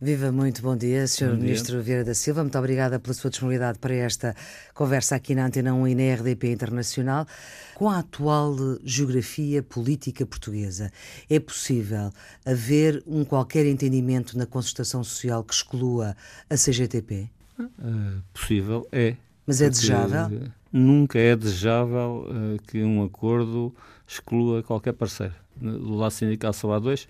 Viva, 0.00 0.30
muito 0.30 0.62
bom 0.62 0.76
dia, 0.76 1.08
Sr. 1.08 1.36
Ministro 1.36 1.82
Vieira 1.82 2.04
da 2.04 2.14
Silva. 2.14 2.44
Muito 2.44 2.56
obrigada 2.56 3.00
pela 3.00 3.12
sua 3.12 3.30
disponibilidade 3.30 3.80
para 3.80 3.92
esta 3.92 4.32
conversa 4.72 5.16
aqui 5.16 5.34
na 5.34 5.46
Antena 5.46 5.74
1 5.74 5.88
e 5.88 5.94
na 5.96 6.14
RDP 6.14 6.52
Internacional. 6.52 7.26
Com 7.74 7.90
a 7.90 7.98
atual 7.98 8.54
geografia 8.84 9.60
política 9.60 10.24
portuguesa, 10.24 10.92
é 11.28 11.40
possível 11.40 12.12
haver 12.46 13.02
um 13.08 13.24
qualquer 13.24 13.66
entendimento 13.66 14.38
na 14.38 14.46
concertação 14.46 15.02
social 15.02 15.42
que 15.42 15.52
exclua 15.52 16.16
a 16.48 16.54
CGTP? 16.54 17.28
Uh, 17.58 17.68
ah, 17.82 18.22
possível 18.32 18.86
é. 18.92 19.16
Mas 19.44 19.60
é 19.60 19.68
desejável? 19.68 20.48
Nunca 20.72 21.18
é 21.18 21.34
desejável 21.34 22.24
uh, 22.28 22.62
que 22.68 22.84
um 22.84 23.02
acordo 23.02 23.74
exclua 24.06 24.62
qualquer 24.62 24.92
parceiro. 24.92 25.34
Do 25.60 25.96
lado 25.96 26.12
sindical 26.12 26.52
só 26.52 26.72
há 26.72 26.78
dois, 26.78 27.08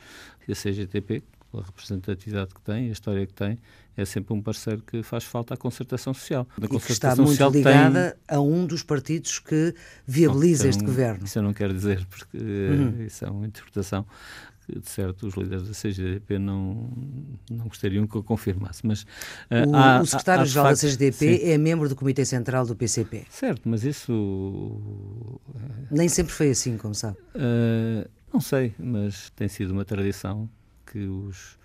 a 0.49 0.55
CGTP, 0.55 1.23
pela 1.51 1.65
representatividade 1.65 2.55
que 2.55 2.61
tem, 2.61 2.89
a 2.89 2.93
história 2.93 3.27
que 3.27 3.33
tem, 3.33 3.59
é 3.97 4.05
sempre 4.05 4.33
um 4.33 4.41
parceiro 4.41 4.83
que 4.83 5.03
faz 5.03 5.25
falta 5.25 5.55
à 5.55 5.57
concertação 5.57 6.15
social. 6.15 6.47
A 6.61 6.65
e 6.65 6.69
que 6.69 6.93
está 6.93 7.17
muito 7.17 7.49
ligada 7.49 8.17
tem... 8.27 8.37
a 8.37 8.41
um 8.41 8.65
dos 8.67 8.83
partidos 8.83 9.39
que 9.39 9.75
viabiliza 10.07 10.65
Bom, 10.65 10.71
este 10.71 10.83
não, 10.83 10.87
governo. 10.87 11.25
Isso 11.25 11.39
eu 11.39 11.43
não 11.43 11.53
quero 11.53 11.75
dizer, 11.75 12.07
porque 12.07 12.39
uhum. 12.39 13.03
isso 13.05 13.25
é 13.25 13.31
uma 13.31 13.47
interpretação 13.47 14.07
que, 14.65 14.79
de 14.79 14.89
certo, 14.89 15.27
os 15.27 15.35
líderes 15.35 15.67
da 15.67 15.73
CGDP 15.73 16.39
não, 16.39 16.91
não 17.51 17.67
gostariam 17.67 18.07
que 18.07 18.15
eu 18.15 18.23
confirmasse. 18.23 18.87
Mas, 18.87 19.03
uh, 19.03 19.99
o, 19.99 20.03
o 20.03 20.07
secretário-geral 20.07 20.67
da 20.67 20.77
CGDP 20.77 21.39
sim. 21.39 21.51
é 21.51 21.59
membro 21.59 21.89
do 21.89 21.97
Comitê 21.97 22.25
Central 22.25 22.67
do 22.67 22.77
PCP. 22.77 23.25
Certo, 23.31 23.63
mas 23.69 23.83
isso... 23.83 24.13
Uh, 24.13 25.41
Nem 25.91 26.09
sempre 26.09 26.33
foi 26.33 26.51
assim, 26.51 26.77
como 26.77 26.95
sabe. 26.95 27.17
Uh, 27.35 28.09
não 28.33 28.41
sei, 28.41 28.75
mas 28.79 29.31
tem 29.31 29.49
sido 29.49 29.73
uma 29.73 29.85
tradição 29.85 30.49
que 30.91 31.07
os 31.07 31.59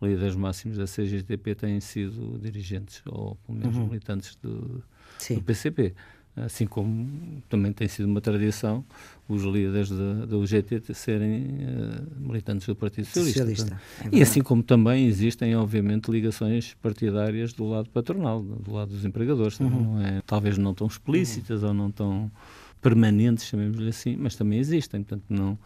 líderes 0.00 0.34
máximos 0.34 0.76
da 0.76 0.84
CGTP 0.84 1.54
têm 1.54 1.80
sido 1.80 2.38
dirigentes, 2.38 3.02
ou 3.06 3.36
pelo 3.46 3.58
menos 3.58 3.76
uhum. 3.76 3.86
militantes 3.86 4.36
do, 4.42 4.82
do, 5.30 5.42
PCP. 5.42 5.94
Assim 6.36 6.66
como 6.66 7.42
também 7.48 7.72
tem 7.72 7.88
sido 7.88 8.04
uma 8.04 8.20
tradição 8.20 8.84
os 9.26 9.42
líderes 9.42 9.88
da, 9.88 10.26
da 10.26 10.36
UGT 10.36 10.92
serem 10.92 11.44
uh, 11.44 12.20
militantes 12.20 12.66
do 12.66 12.76
Partido 12.76 13.06
Socialista. 13.06 13.46
Socialista. 13.46 13.80
É 14.04 14.18
e 14.18 14.20
assim 14.20 14.42
como 14.42 14.62
também 14.62 15.06
existem, 15.06 15.56
obviamente, 15.56 16.10
ligações 16.10 16.74
partidárias 16.74 17.54
do 17.54 17.66
lado 17.66 17.88
patronal, 17.88 18.42
do 18.42 18.70
lado 18.70 18.90
dos 18.90 19.06
empregadores. 19.06 19.58
Uhum. 19.58 19.70
Não 19.70 20.02
é, 20.02 20.22
talvez 20.26 20.58
não 20.58 20.74
tão 20.74 20.86
explícitas 20.86 21.62
uhum. 21.62 21.68
ou 21.68 21.74
não 21.74 21.90
tão 21.90 22.30
permanentes, 22.82 23.46
chamemos-lhe 23.46 23.88
assim, 23.88 24.14
mas 24.14 24.36
também 24.36 24.58
existem. 24.58 25.02
Portanto, 25.02 25.24
não, 25.30 25.58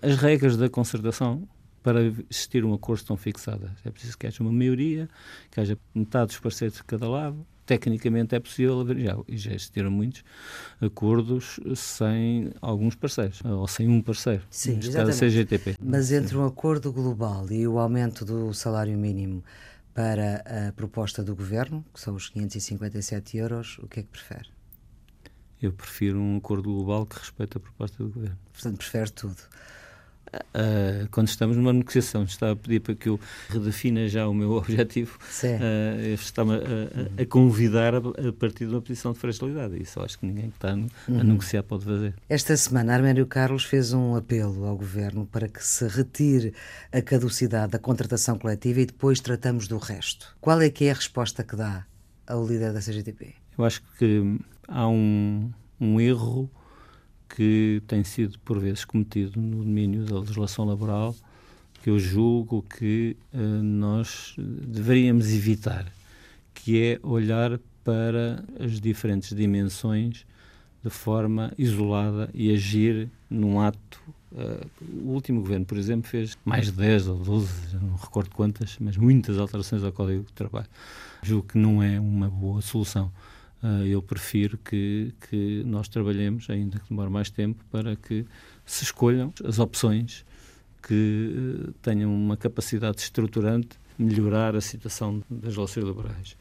as 0.00 0.16
regras 0.18 0.56
da 0.56 0.70
concertação 0.70 1.42
para 1.82 2.02
existir 2.02 2.64
um 2.64 2.72
acordo 2.72 3.04
tão 3.04 3.16
fixadas. 3.16 3.70
É 3.84 3.90
preciso 3.90 4.16
que 4.16 4.26
haja 4.26 4.42
uma 4.42 4.52
maioria, 4.52 5.08
que 5.50 5.60
haja 5.60 5.78
metade 5.94 6.28
dos 6.28 6.38
parceiros 6.38 6.76
de 6.76 6.84
cada 6.84 7.08
lado. 7.08 7.46
Tecnicamente 7.64 8.34
é 8.34 8.40
possível 8.40 8.80
haver, 8.80 8.98
já, 8.98 9.16
e 9.28 9.36
já 9.36 9.52
existiram 9.52 9.90
muitos 9.90 10.24
acordos 10.80 11.60
sem 11.76 12.52
alguns 12.60 12.96
parceiros, 12.96 13.40
ou 13.44 13.68
sem 13.68 13.88
um 13.88 14.02
parceiro, 14.02 14.42
Sim, 14.50 14.78
exatamente. 14.78 15.18
CGTP. 15.18 15.76
Mas 15.80 16.10
entre 16.10 16.36
um 16.36 16.44
acordo 16.44 16.92
global 16.92 17.50
e 17.50 17.66
o 17.66 17.78
aumento 17.78 18.24
do 18.24 18.52
salário 18.52 18.98
mínimo 18.98 19.44
para 19.94 20.68
a 20.68 20.72
proposta 20.72 21.22
do 21.22 21.36
governo, 21.36 21.84
que 21.94 22.00
são 22.00 22.14
os 22.14 22.28
557 22.28 23.36
euros, 23.36 23.78
o 23.78 23.86
que 23.86 24.00
é 24.00 24.02
que 24.02 24.08
prefere? 24.08 24.48
Eu 25.60 25.72
prefiro 25.72 26.18
um 26.18 26.38
acordo 26.38 26.64
global 26.64 27.06
que 27.06 27.16
respeite 27.16 27.56
a 27.56 27.60
proposta 27.60 28.02
do 28.02 28.10
governo. 28.10 28.38
Portanto, 28.52 28.78
prefere 28.78 29.10
tudo. 29.12 29.36
Uh, 30.32 31.06
quando 31.10 31.28
estamos 31.28 31.56
numa 31.56 31.72
negociação, 31.72 32.24
está 32.24 32.52
a 32.52 32.56
pedir 32.56 32.80
para 32.80 32.94
que 32.94 33.08
eu 33.08 33.20
redefina 33.50 34.08
já 34.08 34.26
o 34.26 34.32
meu 34.32 34.52
objetivo, 34.56 35.18
uh, 35.18 36.14
está-me 36.14 36.54
a, 36.54 37.22
a, 37.22 37.26
convidar 37.26 37.94
a, 37.94 37.98
a, 37.98 38.32
partir 38.32 38.66
de 38.66 38.72
uma 38.72 38.80
posição 38.80 39.12
de 39.12 39.18
fragilidade. 39.18 39.80
Isso 39.80 40.00
acho 40.00 40.18
que 40.18 40.26
ninguém 40.26 40.48
que 40.48 40.56
está 40.56 40.72
a, 40.72 40.74
uhum. 40.74 40.88
negociar 41.24 41.62
pode 41.62 41.84
fazer. 41.84 42.14
Esta 42.28 42.56
semana, 42.56 42.94
Arménio 42.94 43.26
Carlos 43.26 43.64
fez 43.64 43.92
um 43.92 44.16
apelo 44.16 44.64
ao 44.64 44.76
Governo 44.76 45.26
para 45.26 45.48
que 45.48 45.62
se 45.62 45.86
retire 45.86 46.54
a 46.90 47.02
caducidade 47.02 47.72
da 47.72 47.78
contratação 47.78 48.38
coletiva 48.38 48.80
e 48.80 48.86
depois 48.86 49.20
tratamos 49.20 49.68
do 49.68 49.76
resto. 49.76 50.34
Qual 50.40 50.60
é 50.62 50.70
que 50.70 50.86
é 50.86 50.92
a 50.92 50.94
resposta 50.94 51.44
que 51.44 51.56
dá 51.56 51.84
ao 52.26 52.46
líder 52.46 52.72
da 52.72 52.80
CGTP? 52.80 53.34
Eu 53.58 53.64
acho 53.64 53.82
que 53.98 54.38
há 54.66 54.88
um, 54.88 55.50
um 55.78 56.00
erro 56.00 56.50
que 57.34 57.82
tem 57.86 58.04
sido 58.04 58.38
por 58.40 58.58
vezes 58.58 58.84
cometido 58.84 59.40
no 59.40 59.64
domínio 59.64 60.04
da 60.04 60.18
legislação 60.20 60.66
laboral, 60.66 61.14
que 61.82 61.88
eu 61.88 61.98
julgo 61.98 62.62
que 62.62 63.16
uh, 63.32 63.38
nós 63.38 64.34
deveríamos 64.38 65.32
evitar, 65.32 65.90
que 66.52 66.80
é 66.80 67.00
olhar 67.02 67.58
para 67.82 68.44
as 68.60 68.80
diferentes 68.80 69.34
dimensões 69.34 70.26
de 70.84 70.90
forma 70.90 71.52
isolada 71.56 72.28
e 72.34 72.52
agir 72.52 73.08
num 73.30 73.60
ato. 73.60 74.00
Uh, 74.30 74.66
o 75.04 75.12
último 75.12 75.40
governo, 75.40 75.64
por 75.64 75.78
exemplo, 75.78 76.08
fez 76.08 76.36
mais 76.44 76.66
de 76.66 76.72
10 76.72 77.08
ou 77.08 77.18
12, 77.18 77.76
não 77.80 77.96
recordo 77.96 78.30
quantas, 78.30 78.76
mas 78.78 78.96
muitas 78.96 79.38
alterações 79.38 79.82
ao 79.82 79.92
Código 79.92 80.24
de 80.24 80.32
Trabalho. 80.32 80.68
Julgo 81.22 81.48
que 81.48 81.58
não 81.58 81.82
é 81.82 81.98
uma 81.98 82.28
boa 82.28 82.60
solução. 82.60 83.10
Uh, 83.62 83.86
eu 83.86 84.02
prefiro 84.02 84.58
que, 84.58 85.14
que 85.28 85.62
nós 85.64 85.88
trabalhemos, 85.88 86.50
ainda 86.50 86.80
que 86.80 86.88
demore 86.88 87.10
mais 87.10 87.30
tempo, 87.30 87.64
para 87.70 87.94
que 87.94 88.26
se 88.66 88.82
escolham 88.82 89.32
as 89.44 89.60
opções 89.60 90.24
que 90.82 91.68
uh, 91.68 91.72
tenham 91.80 92.12
uma 92.12 92.36
capacidade 92.36 93.00
estruturante 93.00 93.78
de 93.96 94.04
melhorar 94.04 94.56
a 94.56 94.60
situação 94.60 95.22
das 95.30 95.54
relações 95.54 95.84
laborais. 95.84 96.36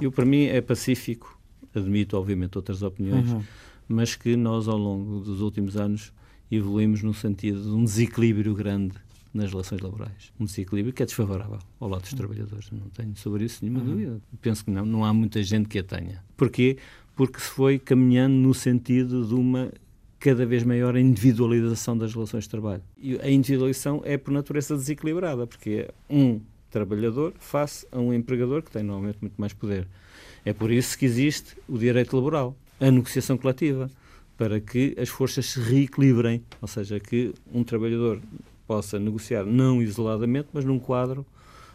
Eu, 0.00 0.10
para 0.10 0.24
mim, 0.24 0.44
é 0.44 0.62
pacífico, 0.62 1.38
admito, 1.74 2.16
obviamente, 2.16 2.56
outras 2.56 2.82
opiniões, 2.82 3.30
uhum. 3.30 3.42
mas 3.86 4.16
que 4.16 4.34
nós, 4.34 4.66
ao 4.66 4.78
longo 4.78 5.20
dos 5.20 5.42
últimos 5.42 5.76
anos, 5.76 6.10
evoluímos 6.50 7.02
no 7.02 7.12
sentido 7.12 7.62
de 7.62 7.68
um 7.68 7.84
desequilíbrio 7.84 8.54
grande 8.54 8.94
nas 9.32 9.50
relações 9.50 9.80
laborais. 9.80 10.32
Um 10.38 10.44
desequilíbrio 10.44 10.92
que 10.92 11.02
é 11.02 11.06
desfavorável 11.06 11.58
ao 11.80 11.88
lado 11.88 12.02
dos 12.02 12.14
trabalhadores. 12.14 12.70
Não 12.70 12.88
tenho 12.90 13.16
sobre 13.16 13.44
isso 13.44 13.64
nenhuma 13.64 13.80
uhum. 13.80 13.90
dúvida. 13.90 14.20
Penso 14.40 14.64
que 14.64 14.70
não, 14.70 14.84
não 14.84 15.04
há 15.04 15.12
muita 15.12 15.42
gente 15.42 15.68
que 15.68 15.78
a 15.78 15.82
tenha. 15.82 16.22
Porquê? 16.36 16.76
Porque 17.16 17.40
se 17.40 17.48
foi 17.48 17.78
caminhando 17.78 18.34
no 18.34 18.54
sentido 18.54 19.26
de 19.26 19.34
uma 19.34 19.70
cada 20.18 20.46
vez 20.46 20.62
maior 20.62 20.96
individualização 20.96 21.98
das 21.98 22.14
relações 22.14 22.44
de 22.44 22.50
trabalho. 22.50 22.82
E 22.96 23.18
a 23.20 23.28
individualização 23.28 24.02
é 24.04 24.16
por 24.16 24.30
natureza 24.30 24.76
desequilibrada, 24.76 25.48
porque 25.48 25.88
é 25.88 25.94
um 26.08 26.40
trabalhador 26.70 27.34
face 27.40 27.86
a 27.90 27.98
um 27.98 28.14
empregador 28.14 28.62
que 28.62 28.70
tem 28.70 28.84
normalmente 28.84 29.18
muito 29.20 29.34
mais 29.36 29.52
poder. 29.52 29.86
É 30.44 30.52
por 30.52 30.70
isso 30.70 30.96
que 30.96 31.04
existe 31.04 31.56
o 31.68 31.76
direito 31.76 32.14
laboral, 32.14 32.56
a 32.80 32.88
negociação 32.88 33.36
coletiva, 33.36 33.90
para 34.36 34.60
que 34.60 34.94
as 34.98 35.08
forças 35.08 35.46
se 35.46 35.60
reequilibrem, 35.60 36.42
ou 36.60 36.68
seja, 36.68 37.00
que 37.00 37.34
um 37.52 37.64
trabalhador 37.64 38.20
possa 38.72 38.98
negociar 38.98 39.44
não 39.44 39.82
isoladamente, 39.82 40.48
mas 40.50 40.64
num 40.64 40.78
quadro 40.78 41.26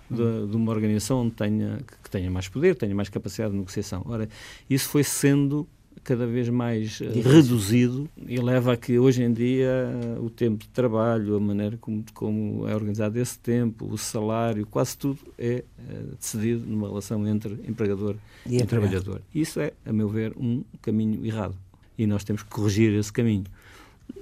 de, 0.10 0.48
de, 0.48 0.56
uma 0.56 0.72
organização 0.72 1.22
onde 1.22 1.36
tenha, 1.36 1.80
que 2.04 2.10
tenha 2.10 2.32
mais 2.32 2.48
poder, 2.48 2.76
tenha 2.76 2.96
mais 2.96 3.08
capacidade 3.08 3.52
de 3.52 3.58
negociação. 3.60 4.02
Ora, 4.08 4.28
isso 4.68 4.90
foi 4.90 5.04
sendo 5.04 5.68
cada 6.04 6.26
vez 6.26 6.50
mais 6.50 7.00
uh, 7.02 7.22
reduzido 7.22 8.10
e 8.26 8.38
leva 8.40 8.74
a 8.74 8.78
que 8.78 8.98
hoje 8.98 9.22
em 9.22 9.32
dia 9.32 9.92
uh, 10.18 10.26
o 10.26 10.30
tempo 10.30 10.64
de 10.64 10.70
trabalho, 10.70 11.36
a 11.36 11.40
maneira 11.40 11.78
como, 11.78 12.04
como 12.16 12.68
é 12.68 12.74
organizado 12.74 13.20
esse 13.20 13.38
tempo, 13.38 13.86
o 13.86 13.98
salário, 13.98 14.66
quase 14.66 14.98
tudo 14.98 15.20
é 15.38 15.64
uh, 15.78 16.16
decidido 16.16 16.66
numa 16.66 16.88
relação 16.88 17.28
entre 17.28 17.60
empregador 17.68 18.16
e, 18.46 18.58
e 18.58 18.66
trabalhador. 18.66 19.22
Isso 19.36 19.60
é, 19.60 19.72
a 19.86 19.94
meu 19.94 20.10
ver, 20.10 20.34
um 20.36 20.64
caminho 20.82 21.24
errado 21.24 21.56
e 21.96 22.08
nós 22.08 22.24
temos 22.24 22.42
que 22.42 22.50
corrigir 22.50 22.94
esse 22.94 23.14
caminho. 23.14 23.46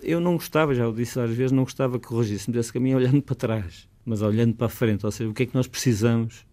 Eu 0.01 0.19
não 0.19 0.33
gostava, 0.35 0.73
já 0.73 0.87
o 0.87 0.93
disse 0.93 1.15
várias 1.15 1.35
vezes, 1.35 1.51
não 1.51 1.63
gostava 1.63 1.99
que 1.99 2.07
corrigíssemos 2.07 2.59
esse 2.59 2.71
caminho 2.71 2.97
olhando 2.97 3.21
para 3.21 3.35
trás, 3.35 3.87
mas 4.05 4.21
olhando 4.21 4.55
para 4.55 4.67
a 4.67 4.69
frente, 4.69 5.05
ou 5.05 5.11
seja, 5.11 5.29
o 5.29 5.33
que 5.33 5.43
é 5.43 5.45
que 5.45 5.55
nós 5.55 5.67
precisamos 5.67 6.45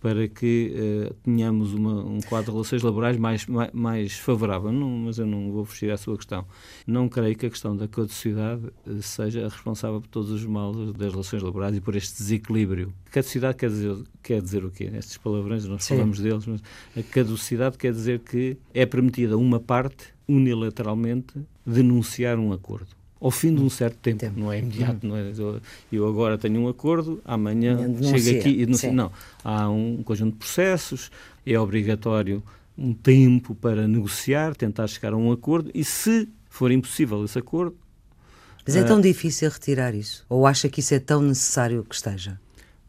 para 0.00 0.26
que 0.26 0.74
uh, 1.10 1.14
tenhamos 1.22 1.74
uma, 1.74 2.02
um 2.02 2.20
quadro 2.20 2.46
de 2.46 2.52
relações 2.52 2.82
laborais 2.82 3.18
mais, 3.18 3.46
mais, 3.46 3.70
mais, 3.72 4.12
favorável. 4.18 4.72
Não, 4.72 4.88
mas 4.88 5.18
eu 5.18 5.26
não 5.26 5.52
vou 5.52 5.64
fugir 5.64 5.90
à 5.90 5.96
sua 5.96 6.16
questão. 6.16 6.46
Não 6.86 7.08
creio 7.08 7.36
que 7.36 7.46
a 7.46 7.50
questão 7.50 7.76
da 7.76 7.86
caducidade 7.86 8.66
uh, 8.86 9.02
seja 9.02 9.46
responsável 9.46 10.00
por 10.00 10.08
todos 10.08 10.30
os 10.30 10.44
males 10.46 10.92
das 10.94 11.12
relações 11.12 11.42
laborais 11.42 11.76
e 11.76 11.80
por 11.80 11.94
este 11.94 12.16
desequilíbrio. 12.16 12.92
Caducidade 13.10 13.58
quer 13.58 13.68
dizer, 13.68 13.96
quer 14.22 14.40
dizer 14.40 14.64
o 14.64 14.70
quê? 14.70 14.90
Estes 14.94 15.18
palavrões, 15.18 15.66
nós 15.66 15.84
Sim. 15.84 15.96
falamos 15.96 16.18
deles, 16.18 16.46
mas 16.46 16.62
a 16.96 17.02
caducidade 17.02 17.76
quer 17.76 17.92
dizer 17.92 18.20
que 18.20 18.56
é 18.72 18.86
permitida 18.86 19.36
uma 19.36 19.60
parte 19.60 20.14
unilateralmente 20.26 21.34
denunciar 21.66 22.38
um 22.38 22.52
acordo. 22.52 22.99
Ao 23.20 23.30
fim 23.30 23.54
de 23.54 23.60
um 23.60 23.68
certo 23.68 23.96
tempo, 23.98 24.20
tempo. 24.20 24.40
não 24.40 24.50
é 24.50 24.58
imediato, 24.58 25.06
não 25.06 25.14
é? 25.14 25.30
Eu 25.92 26.08
agora 26.08 26.38
tenho 26.38 26.60
um 26.60 26.68
acordo, 26.68 27.20
amanhã 27.24 27.76
chego 28.02 28.38
aqui 28.38 28.48
e 28.48 28.64
denuncio. 28.64 28.92
Não, 28.92 29.12
há 29.44 29.68
um 29.68 30.02
conjunto 30.02 30.32
de 30.32 30.38
processos, 30.38 31.10
é 31.44 31.58
obrigatório 31.58 32.42
um 32.78 32.94
tempo 32.94 33.54
para 33.54 33.86
negociar, 33.86 34.56
tentar 34.56 34.86
chegar 34.86 35.12
a 35.12 35.16
um 35.16 35.30
acordo 35.30 35.70
e 35.74 35.84
se 35.84 36.28
for 36.48 36.72
impossível 36.72 37.22
esse 37.24 37.38
acordo. 37.38 37.76
Mas 38.66 38.74
é 38.74 38.82
tão 38.84 38.98
uh, 38.98 39.02
difícil 39.02 39.50
retirar 39.50 39.94
isso? 39.94 40.24
Ou 40.28 40.46
acha 40.46 40.68
que 40.68 40.80
isso 40.80 40.94
é 40.94 40.98
tão 40.98 41.20
necessário 41.20 41.84
que 41.84 41.94
esteja? 41.94 42.40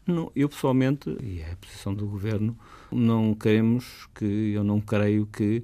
Não, 0.06 0.32
eu 0.34 0.48
pessoalmente, 0.48 1.14
e 1.22 1.40
é 1.40 1.52
a 1.52 1.56
posição 1.56 1.94
do 1.94 2.06
governo, 2.06 2.56
não 2.90 3.34
queremos 3.34 4.08
que, 4.14 4.52
eu 4.54 4.64
não 4.64 4.80
creio 4.80 5.26
que 5.26 5.62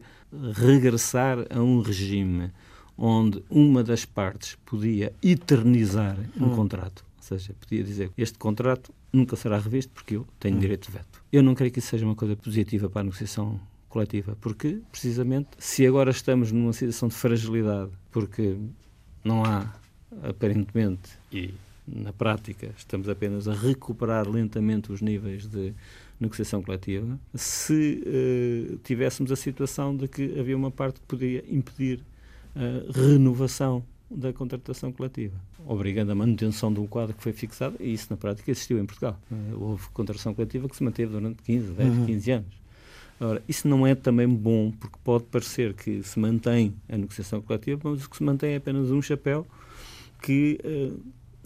regressar 0.55 1.39
a 1.51 1.61
um 1.61 1.81
regime 1.81 2.51
onde 2.99 3.43
uma 3.49 3.85
das 3.85 4.05
partes 4.05 4.57
podia 4.67 5.13
eternizar 5.23 6.19
um 6.37 6.47
hum. 6.47 6.57
contrato, 6.57 7.05
ou 7.17 7.23
seja, 7.23 7.55
podia 7.61 7.85
dizer 7.85 8.11
este 8.19 8.37
contrato 8.37 8.93
nunca 9.13 9.37
será 9.37 9.59
revisto 9.59 9.93
porque 9.95 10.17
eu 10.17 10.27
tenho 10.41 10.57
hum. 10.57 10.61
direito 10.61 10.87
de 10.87 10.93
veto. 10.99 11.23
Eu 11.33 11.43
não 11.43 11.55
creio 11.55 11.73
que 11.73 11.79
isso 11.79 11.89
seja 11.89 12.05
uma 12.05 12.17
coisa 12.17 12.35
positiva 12.35 12.91
para 12.91 13.03
a 13.03 13.05
negociação 13.05 13.61
coletiva, 13.89 14.37
porque, 14.41 14.81
precisamente, 14.91 15.49
se 15.59 15.87
agora 15.87 16.11
estamos 16.11 16.53
numa 16.53 16.73
situação 16.73 17.09
de 17.09 17.15
fragilidade, 17.15 17.91
porque 18.11 18.57
não 19.25 19.45
há, 19.45 19.73
aparentemente, 20.23 21.11
e 21.33 21.55
na 21.87 22.13
prática 22.13 22.71
estamos 22.77 23.09
apenas 23.09 23.49
a 23.49 23.55
recuperar 23.55 24.29
lentamente 24.29 24.93
os 24.93 25.01
níveis 25.01 25.47
de 25.47 25.73
negociação 26.21 26.63
coletiva, 26.63 27.19
se 27.35 28.03
uh, 28.05 28.79
tivéssemos 28.85 29.33
a 29.33 29.37
situação 29.37 29.97
de 29.97 30.07
que 30.09 30.39
havia 30.39 30.57
uma 30.57 30.71
parte 30.71 31.01
que 31.01 31.07
podia 31.07 31.45
impedir 31.49 32.03
renovação 32.93 33.85
da 34.11 34.33
contratação 34.33 34.91
coletiva, 34.91 35.37
obrigando 35.67 36.13
a 36.13 36.15
manutenção 36.15 36.73
de 36.73 36.81
um 36.81 36.87
quadro 36.87 37.15
que 37.15 37.23
foi 37.23 37.33
fixado, 37.33 37.77
e 37.79 37.93
isso 37.93 38.07
na 38.11 38.17
prática 38.17 38.51
existiu 38.51 38.79
em 38.79 38.87
Portugal. 38.87 39.19
Uh, 39.31 39.63
houve 39.63 39.89
contratação 39.91 40.33
coletiva 40.35 40.69
que 40.69 40.77
se 40.77 40.83
manteve 40.83 41.13
durante 41.13 41.43
15, 41.43 41.73
10, 41.73 41.89
uhum. 41.89 42.07
15 42.07 42.31
anos. 42.31 42.59
Ora, 43.21 43.43
isso 43.49 43.67
não 43.67 43.87
é 43.87 43.95
também 43.95 44.29
bom, 44.29 44.71
porque 44.71 44.97
pode 45.03 45.25
parecer 45.25 45.75
que 45.75 46.03
se 46.03 46.19
mantém 46.19 46.75
a 46.89 46.97
negociação 46.97 47.43
coletiva, 47.43 47.81
mas 47.85 48.05
o 48.05 48.09
que 48.09 48.17
se 48.17 48.23
mantém 48.23 48.53
é 48.53 48.57
apenas 48.57 48.91
um 48.91 49.03
chapéu 49.03 49.47
que 50.23 50.59
uh, 50.65 50.99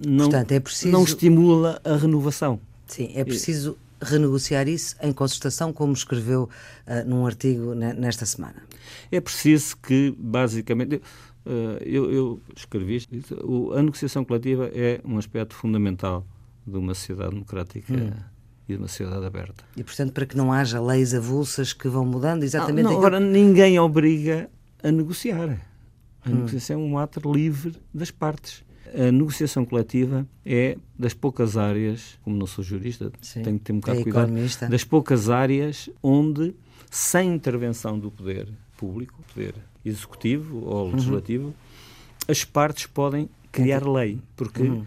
não, 0.06 0.28
Portanto, 0.28 0.52
é 0.52 0.60
preciso... 0.60 0.92
não 0.92 1.04
estimula 1.04 1.80
a 1.84 1.96
renovação. 1.96 2.60
Sim, 2.86 3.10
é 3.14 3.24
preciso 3.24 3.76
e... 4.00 4.04
renegociar 4.04 4.68
isso 4.68 4.96
em 5.02 5.12
concertação, 5.12 5.72
como 5.72 5.92
escreveu 5.92 6.48
uh, 6.86 7.08
num 7.08 7.26
artigo 7.26 7.74
nesta 7.74 8.26
semana. 8.26 8.62
É 9.10 9.20
preciso 9.20 9.76
que, 9.78 10.14
basicamente, 10.18 10.96
uh, 10.96 11.82
eu, 11.84 12.10
eu, 12.10 12.42
escrevi 12.56 12.96
isto, 12.96 13.72
a 13.74 13.82
negociação 13.82 14.24
coletiva 14.24 14.70
é 14.74 15.00
um 15.04 15.18
aspecto 15.18 15.54
fundamental 15.54 16.26
de 16.66 16.76
uma 16.76 16.94
sociedade 16.94 17.30
democrática. 17.30 17.92
Hum 17.92 18.32
e 18.68 18.74
de 18.74 18.78
uma 18.78 18.88
sociedade 18.88 19.24
aberta. 19.24 19.64
E, 19.76 19.82
portanto, 19.82 20.12
para 20.12 20.26
que 20.26 20.36
não 20.36 20.52
haja 20.52 20.80
leis 20.80 21.14
avulsas 21.14 21.72
que 21.72 21.88
vão 21.88 22.04
mudando 22.04 22.42
exatamente... 22.44 22.84
Não, 22.84 22.92
não 22.92 22.98
agora, 22.98 23.18
ninguém 23.18 23.78
obriga 23.78 24.48
a 24.82 24.90
negociar. 24.90 25.58
A 26.24 26.30
hum. 26.30 26.34
negociação 26.34 26.80
é 26.80 26.84
um 26.84 26.98
ato 26.98 27.32
livre 27.32 27.74
das 27.92 28.10
partes. 28.10 28.64
A 28.94 29.10
negociação 29.10 29.64
coletiva 29.64 30.26
é 30.44 30.76
das 30.98 31.14
poucas 31.14 31.56
áreas, 31.56 32.18
como 32.22 32.36
não 32.36 32.46
sou 32.46 32.62
jurista, 32.62 33.10
Sim. 33.20 33.42
tenho 33.42 33.58
que 33.58 33.64
ter 33.64 33.72
um 33.72 33.80
bocado 33.80 34.02
de 34.02 34.08
é 34.08 34.12
cuidado, 34.12 34.68
das 34.68 34.84
poucas 34.84 35.30
áreas 35.30 35.88
onde, 36.02 36.54
sem 36.90 37.32
intervenção 37.34 37.98
do 37.98 38.10
poder 38.10 38.48
público, 38.82 39.14
poder 39.32 39.54
executivo 39.84 40.64
ou 40.64 40.86
uhum. 40.86 40.92
legislativo, 40.92 41.44
uhum. 41.46 41.54
as 42.26 42.44
partes 42.44 42.86
podem 42.86 43.28
criar 43.52 43.86
lei, 43.86 44.18
porque 44.36 44.62
uhum 44.62 44.84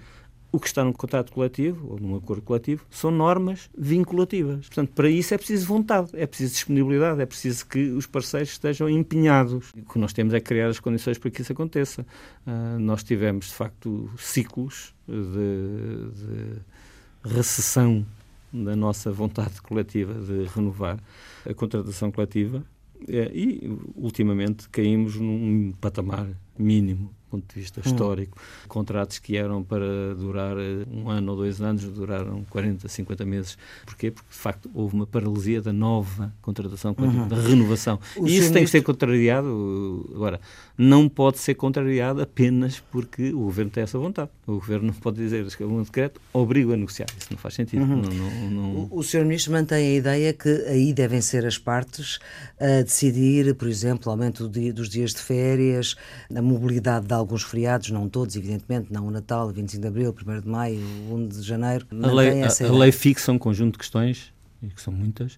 o 0.56 0.60
que 0.60 0.68
está 0.68 0.86
num 0.86 0.94
contrato 0.94 1.34
coletivo 1.34 1.92
ou 1.92 2.00
num 2.00 2.16
acordo 2.16 2.42
coletivo 2.42 2.86
são 2.90 3.12
normas 3.12 3.70
vinculativas. 3.78 4.68
Portanto, 4.68 4.92
para 4.96 5.10
isso 5.10 5.34
é 5.34 5.38
preciso 5.38 5.68
vontade, 5.68 6.12
é 6.14 6.26
preciso 6.26 6.54
disponibilidade, 6.54 7.22
é 7.22 7.26
preciso 7.26 7.68
que 7.68 7.90
os 7.90 8.06
parceiros 8.08 8.52
estejam 8.52 8.90
empenhados. 8.90 9.72
O 9.76 9.82
que 9.92 10.00
nós 10.00 10.14
temos 10.14 10.34
é 10.34 10.40
criar 10.40 10.70
as 10.70 10.80
condições 10.80 11.18
para 11.18 11.30
que 11.30 11.42
isso 11.42 11.52
aconteça. 11.52 12.06
Uh, 12.48 12.80
nós 12.80 13.04
tivemos, 13.04 13.48
de 13.48 13.54
facto, 13.54 14.10
ciclos 14.18 14.96
de, 15.06 16.10
de 16.16 17.36
recessão 17.36 18.06
da 18.54 18.78
nossa 18.78 19.12
vontade 19.12 19.62
coletiva 19.62 20.14
de 20.14 20.46
renovar 20.56 20.98
a 21.46 21.54
contratação 21.54 22.10
coletiva 22.10 22.64
eh, 23.08 23.32
e, 23.34 23.70
ultimamente, 23.96 24.70
caímos 24.70 25.16
num 25.16 25.72
patamar 25.80 26.28
mínimo 26.58 27.12
ponto 27.36 27.54
de 27.54 27.60
vista 27.60 27.80
hum. 27.80 27.84
histórico. 27.86 28.38
Hum. 28.40 28.68
Contratos 28.68 29.20
que 29.20 29.38
eram 29.38 29.64
para 29.64 30.16
durar 30.16 30.58
eh, 30.58 30.86
um 30.92 31.10
ano 31.10 31.32
ou 31.32 31.38
dois 31.38 31.62
anos 31.62 31.84
duraram 31.84 32.44
40, 32.50 32.88
50 32.88 33.26
meses. 33.26 33.58
Porquê? 33.86 34.12
Porque, 34.12 34.30
de 34.30 34.38
facto, 34.38 34.70
houve 34.74 34.96
uma 34.96 35.06
paralisia 35.06 35.62
da 35.62 35.74
nova 35.74 36.34
contratação, 36.42 36.96
uhum. 36.98 37.28
da 37.28 37.36
renovação. 37.36 38.00
O 38.16 38.28
e 38.28 38.38
isso 38.38 38.52
tem 38.52 38.64
que 38.64 38.70
ser 38.70 38.82
contrariado. 38.82 40.10
Agora, 40.14 40.40
não 40.78 41.08
pode 41.08 41.40
ser 41.40 41.56
contrariado 41.56 42.22
apenas 42.22 42.80
porque 42.92 43.34
o 43.34 43.40
Governo 43.40 43.72
tem 43.72 43.84
essa 43.84 43.98
vontade. 43.98 44.30
O 44.46 44.54
Governo 44.54 44.88
não 44.88 44.94
pode 44.94 45.18
dizer 45.18 45.46
que 45.46 45.64
um 45.64 45.82
decreto 45.84 46.20
obriga 46.34 46.74
a 46.74 46.78
negociar. 46.78 47.08
Isso 47.18 47.28
não 47.32 47.38
faz 47.38 47.54
sentido. 47.54 47.84
Uhum. 47.84 48.02
Não, 48.02 48.12
não, 48.12 48.50
não... 48.52 48.76
O, 48.92 49.00
o 49.00 49.04
Sr. 49.04 49.24
Ministro 49.24 49.52
mantém 49.54 49.88
a 49.88 49.96
ideia 49.96 50.34
que 50.34 50.50
aí 50.68 50.94
devem 50.94 51.22
ser 51.22 51.46
as 51.46 51.58
partes 51.58 52.20
a 52.60 52.82
decidir, 52.82 53.54
por 53.56 53.68
exemplo, 53.68 54.08
o 54.08 54.12
aumento 54.12 54.48
dos 54.48 54.90
dias 54.90 55.14
de 55.14 55.20
férias, 55.20 55.96
a 56.34 56.42
mobilidade 56.42 57.08
de 57.08 57.14
alguns 57.14 57.25
feriados, 57.44 57.90
não 57.90 58.08
todos, 58.10 58.36
evidentemente, 58.36 58.92
não 58.92 59.08
o 59.08 59.12
Natal, 59.12 59.50
25 59.50 59.82
de 59.82 59.88
Abril, 59.88 60.16
1 60.28 60.42
de 60.42 60.48
Maio, 60.48 60.82
1 61.12 61.28
de 61.28 61.42
Janeiro. 61.42 61.88
A 62.04 62.08
lei, 62.08 62.44
a, 62.44 62.48
a 62.48 62.72
lei 62.72 62.92
fixa 62.92 63.32
um 63.32 63.38
conjunto 63.38 63.74
de 63.74 63.80
questões, 63.80 64.34
e 64.62 64.68
que 64.68 64.82
são 64.82 64.94
muitas, 64.94 65.38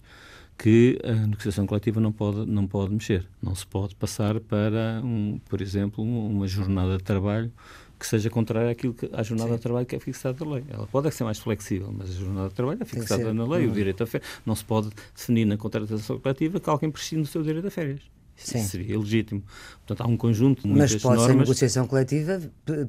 que 0.58 0.98
a 1.04 1.26
negociação 1.26 1.66
coletiva 1.66 2.00
não 2.00 2.10
pode, 2.10 2.44
não 2.44 2.66
pode 2.66 2.92
mexer. 2.92 3.26
Não 3.40 3.54
se 3.54 3.66
pode 3.66 3.94
passar 3.94 4.40
para, 4.40 5.00
um, 5.04 5.40
por 5.48 5.62
exemplo, 5.62 6.02
uma 6.02 6.48
jornada 6.48 6.98
de 6.98 7.04
trabalho 7.04 7.52
que 7.98 8.06
seja 8.06 8.30
contrária 8.30 8.70
àquilo 8.70 8.94
que, 8.94 9.10
à 9.12 9.22
jornada 9.22 9.50
Sim. 9.50 9.56
de 9.56 9.62
trabalho 9.62 9.86
que 9.86 9.96
é 9.96 10.00
fixada 10.00 10.44
na 10.44 10.52
lei. 10.52 10.64
Ela 10.68 10.86
pode 10.86 11.10
ser 11.12 11.24
mais 11.24 11.38
flexível, 11.38 11.92
mas 11.96 12.10
a 12.10 12.12
jornada 12.12 12.48
de 12.48 12.54
trabalho 12.54 12.78
é 12.80 12.84
fixada 12.84 13.34
na 13.34 13.44
lei. 13.44 13.66
Uhum. 13.66 13.72
O 13.72 13.74
direito 13.74 14.02
a 14.02 14.06
férias. 14.06 14.30
Não 14.46 14.54
se 14.54 14.64
pode 14.64 14.90
definir 15.14 15.44
na 15.44 15.56
contratação 15.56 16.18
coletiva 16.18 16.60
que 16.60 16.70
alguém 16.70 16.90
prescinde 16.90 17.22
do 17.22 17.28
seu 17.28 17.42
direito 17.42 17.66
a 17.66 17.70
férias. 17.70 18.00
Sim. 18.38 18.62
seria 18.62 18.98
legítimo. 18.98 19.42
Portanto, 19.86 20.06
há 20.06 20.10
um 20.10 20.16
conjunto 20.16 20.62
de 20.62 20.68
Mas 20.68 20.94
pode 20.96 21.16
normas... 21.16 21.26
ser 21.26 21.36
negociação 21.36 21.86
coletiva 21.86 22.40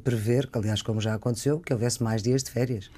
prever, 0.04 0.48
que 0.48 0.58
aliás, 0.58 0.82
como 0.82 1.02
já 1.02 1.16
aconteceu, 1.16 1.60
que 1.60 1.74
houvesse 1.74 2.02
mais 2.04 2.22
dias 2.22 2.44
de 2.44 2.52
férias. 2.52 2.90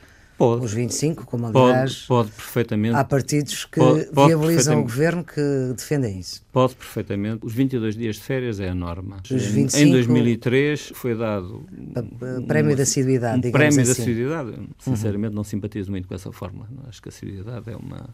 Pode. 0.42 0.66
Os 0.66 0.74
25, 0.74 1.24
como 1.28 1.46
aliás. 1.46 2.06
Pode, 2.08 2.08
pode 2.08 2.32
perfeitamente. 2.32 2.96
Há 2.96 3.04
partidos 3.04 3.66
que 3.66 3.80
pode, 3.80 4.06
pode 4.06 4.28
viabilizam 4.34 4.80
o 4.80 4.82
governo 4.82 5.24
que 5.24 5.40
defendem 5.76 6.20
isso. 6.20 6.44
Pode 6.52 6.74
perfeitamente. 6.76 7.46
Os 7.46 7.54
22 7.54 7.96
dias 7.96 8.16
de 8.16 8.24
férias 8.24 8.60
é 8.60 8.70
a 8.70 8.74
norma. 8.74 9.18
Os 9.24 9.46
25, 9.46 9.84
em 9.84 9.92
2003 9.92 10.94
foi 10.96 11.16
dado. 11.16 11.64
Um, 11.72 12.46
prémio 12.48 12.76
da 12.76 12.82
assiduidade, 12.82 13.50
um 13.50 13.52
prémio 13.52 13.82
assim. 13.82 13.84
da 13.84 13.92
assiduidade. 13.92 14.70
Sinceramente, 14.80 15.30
uhum. 15.30 15.36
não 15.36 15.44
simpatizo 15.44 15.92
muito 15.92 16.08
com 16.08 16.16
essa 16.16 16.32
fórmula. 16.32 16.68
Acho 16.88 17.00
que 17.04 17.10
a 17.10 17.12
assiduidade 17.12 17.70
é 17.70 17.76
uma 17.76 18.10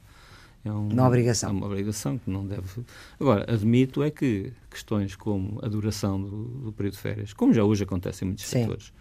é 0.64 0.72
um, 0.72 0.90
uma 0.90 1.08
obrigação. 1.08 1.50
É 1.50 1.54
uma 1.54 1.66
obrigação 1.66 2.18
que 2.18 2.30
não 2.30 2.46
deve. 2.46 2.64
Agora, 3.20 3.46
admito 3.52 4.04
é 4.04 4.12
que 4.12 4.52
questões 4.70 5.16
como 5.16 5.60
a 5.64 5.68
duração 5.68 6.22
do, 6.22 6.44
do 6.46 6.72
período 6.72 6.94
de 6.94 7.00
férias, 7.00 7.34
como 7.34 7.54
já 7.54 7.64
hoje 7.64 7.84
acontece 7.84 8.24
em 8.24 8.28
muitos 8.28 8.46
Sim. 8.46 8.62
setores, 8.62 8.94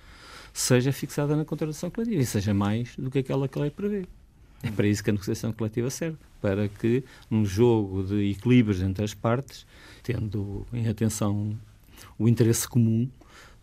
seja 0.53 0.93
fixada 0.93 1.37
na 1.37 1.45
contratação 1.45 1.91
coletiva 1.91 2.23
e 2.23 2.27
seja 2.27 2.55
mais 2.55 2.97
do 2.97 3.11
que 3.11 3.19
aquela 3.19 3.49
que 3.49 3.59
a 3.59 3.63
lei 3.63 3.71
prevê. 3.71 4.07
É 4.63 4.71
para 4.71 4.87
isso 4.87 5.05
que 5.05 5.11
a 5.11 5.13
negociação 5.13 5.53
coletiva 5.53 5.91
serve, 5.91 6.17
para 6.41 6.69
que 6.69 7.05
um 7.31 7.45
jogo 7.45 8.03
de 8.03 8.31
equilíbrios 8.31 8.81
entre 8.81 9.05
as 9.05 9.13
partes, 9.13 9.67
tendo 10.03 10.67
em 10.73 10.89
atenção 10.89 11.57
o 12.19 12.29
interesse 12.29 12.67
comum, 12.67 13.09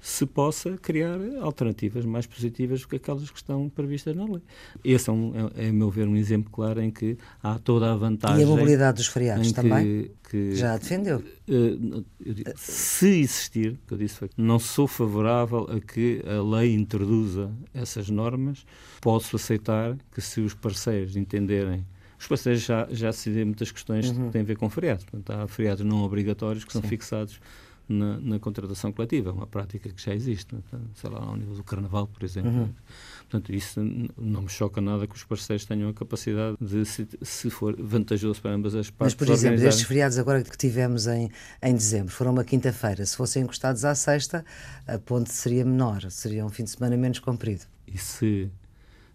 se 0.04 0.26
possa 0.26 0.78
criar 0.78 1.18
alternativas 1.40 2.04
mais 2.04 2.28
positivas 2.28 2.82
do 2.82 2.90
que 2.90 2.98
aquelas 2.98 3.32
que 3.32 3.38
estão 3.38 3.70
previstas 3.70 4.14
na 4.14 4.26
lei. 4.26 4.42
Esse 4.84 5.10
é, 5.10 5.14
um, 5.14 5.32
é, 5.56 5.68
é 5.68 5.70
a 5.70 5.74
meu 5.74 5.90
ver, 5.90 6.10
um 6.10 6.18
exemplo 6.18 6.52
claro 6.52 6.82
em 6.82 6.92
que 6.92 7.18
há 7.42 7.58
toda 7.58 7.90
a 7.90 7.96
vantagem. 7.96 8.42
E 8.42 8.44
a 8.44 8.46
mobilidade 8.48 8.98
dos 8.98 9.08
feriados 9.08 9.48
que, 9.48 9.54
também? 9.54 10.12
Que, 10.30 10.56
Já 10.58 10.76
defendeu? 10.76 11.24
Uh, 11.48 12.04
digo, 12.20 12.52
se 12.58 13.22
existir, 13.22 13.80
que 13.88 13.94
eu 13.94 13.98
disse 13.98 14.16
foi, 14.16 14.30
não 14.36 14.60
sou 14.60 14.88
favorável 14.88 15.70
a 15.70 15.80
que 15.80 16.22
a 16.28 16.44
lei 16.44 16.74
introduza 16.74 17.50
essas 17.74 18.10
normas, 18.10 18.66
posso 19.00 19.38
aceitar 19.38 19.96
que 20.14 20.20
se 20.20 20.42
os 20.42 20.54
parceiros 20.54 21.16
entenderem 21.16 21.86
os 22.20 22.28
parceiros 22.28 22.62
já, 22.62 22.88
já 22.90 23.08
decidiram 23.08 23.48
muitas 23.48 23.70
questões 23.70 24.10
uhum. 24.10 24.28
que 24.28 24.32
têm 24.32 24.42
a 24.42 24.46
ver 24.46 24.56
com 24.56 24.70
feriados. 24.70 25.04
Portanto, 25.04 25.38
há 25.38 25.46
feriados 25.46 25.86
não 25.86 26.04
obrigatórios 26.04 26.64
que 26.64 26.72
Sim. 26.72 26.80
são 26.80 26.90
fixados 26.90 27.40
na, 27.88 28.18
na, 28.20 28.40
contratação 28.40 28.92
coletiva, 28.92 29.32
uma 29.32 29.46
prática 29.46 29.90
que 29.90 30.02
já 30.02 30.14
existe, 30.14 30.56
sei 30.96 31.10
lá, 31.10 31.20
ao 31.20 31.36
nível 31.36 31.56
do 31.56 31.64
carnaval, 31.64 32.08
por 32.08 32.24
exemplo. 32.24 32.52
Uhum. 32.52 32.70
Portanto, 33.22 33.54
isso 33.54 33.80
não 34.18 34.44
me 34.44 34.50
choca 34.50 34.80
nada 34.80 35.06
que 35.08 35.16
os 35.16 35.24
parceiros 35.24 35.66
tenham 35.66 35.90
a 35.90 35.94
capacidade 35.94 36.58
de, 36.60 36.86
se, 36.86 37.08
se 37.22 37.50
for 37.50 37.76
vantajoso 37.78 38.42
para 38.42 38.52
ambas 38.52 38.76
as 38.76 38.90
partes. 38.90 39.14
Mas, 39.14 39.16
por 39.16 39.32
exemplo, 39.32 39.56
organizar... 39.56 39.70
estes 39.70 39.88
feriados 39.88 40.18
agora 40.18 40.44
que 40.44 40.58
tivemos 40.58 41.08
em, 41.08 41.30
em 41.62 41.74
dezembro 41.74 42.12
foram 42.12 42.32
uma 42.32 42.44
quinta-feira. 42.44 43.06
Se 43.06 43.18
fossem 43.18 43.44
encostados 43.44 43.84
à 43.84 43.94
sexta, 43.96 44.46
a 44.88 44.98
ponte 44.98 45.32
seria 45.32 45.66
menor, 45.66 46.10
seria 46.10 46.46
um 46.46 46.50
fim 46.50 46.64
de 46.64 46.72
semana 46.72 46.96
menos 46.96 47.20
comprido. 47.20 47.66
E 47.88 47.98
se 47.98 48.50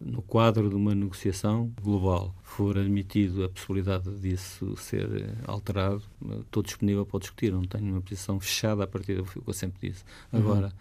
no 0.01 0.23
quadro 0.23 0.69
de 0.69 0.75
uma 0.75 0.95
negociação 0.95 1.73
global 1.83 2.35
for 2.43 2.79
admitido 2.79 3.45
a 3.45 3.49
possibilidade 3.49 4.11
disso 4.21 4.77
ser 4.77 5.11
eh, 5.11 5.35
alterado, 5.47 6.03
eh, 6.31 6.39
estou 6.41 6.63
disponível 6.63 7.05
para 7.05 7.21
discutir, 7.21 7.53
não 7.53 7.63
tenho 7.63 7.93
uma 7.93 8.01
posição 8.01 8.39
fechada 8.39 8.85
a 8.85 8.87
partir 8.87 9.17
do 9.17 9.25
que 9.25 9.41
eu 9.45 9.53
sempre 9.53 9.91
disse. 9.91 10.05
Uhum. 10.33 10.41
Agora, 10.41 10.73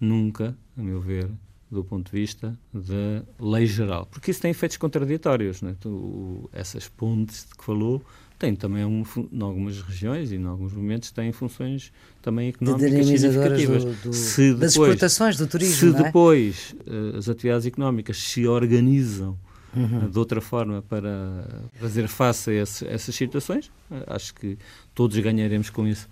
uhum. 0.00 0.08
nunca, 0.08 0.56
a 0.76 0.82
meu 0.82 1.00
ver, 1.00 1.28
do 1.70 1.84
ponto 1.84 2.10
de 2.10 2.18
vista 2.18 2.58
da 2.72 3.24
lei 3.38 3.66
geral. 3.66 4.06
Porque 4.06 4.30
isso 4.30 4.40
tem 4.40 4.50
efeitos 4.50 4.76
contraditórios. 4.76 5.62
Né? 5.62 5.76
Tu, 5.80 6.48
essas 6.52 6.88
pontes 6.88 7.46
de 7.48 7.54
que 7.54 7.64
falou 7.64 8.02
têm 8.40 8.56
também, 8.56 8.84
um, 8.84 9.04
em 9.30 9.42
algumas 9.42 9.80
regiões 9.82 10.32
e 10.32 10.36
em 10.36 10.46
alguns 10.46 10.72
momentos, 10.72 11.12
têm 11.12 11.30
funções 11.30 11.92
também 12.22 12.48
económicas 12.48 13.06
significativas. 13.06 13.84
Do, 13.84 13.92
do, 13.92 14.12
se 14.12 14.54
depois, 14.54 14.58
das 14.60 14.72
exportações, 14.72 15.36
do 15.36 15.46
turismo, 15.46 15.74
Se 15.74 15.96
é? 15.96 16.02
depois 16.02 16.74
uh, 16.86 17.18
as 17.18 17.28
atividades 17.28 17.66
económicas 17.66 18.16
se 18.16 18.46
organizam 18.46 19.38
uhum. 19.76 20.08
de 20.08 20.18
outra 20.18 20.40
forma 20.40 20.82
para 20.88 21.68
fazer 21.74 22.08
face 22.08 22.50
a 22.50 22.62
esse, 22.62 22.86
essas 22.88 23.14
situações, 23.14 23.70
acho 24.06 24.34
que 24.34 24.56
todos 24.94 25.18
ganharemos 25.18 25.68
com 25.68 25.86
isso. 25.86 26.08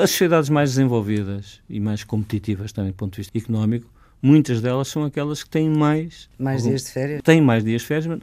as 0.00 0.10
sociedades 0.10 0.50
mais 0.50 0.70
desenvolvidas 0.70 1.60
e 1.70 1.78
mais 1.78 2.02
competitivas 2.02 2.72
também 2.72 2.90
do 2.90 2.96
ponto 2.96 3.12
de 3.12 3.18
vista 3.18 3.38
económico, 3.38 3.88
muitas 4.20 4.60
delas 4.60 4.88
são 4.88 5.04
aquelas 5.04 5.44
que 5.44 5.50
têm 5.50 5.70
mais... 5.70 6.28
Mais 6.38 6.62
algum, 6.62 6.70
dias 6.70 6.84
de 6.84 6.90
férias? 6.90 7.22
Têm 7.22 7.40
mais 7.40 7.62
dias 7.62 7.82
de 7.82 7.88
férias, 7.88 8.06
mas, 8.06 8.20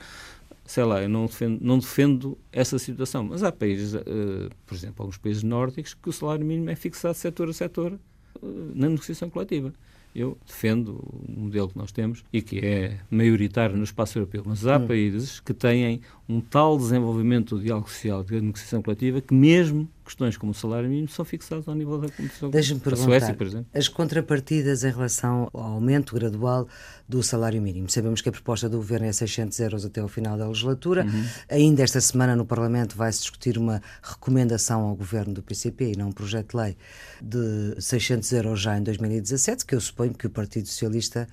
sei 0.72 0.86
lá, 0.86 1.02
eu 1.02 1.10
não 1.10 1.26
defendo, 1.26 1.60
não 1.62 1.80
defendo 1.80 2.38
essa 2.50 2.80
situação, 2.80 3.26
mas 3.26 3.44
há 3.44 3.52
países, 3.52 3.94
uh, 3.94 4.50
por 4.66 4.74
exemplo, 4.74 4.96
alguns 5.00 5.18
países 5.18 5.44
nórdicos, 5.44 5.94
que 5.94 6.08
o 6.08 6.14
salário 6.14 6.46
mínimo 6.46 6.70
é 6.70 6.76
fixado 6.78 7.14
setor 7.14 7.50
a 7.50 7.54
setor 7.54 8.00
uh, 8.42 8.72
na 8.74 8.88
negociação 8.88 9.30
coletiva. 9.30 9.74
Eu 10.16 10.38
defendo 10.46 10.92
o 11.28 11.42
modelo 11.42 11.68
que 11.68 11.78
nós 11.78 11.92
temos 11.92 12.24
e 12.32 12.42
que 12.42 12.60
é 12.60 13.00
maioritário 13.10 13.76
no 13.76 13.84
espaço 13.84 14.18
europeu, 14.18 14.44
mas 14.46 14.66
há 14.66 14.78
hum. 14.78 14.88
países 14.88 15.42
que 15.42 15.54
têm 15.54 16.00
um 16.32 16.40
tal 16.40 16.78
desenvolvimento 16.78 17.56
do 17.58 17.64
diálogo 17.64 17.90
social, 17.90 18.24
de 18.24 18.40
negociação 18.40 18.82
coletiva, 18.82 19.20
que 19.20 19.34
mesmo 19.34 19.90
questões 20.06 20.36
como 20.36 20.52
o 20.52 20.56
salário 20.56 20.90
mínimo 20.90 21.08
são 21.08 21.24
fixadas 21.24 21.68
ao 21.68 21.76
nível 21.76 21.98
da 21.98 22.10
Comissão 22.10 22.50
Deixa-me 22.50 22.80
perguntar, 22.80 23.06
Suécia, 23.06 23.34
por 23.34 23.48
exemplo. 23.48 23.68
as 23.74 23.88
contrapartidas 23.88 24.84
em 24.84 24.92
relação 24.92 25.50
ao 25.54 25.74
aumento 25.74 26.16
gradual 26.16 26.68
do 27.08 27.22
salário 27.22 27.62
mínimo. 27.62 27.90
Sabemos 27.90 28.22
que 28.22 28.30
a 28.30 28.32
proposta 28.32 28.68
do 28.68 28.78
Governo 28.78 29.08
é 29.08 29.12
600 29.12 29.60
euros 29.60 29.86
até 29.86 30.02
ao 30.02 30.08
final 30.08 30.38
da 30.38 30.48
legislatura. 30.48 31.06
Uhum. 31.06 31.26
Ainda 31.50 31.84
esta 31.84 32.02
semana 32.02 32.36
no 32.36 32.46
Parlamento 32.46 32.96
vai-se 32.96 33.22
discutir 33.22 33.58
uma 33.58 33.82
recomendação 34.02 34.82
ao 34.82 34.96
Governo 34.96 35.34
do 35.34 35.44
PCP 35.44 35.94
e 35.94 35.98
não 35.98 36.10
um 36.10 36.12
projeto 36.12 36.52
de 36.52 36.58
lei 36.58 36.78
de 37.22 37.76
600 37.80 38.32
euros 38.34 38.60
já 38.60 38.78
em 38.78 38.84
2017, 38.84 39.66
que 39.66 39.76
eu 39.76 39.82
suponho 39.82 40.14
que 40.14 40.28
o 40.28 40.30
Partido 40.30 40.68
Socialista 40.68 41.28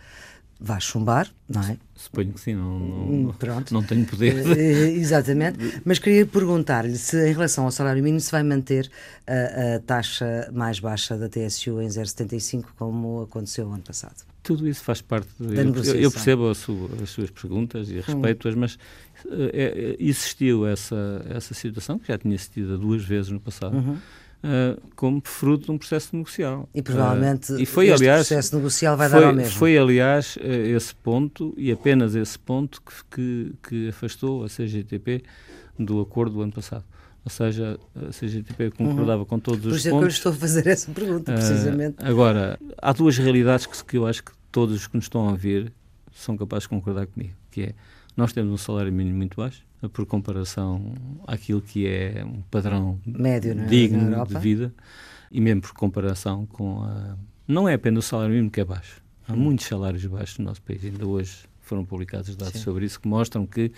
vai 0.61 0.81
chumbar, 0.81 1.29
não 1.49 1.63
é? 1.63 1.77
Suponho 1.95 2.33
que 2.33 2.41
sim, 2.41 2.55
não, 2.55 2.79
não, 2.79 3.33
Pronto. 3.35 3.73
não 3.73 3.83
tenho 3.83 4.05
poder. 4.05 4.35
Uh, 4.45 4.59
exatamente, 4.99 5.81
mas 5.85 5.99
queria 5.99 6.27
perguntar-lhe 6.27 6.97
se 6.97 7.29
em 7.29 7.33
relação 7.33 7.65
ao 7.65 7.71
salário 7.71 8.03
mínimo 8.03 8.21
se 8.21 8.31
vai 8.31 8.43
manter 8.43 8.91
a, 9.27 9.77
a 9.77 9.81
taxa 9.81 10.51
mais 10.53 10.81
baixa 10.81 11.17
da 11.17 11.29
TSU 11.29 11.81
em 11.81 11.89
0,75 11.89 12.65
como 12.77 13.23
aconteceu 13.23 13.71
ano 13.73 13.83
passado. 13.83 14.17
Tudo 14.43 14.67
isso 14.67 14.83
faz 14.83 15.01
parte. 15.01 15.29
Da 15.39 15.63
eu, 15.63 15.95
eu 15.95 16.11
percebo 16.11 16.53
sua, 16.55 16.91
as 17.03 17.11
suas 17.11 17.31
perguntas 17.31 17.91
e 17.91 17.99
hum. 17.99 18.03
respeito-as, 18.05 18.55
mas 18.55 18.75
uh, 18.75 19.51
é, 19.53 19.97
existiu 19.99 20.67
essa, 20.67 21.25
essa 21.29 21.55
situação, 21.55 21.99
que 21.99 22.09
já 22.09 22.19
tinha 22.19 22.35
existido 22.35 22.79
duas 22.79 23.05
vezes 23.05 23.31
no 23.31 23.39
passado. 23.39 23.77
Uhum 23.77 23.99
uh, 24.43 24.81
como 24.95 25.21
fruto 25.25 25.67
de 25.67 25.71
um 25.73 25.79
processo 25.79 26.15
negocial. 26.17 26.69
E 26.75 26.83
provavelmente 26.83 27.53
uh, 27.53 27.61
e 27.61 27.67
foi, 27.67 27.89
este 27.89 28.03
aliás, 28.03 28.27
processo 28.27 28.57
negocial 28.57 28.97
vai 28.97 29.09
foi, 29.09 29.21
dar 29.21 29.27
ao 29.27 29.35
mesmo. 29.35 29.53
Foi, 29.53 29.79
aliás, 29.79 30.37
uh, 30.37 30.41
esse 30.43 30.95
ponto, 30.95 31.55
e 31.57 31.71
apenas 31.73 32.15
esse 32.15 32.39
ponto, 32.39 32.83
que, 32.83 32.93
que, 33.11 33.53
que, 33.69 33.89
afastou 33.89 34.45
a 34.45 34.49
CGTP 34.49 35.23
do 35.79 36.01
acordo 36.01 36.35
do 36.37 36.43
ano 36.43 36.53
passado. 36.53 36.85
Ou 37.25 37.31
seja, 37.31 37.79
a 37.95 38.11
CGTP 38.11 38.71
concordava 38.71 39.23
uhum. 39.23 39.27
com 39.27 39.39
todos 39.39 39.61
os 39.61 39.65
pontos. 39.65 39.73
Por 39.73 39.77
isso 39.77 39.89
é 39.89 39.99
que 39.99 40.05
eu 40.05 40.09
estou 40.09 40.33
a 40.33 40.35
fazer 40.35 40.67
essa 40.67 40.91
pergunta, 40.91 41.33
precisamente. 41.33 41.97
agora, 41.99 42.59
há 42.81 42.93
duas 42.93 43.19
realidades 43.19 43.67
que, 43.67 43.85
que 43.85 43.99
eu 43.99 44.07
acho 44.07 44.25
que 44.25 44.33
todos 44.51 44.75
os 44.75 44.87
que 44.87 44.97
nos 44.97 45.05
estão 45.05 45.29
a 45.29 45.33
ouvir 45.33 45.73
são 46.15 46.37
capazes 46.37 46.63
de 46.63 46.71
concordar 46.71 47.07
comigo, 47.07 47.35
que 47.51 47.63
é, 47.63 47.75
nós 48.19 48.33
temos 48.33 48.53
um 48.53 48.57
salário 48.57 48.93
mínimo 48.93 49.17
muito 49.17 49.37
baixo, 49.37 49.65
por 49.93 50.05
comparação 50.05 50.93
àquilo 51.25 51.63
que 51.63 51.87
é 51.87 52.25
um 52.25 52.43
padrão 52.51 52.99
médio 53.07 53.53
é? 53.53 53.67
digno 53.67 54.27
de 54.27 54.39
vida 54.41 54.75
e 55.31 55.41
mesmo 55.41 55.63
por 55.63 55.73
comparação 55.73 56.45
com 56.47 56.83
a. 56.83 57.17
Não 57.47 57.69
é 57.69 57.75
apenas 57.75 58.05
o 58.05 58.09
salário 58.09 58.33
mínimo 58.33 58.51
que 58.51 58.61
é 58.61 58.65
baixo. 58.65 59.01
Há 59.29 59.35
hum. 59.35 59.37
muitos 59.37 59.67
salários 59.67 60.05
baixos 60.05 60.37
no 60.39 60.47
nosso 60.47 60.61
país. 60.63 60.85
Ainda 60.85 61.07
hoje 61.07 61.45
foram 61.61 61.85
publicados 61.85 62.35
dados 62.35 62.55
Sim. 62.55 62.65
sobre 62.65 62.87
isso 62.87 62.99
que 62.99 63.07
mostram 63.07 63.47
que, 63.47 63.71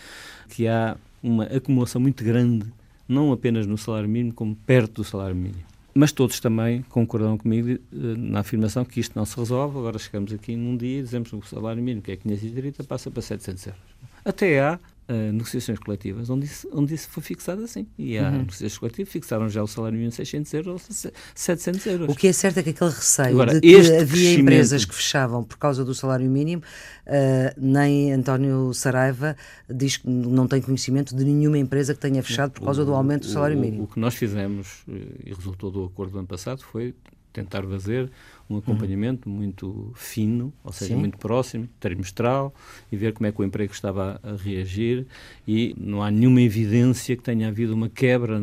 que 0.49 0.67
há 0.67 0.97
uma 1.23 1.45
acumulação 1.45 2.01
muito 2.01 2.25
grande, 2.25 2.65
não 3.07 3.33
apenas 3.33 3.67
no 3.67 3.77
salário 3.77 4.09
mínimo, 4.09 4.33
como 4.33 4.57
perto 4.57 5.03
do 5.03 5.05
salário 5.05 5.37
mínimo. 5.37 5.65
Mas 5.93 6.13
todos 6.13 6.41
também 6.41 6.81
concordam 6.89 7.37
comigo 7.37 7.73
eh, 7.73 7.79
na 7.93 8.41
afirmação 8.41 8.87
que 8.87 9.01
isto 9.01 9.19
não 9.19 9.27
se 9.27 9.37
resolve. 9.37 9.77
Agora 9.77 9.99
chegamos 9.99 10.33
aqui 10.33 10.57
num 10.57 10.79
dia 10.79 11.01
e 11.01 11.03
dizemos 11.03 11.29
que 11.29 11.37
o 11.37 11.43
salário 11.43 11.83
mínimo, 11.83 12.01
que 12.01 12.13
é 12.13 12.17
530, 12.17 12.85
passa 12.85 13.11
para 13.11 13.21
700 13.21 13.67
euros. 13.67 13.90
Até 14.25 14.61
há 14.61 14.79
uh, 15.11 15.33
negociações 15.33 15.79
coletivas 15.79 16.31
onde 16.31 16.47
isso, 16.47 16.69
onde 16.73 16.95
isso 16.95 17.09
foi 17.09 17.23
fixado 17.23 17.63
assim. 17.63 17.87
E 17.99 18.17
há 18.17 18.29
uhum. 18.29 18.39
negociações 18.39 18.79
coletivas 18.79 19.13
fixaram 19.13 19.49
já 19.49 19.63
o 19.63 19.67
salário 19.67 19.97
mínimo 19.97 20.13
600 20.13 20.55
euros 20.55 20.89
ou 20.89 21.13
700 21.35 21.87
euros. 21.87 22.09
O 22.09 22.15
que 22.15 22.29
é 22.29 22.33
certo 22.33 22.59
é 22.59 22.63
que 22.63 22.71
aquele 22.71 22.91
receio 22.91 23.29
Agora, 23.29 23.55
de 23.55 23.61
que 23.61 23.97
havia 23.97 24.35
empresas 24.35 24.85
que 24.85 24.95
fechavam 24.95 25.43
por 25.43 25.59
causa 25.59 25.85
do 25.85 25.95
salário 25.95 26.31
mínimo, 26.31 26.63
uh, 27.07 27.61
nem 27.61 28.13
António 28.13 28.73
Saraiva 28.73 29.37
diz 29.69 29.97
que 29.97 30.09
não 30.09 30.47
tem 30.47 30.61
conhecimento 30.61 31.15
de 31.15 31.25
nenhuma 31.25 31.59
empresa 31.59 31.95
que 31.95 32.01
tenha 32.01 32.23
fechado 32.23 32.53
por 32.53 32.65
causa 32.65 32.83
o, 32.83 32.85
do 32.85 32.95
aumento 32.95 33.23
do 33.23 33.33
salário 33.33 33.59
mínimo. 33.59 33.83
O, 33.83 33.85
o 33.85 33.89
que 33.89 33.99
nós 33.99 34.15
fizemos 34.15 34.85
eh, 34.89 35.27
e 35.27 35.35
resultou 35.35 35.71
do 35.71 35.85
acordo 35.85 36.13
do 36.13 36.19
ano 36.19 36.29
passado 36.29 36.63
foi 36.63 36.95
tentar 37.33 37.63
fazer 37.63 38.11
um 38.51 38.59
acompanhamento 38.59 39.29
uhum. 39.29 39.37
muito 39.37 39.93
fino, 39.95 40.53
ou 40.65 40.73
seja, 40.73 40.95
Sim. 40.95 41.01
muito 41.01 41.17
próximo, 41.17 41.69
trimestral, 41.79 42.53
e 42.91 42.97
ver 42.97 43.13
como 43.13 43.29
é 43.29 43.33
que 43.33 43.41
o 43.41 43.45
emprego 43.45 43.73
estava 43.73 44.21
a 44.23 44.35
reagir 44.35 45.07
e 45.47 45.75
não 45.79 46.03
há 46.03 46.11
nenhuma 46.11 46.43
evidência 46.43 47.17
que 47.17 47.23
tenha 47.23 47.49
havido 47.49 47.73
uma 47.73 47.89
quebra, 47.89 48.43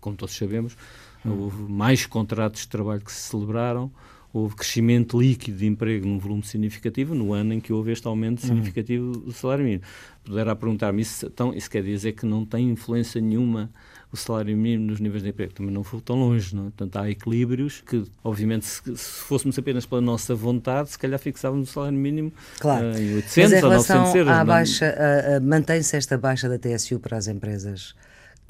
como 0.00 0.16
todos 0.16 0.34
sabemos, 0.34 0.76
uhum. 1.24 1.42
houve 1.42 1.72
mais 1.72 2.04
contratos 2.04 2.62
de 2.62 2.68
trabalho 2.68 3.00
que 3.00 3.12
se 3.12 3.30
celebraram, 3.30 3.90
houve 4.32 4.56
crescimento 4.56 5.20
líquido 5.20 5.58
de 5.58 5.66
emprego 5.66 6.06
num 6.06 6.18
volume 6.18 6.42
significativo 6.42 7.14
no 7.14 7.32
ano 7.32 7.52
em 7.52 7.60
que 7.60 7.72
houve 7.72 7.92
este 7.92 8.06
aumento 8.06 8.42
uhum. 8.42 8.48
significativo 8.48 9.12
do 9.12 9.32
salário 9.32 9.64
mínimo. 9.64 9.84
Poderá 10.24 10.56
perguntar-me, 10.56 11.02
isso, 11.02 11.26
então, 11.26 11.54
isso 11.54 11.70
quer 11.70 11.82
dizer 11.82 12.12
que 12.12 12.26
não 12.26 12.44
tem 12.44 12.70
influência 12.70 13.20
nenhuma 13.20 13.70
o 14.12 14.16
salário 14.16 14.54
mínimo 14.54 14.88
nos 14.88 15.00
níveis 15.00 15.22
de 15.22 15.30
emprego 15.30 15.54
também 15.54 15.72
não 15.72 15.82
foi 15.82 16.00
tão 16.02 16.16
longe, 16.16 16.54
não 16.54 16.64
é? 16.64 16.64
Portanto, 16.64 16.96
há 16.98 17.10
equilíbrios 17.10 17.80
que, 17.80 18.04
obviamente, 18.22 18.66
se, 18.66 18.82
se, 18.96 19.20
fôssemos 19.22 19.58
apenas 19.58 19.86
pela 19.86 20.02
nossa 20.02 20.34
vontade, 20.34 20.90
se 20.90 20.98
calhar 20.98 21.18
fixávamos 21.18 21.70
o 21.70 21.72
salário 21.72 21.96
mínimo 21.96 22.30
claro. 22.60 22.88
uh, 22.88 22.98
em 22.98 23.14
800 23.14 23.36
Mas 23.36 23.52
em 23.52 23.64
ou 23.64 23.70
900 23.70 24.14
euros. 24.14 24.32
À 24.32 24.44
baixa, 24.44 24.94
uh, 24.94 25.38
uh, 25.38 25.42
mantém-se 25.42 25.96
esta 25.96 26.18
baixa 26.18 26.46
da 26.46 26.58
TSU 26.58 27.00
para 27.00 27.16
as 27.16 27.26
empresas? 27.26 27.94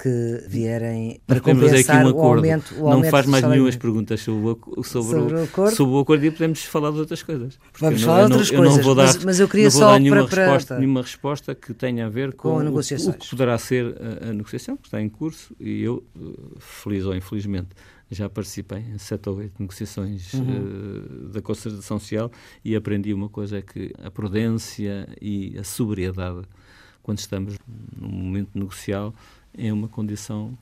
Que 0.03 0.43
vierem 0.49 1.21
para 1.25 1.39
compensar 1.39 2.05
um 2.05 2.13
o 2.13 2.21
aumento. 2.21 2.75
O 2.77 2.89
não 2.89 3.03
faz 3.05 3.25
mais 3.25 3.41
nenhumas 3.47 3.77
perguntas 3.77 4.19
sobre 4.19 4.49
o, 4.49 4.83
sobre, 4.83 5.17
sobre, 5.17 5.35
o 5.35 5.43
acordo. 5.45 5.75
sobre 5.77 5.95
o 5.95 5.99
acordo 5.99 6.25
e 6.25 6.31
podemos 6.31 6.65
falar 6.65 6.91
de 6.91 6.99
outras 6.99 7.23
coisas. 7.23 7.57
Vamos 7.79 8.01
não, 8.01 8.07
falar 8.07 8.27
de 8.27 8.33
outras 8.33 8.51
não, 8.51 8.57
coisas, 8.57 8.73
eu 8.73 8.77
não 8.79 8.83
vou 8.83 8.95
dar, 8.95 9.05
mas, 9.05 9.23
mas 9.23 9.39
eu 9.39 9.47
queria 9.47 9.71
só 9.71 9.97
nenhuma, 9.97 10.27
para, 10.27 10.43
resposta, 10.43 10.77
nenhuma 10.77 11.01
resposta 11.01 11.55
que 11.55 11.73
tenha 11.73 12.07
a 12.07 12.09
ver 12.09 12.33
com, 12.33 12.49
com 12.49 12.65
o, 12.65 12.79
o, 12.79 13.13
que 13.13 13.29
poderá 13.29 13.57
ser 13.57 13.95
a, 13.97 14.29
a, 14.29 14.33
negociação, 14.33 14.75
que 14.75 14.87
está 14.87 15.01
em 15.01 15.07
curso, 15.07 15.55
e 15.57 15.81
eu, 15.81 16.03
eh, 16.19 16.19
feliz 16.59 17.05
ou 17.05 17.15
infelizmente, 17.15 17.69
já 18.11 18.29
participei 18.29 18.79
em 18.79 18.97
sete 18.97 19.29
ou 19.29 19.37
oito 19.37 19.53
negociações 19.57 20.33
uhum. 20.33 20.41
uh, 20.41 21.29
da 21.29 21.41
concertação 21.41 21.97
social 21.97 22.29
e 22.63 22.75
aprendi 22.75 23.13
uma 23.13 23.29
coisa, 23.29 23.59
é 23.59 23.61
que 23.61 23.93
a 24.03 24.11
prudência 24.11 25.07
e 25.21 25.57
a 25.57 25.63
sobriedade, 25.63 26.41
quando 27.01 27.19
estamos 27.19 27.55
num 27.97 28.09
momento 28.09 28.49
negocial, 28.53 29.15
é 29.57 29.71
uma 29.71 29.87
condição 29.87 30.57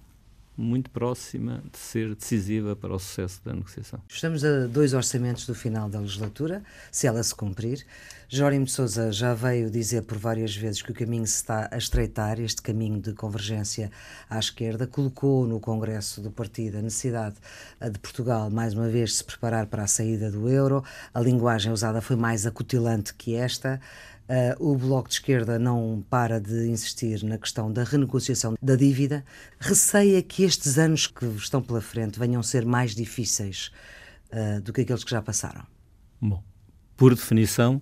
muito 0.57 0.89
próxima 0.89 1.63
de 1.71 1.77
ser 1.77 2.13
decisiva 2.13 2.75
para 2.75 2.93
o 2.93 3.00
sucesso 3.00 3.41
da 3.43 3.53
negociação. 3.53 4.00
Estamos 4.07 4.43
a 4.43 4.67
dois 4.67 4.93
orçamentos 4.93 5.45
do 5.48 5.55
final 5.55 5.89
da 5.89 6.00
legislatura, 6.00 6.62
se 6.91 7.07
ela 7.07 7.24
se 7.24 7.33
cumprir. 7.33 7.86
Jórim 8.29 8.65
Sousa 8.65 9.12
já 9.12 9.33
veio 9.33 9.69
dizer 9.69 10.03
por 10.03 10.17
várias 10.17 10.55
vezes 10.55 10.81
que 10.81 10.91
o 10.91 10.93
caminho 10.93 11.27
se 11.27 11.36
está 11.36 11.67
a 11.71 11.77
estreitar, 11.77 12.39
este 12.39 12.62
caminho 12.62 13.01
de 13.01 13.13
convergência 13.13 13.91
à 14.29 14.39
esquerda, 14.39 14.88
colocou 14.88 15.45
no 15.45 15.60
Congresso 15.60 16.21
do 16.21 16.31
Partido 16.31 16.77
a 16.77 16.81
necessidade 16.81 17.36
de 17.81 18.00
Portugal, 18.00 18.50
mais 18.50 18.74
uma 18.74 18.88
vez, 18.88 19.15
se 19.15 19.24
preparar 19.24 19.65
para 19.65 19.83
a 19.83 19.88
saída 19.88 20.31
do 20.31 20.48
euro. 20.48 20.83
A 21.13 21.19
linguagem 21.19 21.71
usada 21.74 22.01
foi 22.01 22.15
mais 22.15 22.45
acutilante 22.45 23.13
que 23.13 23.36
esta. 23.36 23.81
Uh, 24.31 24.71
o 24.71 24.77
Bloco 24.77 25.09
de 25.09 25.15
Esquerda 25.15 25.59
não 25.59 26.01
para 26.09 26.39
de 26.39 26.69
insistir 26.69 27.21
na 27.21 27.38
questão 27.38 27.69
da 27.69 27.83
renegociação 27.83 28.55
da 28.61 28.77
dívida. 28.77 29.25
Receia 29.59 30.23
que 30.23 30.43
estes 30.43 30.77
anos 30.77 31.05
que 31.05 31.25
estão 31.25 31.61
pela 31.61 31.81
frente 31.81 32.17
venham 32.17 32.41
ser 32.41 32.65
mais 32.65 32.95
difíceis 32.95 33.73
uh, 34.31 34.61
do 34.61 34.71
que 34.71 34.81
aqueles 34.81 35.03
que 35.03 35.11
já 35.11 35.21
passaram? 35.21 35.63
Bom, 36.21 36.41
por 36.95 37.13
definição, 37.13 37.81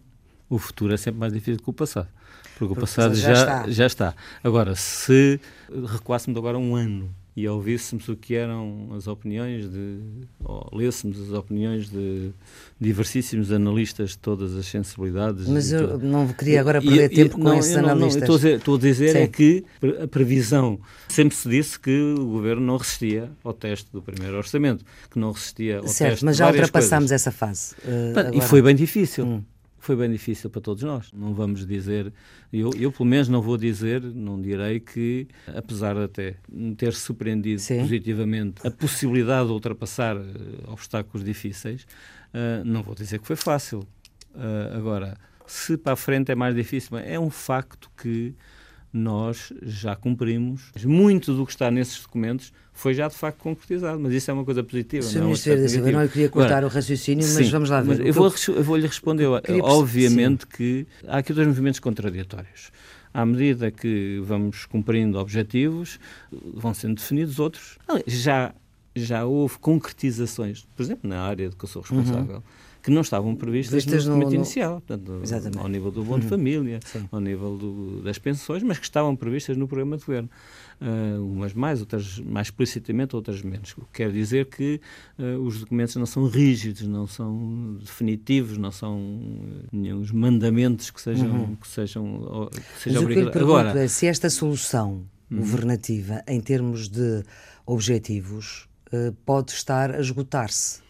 o 0.50 0.58
futuro 0.58 0.92
é 0.92 0.98
sempre 0.98 1.20
mais 1.20 1.32
difícil 1.32 1.62
que 1.62 1.70
o 1.70 1.74
passado. 1.74 2.10
Porque, 2.58 2.58
porque 2.58 2.74
o 2.74 2.76
passado 2.78 3.14
já, 3.14 3.36
já, 3.36 3.42
está. 3.42 3.70
já 3.70 3.86
está. 3.86 4.16
Agora, 4.44 4.76
se 4.76 5.40
recuássemos 5.70 6.36
agora 6.36 6.58
um 6.58 6.76
ano 6.76 7.14
e 7.40 7.48
ouvíssemos 7.48 8.10
o 8.10 8.18
que 8.18 8.36
eram 8.36 8.90
as 8.94 9.08
opiniões 9.08 9.70
de, 9.70 10.00
ou 10.44 10.70
lêssemos 10.74 11.18
as 11.22 11.32
opiniões 11.32 11.90
de 11.90 12.32
diversíssimos 12.78 13.50
analistas 13.50 14.12
de 14.12 14.18
todas 14.18 14.56
as 14.58 14.66
sensibilidades. 14.66 15.48
Mas 15.48 15.72
eu 15.72 15.98
não 15.98 16.28
queria 16.28 16.60
agora 16.60 16.82
perder 16.82 17.10
e, 17.10 17.16
tempo 17.16 17.38
e, 17.38 17.42
com 17.42 17.44
não, 17.44 17.58
esses 17.58 17.76
não, 17.76 17.86
analistas. 17.86 18.28
Não, 18.28 18.36
estou 18.36 18.52
a, 18.52 18.56
estou 18.56 18.76
a 18.76 18.80
dizer 18.80 19.16
é 19.16 19.28
que 19.28 19.64
a 20.04 20.08
previsão, 20.08 20.80
sempre 21.08 21.36
se 21.36 21.48
disse 21.48 21.80
que 21.80 22.14
o 22.20 22.26
governo 22.26 22.66
não 22.66 22.76
resistia 22.76 23.32
ao 23.42 23.54
teste 23.54 23.90
do 23.90 24.02
primeiro 24.02 24.36
orçamento, 24.36 24.84
que 25.10 25.18
não 25.18 25.32
resistia 25.32 25.78
ao 25.78 25.88
certo, 25.88 26.12
teste 26.12 26.26
mas 26.26 26.36
já 26.36 26.48
ultrapassámos 26.48 27.10
essa 27.12 27.32
fase. 27.32 27.74
Uh, 27.86 28.38
e 28.38 28.42
foi 28.42 28.62
bem 28.62 28.76
difícil. 28.76 29.26
Hum 29.26 29.44
foi 29.86 29.96
bem 29.96 30.12
difícil 30.12 30.50
para 30.50 30.62
todos 30.62 30.84
nós. 30.84 31.12
Não 31.14 31.34
vamos 31.34 31.66
dizer, 31.66 32.14
eu, 32.52 32.72
eu 32.78 32.92
pelo 32.92 33.06
menos 33.06 33.28
não 33.28 33.42
vou 33.42 33.58
dizer, 33.58 34.02
não 34.02 34.42
direi 34.42 34.80
que, 34.80 35.28
apesar 35.48 35.96
de 35.96 36.04
até 36.04 36.36
me 36.52 36.76
ter 36.76 36.94
surpreendido 36.94 37.62
Sim. 37.62 37.80
positivamente 37.82 38.66
a 38.66 38.72
possibilidade 38.72 39.48
de 39.48 39.54
ultrapassar 39.54 40.18
uh, 40.18 40.24
obstáculos 40.68 41.24
difíceis, 41.24 41.84
uh, 42.34 42.64
não 42.66 42.84
vou 42.84 42.96
dizer 42.96 43.20
que 43.20 43.28
foi 43.28 43.36
fácil. 43.36 43.80
Uh, 44.36 44.78
agora, 44.78 45.18
se 45.46 45.78
para 45.78 45.94
a 45.94 45.96
frente 45.96 46.32
é 46.32 46.36
mais 46.36 46.56
difícil, 46.56 46.98
é 46.98 47.20
um 47.20 47.30
facto 47.30 47.90
que 47.98 48.36
nós 48.92 49.54
já 49.62 49.96
cumprimos. 49.96 50.72
Muito 50.84 51.34
do 51.34 51.46
que 51.46 51.52
está 51.52 51.70
nesses 51.70 52.02
documentos 52.02 52.52
foi 52.74 52.94
já 52.94 53.08
de 53.08 53.16
facto 53.16 53.38
concretizado, 53.40 54.00
mas 54.00 54.14
isso 54.14 54.32
é 54.32 54.34
uma 54.34 54.46
coisa 54.46 54.64
positiva. 54.64 55.04
Sr. 55.04 55.24
Ministro 55.24 55.62
da 55.62 55.68
Silva, 55.68 55.92
não 55.92 56.02
eu 56.02 56.10
queria 56.10 56.30
cortar 56.30 56.58
Agora, 56.58 56.68
o 56.68 56.70
raciocínio, 56.70 57.26
mas 57.26 57.46
sim, 57.46 57.52
vamos 57.52 57.70
lá 57.70 57.82
ver. 57.82 58.06
Eu, 58.06 58.14
vou, 58.14 58.34
eu 58.48 58.64
vou 58.64 58.78
lhe 58.78 58.88
responder, 58.88 59.28
obviamente 59.62 60.42
sim. 60.44 60.48
que 60.56 60.88
há 61.08 61.18
aqui 61.18 61.34
dois 61.34 61.48
movimentos 61.48 61.80
contraditórios. 61.80 62.72
À 63.14 63.26
medida 63.26 63.72
que 63.72 64.22
vamos 64.24 64.66
cumprindo 64.66 65.18
objetivos, 65.18 66.00
vão 66.54 66.74
sendo 66.74 66.96
definidos 66.96 67.40
outros. 67.40 67.78
Já, 68.06 68.54
já 68.96 69.26
houve 69.26 69.58
concretizações, 69.58 70.66
por 70.76 70.84
exemplo, 70.84 71.10
na 71.10 71.22
área 71.22 71.50
de 71.50 71.56
que 71.56 71.66
eu 71.66 71.70
sou 71.70 71.82
responsável. 71.82 72.36
Uhum 72.38 72.69
que 72.82 72.90
não 72.90 73.02
estavam 73.02 73.36
previstas 73.36 73.84
Vistas 73.84 74.06
no 74.06 74.14
documento 74.14 74.30
no, 74.30 74.36
inicial, 74.36 74.82
portanto, 74.82 75.22
ao 75.60 75.68
nível 75.68 75.92
do 75.92 76.04
bom 76.04 76.18
de 76.18 76.26
uhum. 76.26 76.30
família, 76.30 76.80
Sim. 76.86 77.08
ao 77.12 77.20
nível 77.20 77.58
do, 77.58 78.02
das 78.02 78.18
pensões, 78.18 78.64
mas 78.64 78.78
que 78.78 78.86
estavam 78.86 79.16
previstas 79.16 79.58
no 79.58 79.68
programa 79.68 79.98
de 79.98 80.06
governo. 80.06 80.30
Uh, 80.82 81.22
umas 81.26 81.54
mais, 81.54 81.82
outras 81.82 82.20
mais 82.20 82.48
explicitamente, 82.48 83.14
outras 83.14 83.42
menos. 83.42 83.74
O 83.78 83.82
que 83.82 84.04
quer 84.04 84.12
dizer 84.12 84.46
que 84.46 84.80
uh, 85.18 85.38
os 85.42 85.60
documentos 85.60 85.96
não 85.98 86.06
são 86.06 86.26
rígidos, 86.26 86.84
não 86.84 87.06
são 87.06 87.78
definitivos, 87.82 88.58
não 88.58 88.72
são 88.72 88.98
nenhum 89.74 90.06
mandamentos 90.14 90.90
que 90.90 91.02
sejam, 91.02 91.30
uhum. 91.30 91.56
que 91.56 91.68
sejam, 91.68 92.50
que 92.76 92.84
sejam 92.84 93.04
obrigatórios. 93.04 93.44
Agora, 93.44 93.84
é 93.84 93.88
se 93.90 94.08
esta 94.08 94.30
solução 94.30 95.04
uhum. 95.30 95.40
governativa, 95.40 96.24
em 96.26 96.40
termos 96.40 96.88
de 96.88 97.24
objetivos, 97.66 98.70
pode 99.26 99.52
estar 99.52 99.92
a 99.92 100.00
esgotar-se 100.00 100.89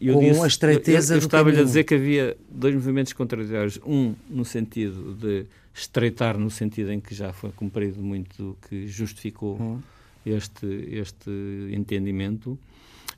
eu 0.00 0.14
com 0.14 0.20
disse, 0.20 0.40
a 0.40 0.46
estreiteza 0.46 1.14
eu, 1.14 1.18
eu, 1.18 1.18
estava-lhe 1.18 1.60
a 1.60 1.64
dizer 1.64 1.84
que 1.84 1.94
havia 1.94 2.36
dois 2.50 2.74
movimentos 2.74 3.12
contraditórios. 3.12 3.78
Um, 3.84 4.14
no 4.28 4.44
sentido 4.44 5.14
de 5.14 5.46
estreitar, 5.74 6.38
no 6.38 6.50
sentido 6.50 6.92
em 6.92 7.00
que 7.00 7.14
já 7.14 7.32
foi 7.32 7.50
cumprido 7.50 8.02
muito 8.02 8.36
do 8.36 8.58
que 8.68 8.86
justificou 8.86 9.60
hum. 9.60 9.80
este, 10.24 10.66
este 10.90 11.30
entendimento, 11.72 12.58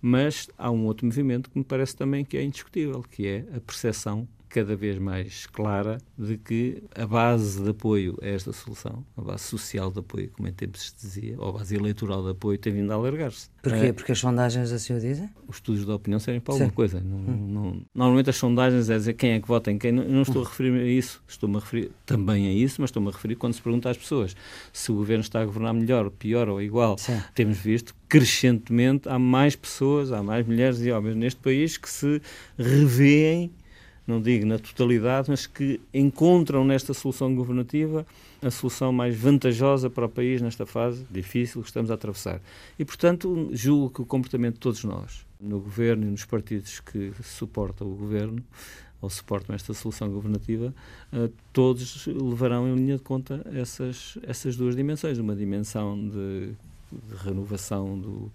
mas 0.00 0.48
há 0.56 0.70
um 0.70 0.86
outro 0.86 1.06
movimento 1.06 1.50
que 1.50 1.58
me 1.58 1.64
parece 1.64 1.96
também 1.96 2.24
que 2.24 2.36
é 2.36 2.42
indiscutível, 2.42 3.02
que 3.02 3.26
é 3.26 3.44
a 3.56 3.60
percepção 3.60 4.26
cada 4.50 4.74
vez 4.74 4.98
mais 4.98 5.46
clara 5.46 5.98
de 6.18 6.36
que 6.36 6.82
a 6.94 7.06
base 7.06 7.62
de 7.62 7.70
apoio 7.70 8.18
a 8.20 8.26
esta 8.26 8.52
solução, 8.52 9.04
a 9.16 9.22
base 9.22 9.44
social 9.44 9.90
de 9.90 10.00
apoio, 10.00 10.28
como 10.32 10.48
em 10.48 10.52
tempos 10.52 10.90
se 10.90 10.94
dizia, 10.96 11.36
ou 11.38 11.50
a 11.50 11.52
base 11.52 11.76
eleitoral 11.76 12.22
de 12.24 12.30
apoio, 12.30 12.58
tem 12.58 12.72
vindo 12.72 12.90
a 12.90 12.96
alargar-se. 12.96 13.48
Porquê? 13.62 13.86
É, 13.86 13.92
Porque 13.92 14.10
as 14.10 14.18
sondagens 14.18 14.72
assim 14.72 14.94
o 14.94 15.00
dizem? 15.00 15.30
Os 15.46 15.56
estudos 15.56 15.86
da 15.86 15.94
opinião 15.94 16.18
servem 16.18 16.40
para 16.40 16.54
alguma 16.54 16.68
Sim. 16.68 16.74
coisa. 16.74 17.00
Não, 17.00 17.16
hum. 17.16 17.48
não, 17.48 17.82
normalmente 17.94 18.30
as 18.30 18.36
sondagens 18.36 18.90
é 18.90 18.96
dizer 18.96 19.14
quem 19.14 19.32
é 19.32 19.40
que 19.40 19.46
vota 19.46 19.70
em 19.70 19.78
quem. 19.78 19.92
Não, 19.92 20.04
não 20.04 20.22
estou 20.22 20.42
a 20.42 20.48
referir-me 20.48 20.80
a 20.80 20.86
isso. 20.86 21.22
Estou-me 21.28 21.56
a 21.56 21.60
referir 21.60 21.92
também 22.04 22.48
a 22.48 22.52
isso, 22.52 22.80
mas 22.80 22.88
estou-me 22.88 23.08
a 23.08 23.12
referir 23.12 23.36
quando 23.36 23.54
se 23.54 23.62
pergunta 23.62 23.88
às 23.88 23.96
pessoas 23.96 24.34
se 24.72 24.90
o 24.90 24.96
governo 24.96 25.22
está 25.22 25.40
a 25.40 25.44
governar 25.44 25.74
melhor, 25.74 26.10
pior 26.10 26.48
ou 26.48 26.60
igual. 26.60 26.98
Sim. 26.98 27.22
Temos 27.34 27.58
visto 27.58 27.94
crescentemente 28.08 29.08
há 29.08 29.18
mais 29.18 29.54
pessoas, 29.54 30.10
há 30.10 30.20
mais 30.22 30.44
mulheres 30.44 30.80
e 30.80 30.90
homens 30.90 31.14
neste 31.14 31.40
país 31.40 31.76
que 31.76 31.88
se 31.88 32.20
revêem 32.58 33.52
não 34.10 34.20
digo 34.20 34.44
na 34.44 34.58
totalidade, 34.58 35.30
mas 35.30 35.46
que 35.46 35.80
encontram 35.94 36.64
nesta 36.64 36.92
solução 36.92 37.34
governativa 37.34 38.06
a 38.42 38.50
solução 38.50 38.92
mais 38.92 39.16
vantajosa 39.16 39.88
para 39.88 40.06
o 40.06 40.08
país 40.08 40.42
nesta 40.42 40.66
fase 40.66 41.06
difícil 41.10 41.62
que 41.62 41.68
estamos 41.68 41.90
a 41.90 41.94
atravessar. 41.94 42.40
E, 42.78 42.84
portanto, 42.84 43.48
julgo 43.52 43.90
que 43.90 44.02
o 44.02 44.06
comportamento 44.06 44.54
de 44.54 44.60
todos 44.60 44.84
nós, 44.84 45.24
no 45.40 45.60
governo 45.60 46.06
e 46.06 46.10
nos 46.10 46.24
partidos 46.24 46.80
que 46.80 47.12
suportam 47.22 47.86
o 47.86 47.94
governo, 47.94 48.42
ou 49.00 49.08
suportam 49.08 49.54
esta 49.54 49.72
solução 49.72 50.10
governativa, 50.10 50.74
uh, 51.12 51.32
todos 51.52 52.06
levarão 52.06 52.68
em 52.68 52.74
linha 52.74 52.96
de 52.96 53.02
conta 53.02 53.46
essas, 53.54 54.18
essas 54.22 54.56
duas 54.56 54.76
dimensões. 54.76 55.18
Uma 55.18 55.34
dimensão 55.34 55.96
de, 55.96 56.50
de 56.92 57.24
renovação 57.24 57.98
do, 57.98 58.30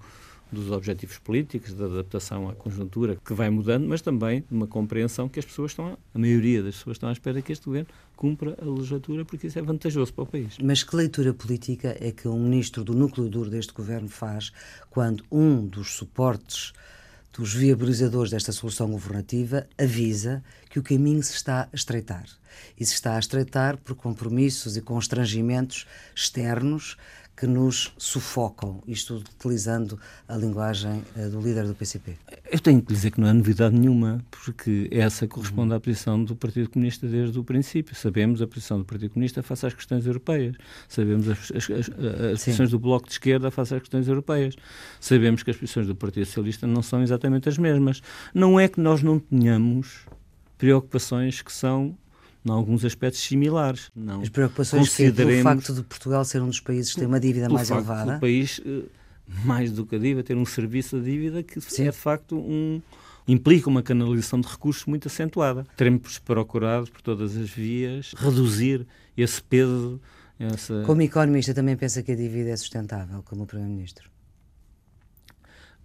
dos 0.51 0.71
objetivos 0.71 1.17
políticos, 1.17 1.73
da 1.73 1.85
adaptação 1.85 2.49
à 2.49 2.53
conjuntura 2.53 3.17
que 3.23 3.33
vai 3.33 3.49
mudando, 3.49 3.87
mas 3.87 4.01
também 4.01 4.41
de 4.41 4.53
uma 4.53 4.67
compreensão 4.67 5.27
que 5.27 5.39
as 5.39 5.45
pessoas 5.45 5.71
estão, 5.71 5.97
a 6.13 6.19
maioria 6.19 6.63
das 6.63 6.75
pessoas 6.75 6.95
estão 6.95 7.09
à 7.09 7.11
espera 7.11 7.41
que 7.41 7.51
este 7.51 7.65
governo 7.65 7.87
cumpra 8.15 8.57
a 8.61 8.65
legislatura, 8.65 9.25
porque 9.25 9.47
isso 9.47 9.59
é 9.59 9.61
vantajoso 9.61 10.13
para 10.13 10.23
o 10.23 10.27
país. 10.27 10.57
Mas 10.61 10.83
que 10.83 10.95
leitura 10.95 11.33
política 11.33 11.95
é 11.99 12.11
que 12.11 12.27
um 12.27 12.39
ministro 12.39 12.83
do 12.83 12.93
núcleo 12.93 13.29
duro 13.29 13.49
deste 13.49 13.73
governo 13.73 14.07
faz 14.07 14.51
quando 14.89 15.23
um 15.31 15.65
dos 15.65 15.95
suportes 15.95 16.73
dos 17.37 17.53
viabilizadores 17.53 18.31
desta 18.31 18.53
solução 18.53 18.89
governativa 18.89 19.67
avisa 19.77 20.41
que 20.69 20.79
o 20.79 20.83
caminho 20.83 21.21
se 21.21 21.33
está 21.33 21.63
a 21.63 21.75
estreitar. 21.75 22.25
E 22.79 22.85
se 22.85 22.93
está 22.93 23.17
a 23.17 23.19
estreitar 23.19 23.77
por 23.77 23.93
compromissos 23.93 24.77
e 24.77 24.81
constrangimentos 24.81 25.85
externos 26.15 26.95
que 27.35 27.45
nos 27.45 27.93
sufocam, 27.97 28.81
isto 28.87 29.15
utilizando 29.15 29.99
a 30.27 30.37
linguagem 30.37 31.03
uh, 31.17 31.29
do 31.29 31.41
líder 31.41 31.67
do 31.67 31.75
PCP? 31.75 32.15
Eu 32.49 32.59
tenho 32.59 32.81
que 32.81 32.93
dizer 32.93 33.11
que 33.11 33.19
não 33.19 33.27
há 33.27 33.33
novidade 33.33 33.75
nenhuma, 33.75 34.23
porque 34.31 34.87
essa 34.91 35.27
corresponde 35.27 35.73
à 35.73 35.79
posição 35.79 36.23
do 36.23 36.35
Partido 36.35 36.69
Comunista 36.69 37.07
desde 37.07 37.37
o 37.37 37.43
princípio. 37.43 37.93
Sabemos 37.93 38.41
a 38.41 38.47
posição 38.47 38.77
do 38.77 38.85
Partido 38.85 39.11
Comunista 39.11 39.43
face 39.43 39.65
às 39.65 39.73
questões 39.73 40.05
europeias, 40.05 40.55
sabemos 40.87 41.27
as, 41.27 41.51
as, 41.51 41.69
as, 41.69 41.89
as 41.89 42.43
posições 42.43 42.71
do 42.71 42.79
Bloco 42.79 43.07
de 43.07 43.13
Esquerda 43.13 43.51
face 43.51 43.75
às 43.75 43.81
questões 43.81 44.07
europeias, 44.07 44.55
sabemos 44.99 45.43
que 45.43 45.51
as 45.51 45.57
posições 45.57 45.87
do 45.87 45.95
Partido 45.95 46.25
Socialista 46.25 46.65
não 46.65 46.81
são 46.81 47.03
exatamente 47.03 47.49
as 47.49 47.57
mesmas. 47.57 48.01
Não 48.33 48.59
é 48.59 48.67
que 48.67 48.79
nós 48.79 49.03
não 49.03 49.19
tenhamos 49.19 50.05
preocupações 50.57 51.41
que 51.41 51.51
são 51.51 51.97
em 52.45 52.51
alguns 52.51 52.85
aspectos 52.85 53.21
similares. 53.21 53.89
Não 53.95 54.21
As 54.21 54.29
preocupações 54.29 54.89
consideremos... 54.89 55.15
que 55.15 55.21
é 55.21 55.25
pelo 55.25 55.43
facto 55.43 55.73
de 55.73 55.83
Portugal 55.83 56.23
ser 56.23 56.41
um 56.41 56.47
dos 56.47 56.59
países 56.59 56.93
que 56.93 56.99
tem 56.99 57.07
uma 57.07 57.19
dívida 57.19 57.49
mais 57.49 57.69
elevada. 57.69 58.17
O 58.17 58.19
país, 58.19 58.61
eh, 58.65 58.83
mais 59.43 59.71
do 59.71 59.85
que 59.85 59.95
a 59.95 59.99
dívida, 59.99 60.23
ter 60.23 60.37
um 60.37 60.45
serviço 60.45 60.99
de 60.99 61.11
dívida 61.11 61.41
que 61.41 61.59
Sim. 61.59 61.87
é 61.87 61.91
de 61.91 61.97
facto 61.97 62.37
um 62.37 62.81
implica 63.27 63.67
uma 63.67 63.81
canalização 63.81 64.39
de 64.39 64.47
recursos 64.47 64.85
muito 64.85 65.07
acentuada. 65.07 65.65
Teremos 65.75 66.19
procurado 66.19 66.91
por 66.91 67.01
todas 67.01 67.35
as 67.35 67.49
vias 67.49 68.13
reduzir 68.15 68.85
esse 69.17 69.41
peso. 69.41 69.99
Essa... 70.37 70.83
Como 70.85 71.01
economista 71.01 71.53
também 71.53 71.75
pensa 71.75 72.03
que 72.03 72.11
a 72.11 72.15
dívida 72.15 72.51
é 72.51 72.57
sustentável, 72.57 73.23
como 73.23 73.43
o 73.43 73.47
Primeiro-Ministro? 73.47 74.09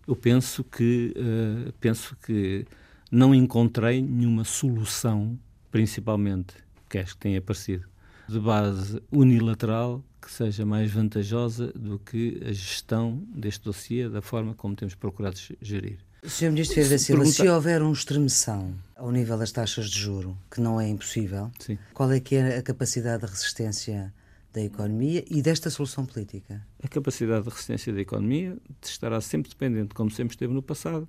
Eu 0.06 0.16
penso 0.16 0.64
que 0.64 1.14
uh, 1.16 1.72
penso 1.80 2.16
que 2.26 2.66
não 3.10 3.34
encontrei 3.34 4.02
nenhuma 4.02 4.44
solução 4.44 5.38
principalmente, 5.70 6.54
que 6.88 6.98
acho 6.98 7.14
que 7.14 7.20
tem 7.20 7.36
aparecido, 7.36 7.86
de 8.28 8.38
base 8.38 9.02
unilateral 9.10 10.04
que 10.20 10.30
seja 10.30 10.66
mais 10.66 10.90
vantajosa 10.90 11.72
do 11.72 11.98
que 11.98 12.40
a 12.44 12.52
gestão 12.52 13.22
deste 13.34 13.64
dossiê 13.64 14.08
da 14.08 14.20
forma 14.20 14.54
como 14.54 14.76
temos 14.76 14.94
procurado 14.94 15.38
gerir. 15.60 15.98
Sr. 16.22 16.50
Ministro 16.50 16.74
Ferreira 16.74 16.98
Silva, 16.98 17.22
pergunta... 17.22 17.42
se 17.42 17.48
houver 17.48 17.82
um 17.82 17.92
estremeção 17.92 18.74
ao 18.94 19.10
nível 19.10 19.38
das 19.38 19.50
taxas 19.50 19.88
de 19.88 19.98
juro, 19.98 20.36
que 20.50 20.60
não 20.60 20.78
é 20.78 20.86
impossível, 20.86 21.50
Sim. 21.58 21.78
qual 21.94 22.12
é 22.12 22.20
que 22.20 22.36
é 22.36 22.58
a 22.58 22.62
capacidade 22.62 23.24
de 23.24 23.30
resistência 23.30 24.12
da 24.52 24.60
economia 24.60 25.24
e 25.30 25.40
desta 25.40 25.70
solução 25.70 26.04
política? 26.04 26.64
A 26.82 26.88
capacidade 26.88 27.44
de 27.44 27.48
resistência 27.48 27.92
da 27.92 28.00
economia 28.00 28.58
estará 28.82 29.20
sempre 29.20 29.48
dependente, 29.48 29.94
como 29.94 30.10
sempre 30.10 30.34
esteve 30.34 30.52
no 30.52 30.62
passado, 30.62 31.08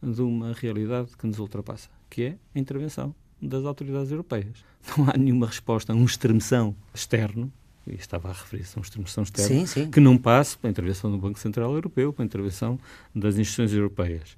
de 0.00 0.22
uma 0.22 0.52
realidade 0.52 1.16
que 1.16 1.26
nos 1.26 1.38
ultrapassa, 1.40 1.88
que 2.08 2.22
é 2.22 2.38
a 2.54 2.58
intervenção 2.58 3.14
das 3.42 3.64
autoridades 3.64 4.10
europeias. 4.10 4.64
Não 4.96 5.10
há 5.10 5.16
nenhuma 5.16 5.46
resposta 5.46 5.92
a 5.92 5.96
um 5.96 6.04
estremeção 6.04 6.74
externo, 6.94 7.52
e 7.86 7.94
estava 7.94 8.28
a 8.28 8.32
referir-se 8.32 8.78
a 8.78 8.80
um 8.80 8.82
estremeção 8.82 9.24
externo, 9.24 9.48
sim, 9.48 9.66
sim. 9.66 9.90
que 9.90 9.98
não 9.98 10.16
passe 10.16 10.56
pela 10.56 10.70
intervenção 10.70 11.10
do 11.10 11.18
Banco 11.18 11.38
Central 11.38 11.74
Europeu, 11.74 12.12
pela 12.12 12.24
intervenção 12.24 12.78
das 13.12 13.36
instituições 13.36 13.72
europeias. 13.72 14.36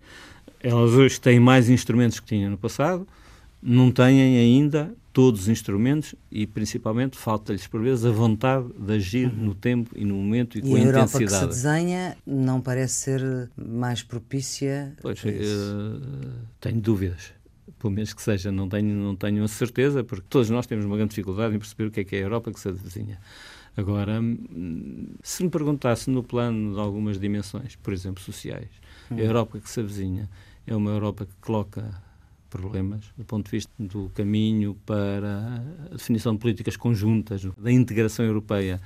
Elas 0.61 0.93
hoje 0.93 1.21
têm 1.21 1.39
mais 1.39 1.69
instrumentos 1.69 2.19
que 2.19 2.27
tinham 2.27 2.51
no 2.51 2.57
passado, 2.57 3.07
não 3.63 3.91
têm 3.91 4.39
ainda 4.39 4.95
todos 5.13 5.43
os 5.43 5.49
instrumentos 5.49 6.15
e, 6.31 6.47
principalmente, 6.47 7.17
falta-lhes, 7.17 7.67
por 7.67 7.81
vezes, 7.81 8.05
a 8.05 8.11
vontade 8.11 8.67
de 8.77 8.95
agir 8.95 9.29
uhum. 9.29 9.45
no 9.45 9.55
tempo 9.55 9.91
e 9.95 10.05
no 10.05 10.15
momento 10.15 10.59
e, 10.59 10.61
e 10.61 10.63
com 10.63 10.75
a, 10.75 10.79
a 10.79 10.83
Europa 10.83 11.05
intensidade. 11.05 11.49
que 11.49 11.55
se 11.55 11.63
desenha 11.63 12.17
não 12.27 12.61
parece 12.61 12.95
ser 12.95 13.51
mais 13.57 14.03
propícia 14.03 14.93
Pois, 15.01 15.23
uh, 15.23 16.01
tenho 16.61 16.81
dúvidas. 16.81 17.33
Pelo 17.85 17.93
menos 17.93 18.15
que 18.15 18.23
seja, 18.23 18.51
não 18.51 18.67
tenho, 18.67 18.97
não 18.97 19.15
tenho 19.15 19.45
a 19.45 19.49
certeza, 19.49 20.03
porque 20.03 20.25
todos 20.27 20.49
nós 20.49 20.67
temos 20.67 20.87
uma 20.87 20.97
grande 20.97 21.11
dificuldade 21.11 21.55
em 21.55 21.59
perceber 21.59 21.85
o 21.85 21.91
que 21.91 22.01
é 22.01 22.05
que 22.05 22.17
é 22.17 22.21
a 22.21 22.23
Europa 22.23 22.51
que 22.51 22.59
se 22.59 22.73
desenha. 22.73 23.21
Agora, 23.77 24.23
hum, 24.23 25.17
se 25.23 25.45
me 25.45 25.51
perguntasse 25.51 26.09
no 26.09 26.23
plano 26.23 26.73
de 26.73 26.81
algumas 26.81 27.21
dimensões, 27.21 27.77
por 27.77 27.93
exemplo, 27.93 28.25
sociais, 28.25 28.71
a 29.11 29.15
hum. 29.15 29.19
Europa 29.19 29.61
que 29.61 29.69
se 29.69 29.81
avizinha 29.81 30.31
é 30.67 30.75
uma 30.75 30.93
Europa 30.93 31.27
que 31.27 31.35
coloca 31.43 32.03
problemas 32.49 33.05
do 33.19 33.25
ponto 33.27 33.45
de 33.45 33.51
vista 33.51 33.71
do 33.79 34.11
caminho 34.15 34.79
para 34.87 35.63
a 35.85 35.95
definição 35.95 36.33
de 36.33 36.39
políticas 36.39 36.79
conjuntas, 36.79 37.45
da 37.59 37.71
integração 37.71 38.25
europeia. 38.25 38.81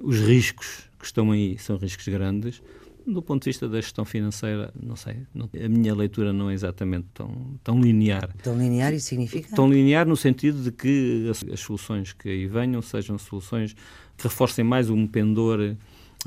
Os 0.00 0.18
riscos 0.18 0.90
que 0.98 1.04
estão 1.04 1.30
aí 1.30 1.56
são 1.58 1.76
riscos 1.76 2.08
grandes. 2.08 2.60
Do 3.06 3.22
ponto 3.22 3.42
de 3.42 3.50
vista 3.50 3.68
da 3.68 3.80
gestão 3.80 4.04
financeira, 4.04 4.72
não 4.80 4.94
sei, 4.94 5.18
não, 5.34 5.48
a 5.52 5.68
minha 5.68 5.94
leitura 5.94 6.32
não 6.32 6.50
é 6.50 6.54
exatamente 6.54 7.06
tão, 7.12 7.58
tão 7.64 7.80
linear. 7.80 8.32
Tão 8.42 8.56
linear 8.56 8.92
e 8.94 9.00
significa? 9.00 9.54
Tão 9.54 9.68
linear 9.70 10.06
no 10.06 10.16
sentido 10.16 10.62
de 10.62 10.70
que 10.70 11.28
as, 11.28 11.44
as 11.52 11.60
soluções 11.60 12.12
que 12.12 12.28
aí 12.28 12.46
venham 12.46 12.80
sejam 12.80 13.18
soluções 13.18 13.74
que 14.16 14.24
reforcem 14.24 14.64
mais 14.64 14.88
um 14.88 15.06
pendor 15.06 15.76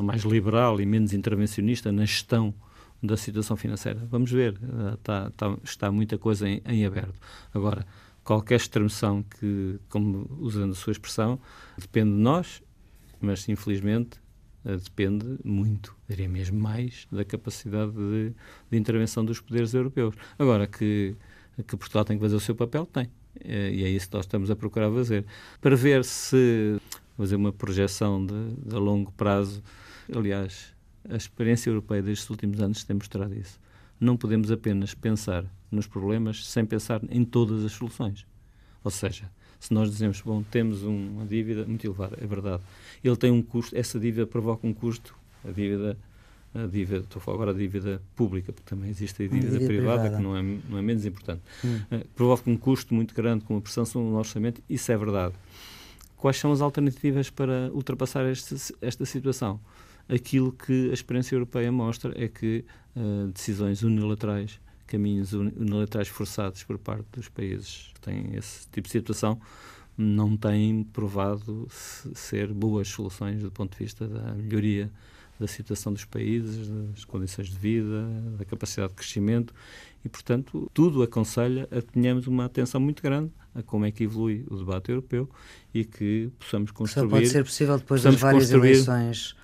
mais 0.03 0.23
liberal 0.23 0.81
e 0.81 0.85
menos 0.85 1.13
intervencionista 1.13 1.91
na 1.91 2.05
gestão 2.05 2.53
da 3.01 3.15
situação 3.15 3.55
financeira. 3.55 3.99
Vamos 4.09 4.31
ver, 4.31 4.59
está, 4.95 5.27
está, 5.27 5.57
está 5.63 5.91
muita 5.91 6.17
coisa 6.17 6.47
em, 6.47 6.61
em, 6.65 6.85
aberto. 6.85 7.15
Agora, 7.53 7.85
qualquer 8.23 8.55
extremação 8.55 9.23
que, 9.23 9.79
como 9.89 10.27
usando 10.39 10.71
a 10.71 10.75
sua 10.75 10.91
expressão, 10.91 11.39
depende 11.77 12.11
de 12.11 12.17
nós, 12.17 12.61
mas 13.21 13.47
infelizmente 13.47 14.17
eh, 14.17 14.24
depende 14.65 15.37
muito, 15.43 15.95
diria 16.07 16.27
mesmo 16.27 16.59
mais, 16.59 17.07
da 17.11 17.23
capacidade 17.23 17.91
de, 17.91 18.33
de 18.71 18.77
intervenção 18.77 19.23
dos 19.23 19.39
poderes 19.39 19.73
europeus. 19.73 20.15
Agora, 20.39 20.65
que, 20.65 21.15
que 21.67 21.77
Portugal 21.77 22.03
tem 22.03 22.17
que 22.17 22.23
fazer 22.23 22.35
o 22.35 22.39
seu 22.39 22.55
papel, 22.55 22.85
tem. 22.85 23.09
Eh, 23.43 23.71
e 23.73 23.83
é 23.83 23.89
isso 23.89 24.07
que 24.09 24.15
nós 24.15 24.25
estamos 24.25 24.49
a 24.49 24.55
procurar 24.55 24.91
fazer. 24.91 25.25
Para 25.61 25.75
ver 25.75 26.03
se 26.03 26.79
fazer 27.17 27.35
uma 27.35 27.53
projeção 27.53 28.25
de, 28.25 28.55
de 28.55 28.75
longo 28.75 29.11
prazo. 29.11 29.63
Aliás, 30.13 30.73
a 31.09 31.15
experiência 31.15 31.69
europeia 31.69 32.01
destes 32.01 32.29
últimos 32.29 32.59
anos 32.61 32.83
tem 32.83 32.95
mostrado 32.95 33.33
isso. 33.33 33.59
Não 33.99 34.17
podemos 34.17 34.51
apenas 34.51 34.93
pensar 34.93 35.45
nos 35.71 35.87
problemas 35.87 36.45
sem 36.45 36.65
pensar 36.65 37.01
em 37.09 37.23
todas 37.23 37.63
as 37.63 37.71
soluções. 37.71 38.25
Ou 38.83 38.91
seja, 38.91 39.31
se 39.59 39.73
nós 39.73 39.89
dizemos, 39.89 40.21
bom, 40.21 40.43
temos 40.43 40.83
uma 40.83 41.25
dívida 41.25 41.65
muito 41.65 41.85
elevada, 41.85 42.17
é 42.21 42.25
verdade, 42.25 42.61
ele 43.03 43.15
tem 43.15 43.31
um 43.31 43.41
custo, 43.41 43.77
essa 43.77 43.99
dívida 43.99 44.25
provoca 44.25 44.65
um 44.65 44.73
custo, 44.73 45.15
a 45.47 45.51
dívida, 45.51 45.97
a 46.53 46.65
dívida 46.65 46.99
estou 46.99 47.19
a 47.19 47.23
falar 47.23 47.35
agora 47.35 47.53
da 47.53 47.59
dívida 47.59 48.01
pública, 48.15 48.53
porque 48.53 48.69
também 48.69 48.89
existe 48.89 49.23
a 49.23 49.27
dívida, 49.27 49.47
dívida 49.47 49.65
privada, 49.65 50.01
privada, 50.01 50.17
que 50.17 50.23
não 50.23 50.37
é, 50.37 50.41
não 50.69 50.77
é 50.77 50.81
menos 50.81 51.05
importante, 51.05 51.41
hum. 51.63 51.79
uh, 51.91 52.07
provoca 52.15 52.49
um 52.49 52.57
custo 52.57 52.93
muito 52.93 53.13
grande 53.13 53.43
com 53.43 53.57
a 53.57 53.61
pressão 53.61 53.85
no 53.95 54.17
orçamento, 54.17 54.61
isso 54.69 54.91
é 54.91 54.97
verdade. 54.97 55.35
Quais 56.17 56.37
são 56.37 56.51
as 56.51 56.61
alternativas 56.61 57.29
para 57.29 57.69
ultrapassar 57.73 58.25
este, 58.25 58.55
esta 58.81 59.05
situação? 59.05 59.59
Aquilo 60.07 60.51
que 60.51 60.89
a 60.91 60.93
experiência 60.93 61.35
europeia 61.35 61.71
mostra 61.71 62.13
é 62.15 62.27
que 62.27 62.63
uh, 62.95 63.27
decisões 63.27 63.83
unilaterais, 63.83 64.59
caminhos 64.85 65.33
unilaterais 65.33 66.07
forçados 66.07 66.63
por 66.63 66.77
parte 66.77 67.05
dos 67.13 67.29
países 67.29 67.91
que 67.93 68.01
têm 68.01 68.35
esse 68.35 68.67
tipo 68.69 68.87
de 68.87 68.91
situação, 68.91 69.39
não 69.97 70.35
têm 70.35 70.83
provado 70.83 71.67
ser 71.69 72.53
boas 72.53 72.87
soluções 72.87 73.41
do 73.41 73.51
ponto 73.51 73.77
de 73.77 73.83
vista 73.83 74.07
da 74.07 74.33
melhoria 74.33 74.91
da 75.39 75.47
situação 75.47 75.91
dos 75.91 76.05
países, 76.05 76.69
das 76.69 77.03
condições 77.03 77.49
de 77.49 77.57
vida, 77.57 78.07
da 78.37 78.45
capacidade 78.45 78.89
de 78.89 78.95
crescimento 78.95 79.53
e, 80.03 80.09
portanto, 80.09 80.69
tudo 80.73 81.03
aconselha 81.03 81.67
a 81.71 81.81
que 81.81 81.91
tenhamos 81.93 82.27
uma 82.27 82.45
atenção 82.45 82.79
muito 82.79 83.03
grande 83.03 83.31
a 83.53 83.61
como 83.61 83.85
é 83.85 83.91
que 83.91 84.03
evolui 84.03 84.45
o 84.49 84.55
debate 84.55 84.89
europeu 84.91 85.29
e 85.73 85.83
que 85.83 86.29
possamos 86.39 86.71
construir. 86.71 87.09
Só 87.09 87.09
pode 87.09 87.27
ser 87.27 87.43
possível 87.43 87.77
depois 87.77 88.03
das 88.03 88.15
várias 88.15 88.51
eleições. 88.51 89.35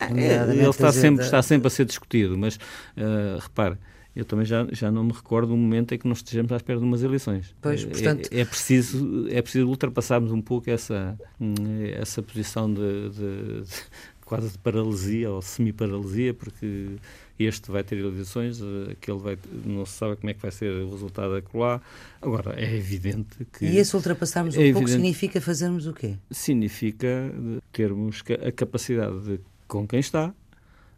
É, 0.00 0.50
ele 0.50 0.68
está 0.68 0.92
sempre, 0.92 1.24
está 1.24 1.42
sempre 1.42 1.66
a 1.66 1.70
ser 1.70 1.84
discutido, 1.84 2.36
mas 2.38 2.56
uh, 2.56 3.38
repare, 3.40 3.76
eu 4.14 4.24
também 4.24 4.44
já, 4.44 4.66
já 4.72 4.90
não 4.90 5.04
me 5.04 5.12
recordo 5.12 5.54
um 5.54 5.56
momento 5.56 5.94
em 5.94 5.98
que 5.98 6.06
nós 6.08 6.18
estejamos 6.18 6.50
à 6.52 6.56
espera 6.56 6.78
de 6.78 6.84
umas 6.84 7.02
eleições. 7.02 7.54
Pois, 7.60 7.84
portanto... 7.84 8.28
é, 8.32 8.40
é, 8.40 8.44
preciso, 8.44 9.28
é 9.28 9.40
preciso 9.40 9.68
ultrapassarmos 9.68 10.32
um 10.32 10.42
pouco 10.42 10.68
essa, 10.70 11.18
hum, 11.40 11.54
essa 11.94 12.22
posição 12.22 12.72
de, 12.72 13.10
de, 13.10 13.62
de 13.62 13.74
quase 14.24 14.50
de 14.50 14.58
paralisia 14.58 15.30
ou 15.30 15.40
semi-paralisia, 15.40 16.34
porque 16.34 16.96
este 17.38 17.70
vai 17.70 17.82
ter 17.82 17.98
eleições, 17.98 18.60
aquele 18.90 19.18
vai, 19.18 19.38
não 19.64 19.86
se 19.86 19.92
sabe 19.92 20.16
como 20.16 20.30
é 20.30 20.34
que 20.34 20.42
vai 20.42 20.50
ser 20.50 20.70
o 20.70 20.90
resultado 20.90 21.34
a 21.34 21.42
colar. 21.42 21.82
Agora, 22.20 22.54
é 22.60 22.76
evidente 22.76 23.46
que... 23.52 23.64
E 23.64 23.78
esse 23.78 23.96
ultrapassarmos 23.96 24.56
um 24.56 24.60
é 24.60 24.72
pouco 24.72 24.88
significa 24.88 25.40
fazermos 25.40 25.86
o 25.86 25.94
quê? 25.94 26.16
Significa 26.30 27.32
termos 27.72 28.22
a 28.46 28.52
capacidade 28.52 29.20
de, 29.20 29.40
com 29.66 29.86
quem 29.86 30.00
está, 30.00 30.34